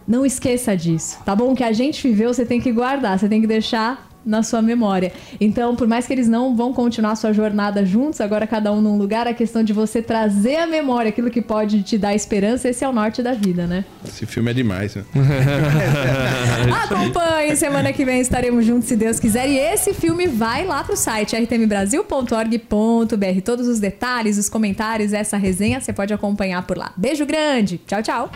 Não 0.07 0.27
esqueça 0.27 0.77
disso, 0.77 1.19
tá 1.25 1.35
bom? 1.35 1.53
O 1.53 1.57
que 1.57 1.65
a 1.65 1.73
gente 1.73 2.07
viveu, 2.07 2.33
você 2.33 2.45
tem 2.45 2.61
que 2.61 2.73
guardar, 2.73 3.19
você 3.19 3.29
tem 3.29 3.41
que 3.41 3.47
deixar 3.47 4.13
na 4.25 4.43
sua 4.43 4.63
memória. 4.63 5.13
Então, 5.41 5.75
por 5.77 5.87
mais 5.87 6.07
que 6.07 6.13
eles 6.13 6.29
não 6.29 6.57
vão 6.57 6.73
continuar 6.73 7.17
sua 7.17 7.33
jornada 7.33 7.85
juntos, 7.85 8.21
agora 8.21 8.47
cada 8.47 8.73
um 8.73 8.81
num 8.81 8.97
lugar, 8.97 9.27
a 9.27 9.35
questão 9.35 9.63
de 9.63 9.73
você 9.73 10.01
trazer 10.01 10.57
à 10.57 10.67
memória 10.67 11.09
aquilo 11.09 11.31
que 11.31 11.43
pode 11.43 11.83
te 11.83 11.99
dar 11.99 12.15
esperança, 12.15 12.69
esse 12.69 12.85
é 12.85 12.89
o 12.89 12.93
norte 12.93 13.23
da 13.23 13.33
vida, 13.33 13.67
né? 13.67 13.85
Esse 14.07 14.27
filme 14.27 14.51
é 14.51 14.55
demais, 14.55 14.95
né? 14.95 15.05
Acompanhe, 16.85 17.57
semana 17.57 17.93
que 17.93 18.05
vem 18.05 18.21
estaremos 18.21 18.65
juntos, 18.65 18.89
se 18.89 18.97
Deus 18.97 19.19
quiser. 19.19 19.49
E 19.49 19.59
esse 19.59 19.93
filme 19.93 20.27
vai 20.27 20.65
lá 20.65 20.85
pro 20.85 20.97
site 20.97 21.37
rtmbrasil.org.br. 21.37 23.41
Todos 23.45 23.67
os 23.67 23.81
detalhes, 23.81 24.39
os 24.39 24.49
comentários, 24.49 25.13
essa 25.13 25.37
resenha, 25.37 25.81
você 25.81 25.93
pode 25.93 26.15
acompanhar 26.15 26.65
por 26.67 26.79
lá. 26.79 26.93
Beijo 26.97 27.27
grande, 27.27 27.81
tchau, 27.87 28.03
tchau. 28.03 28.31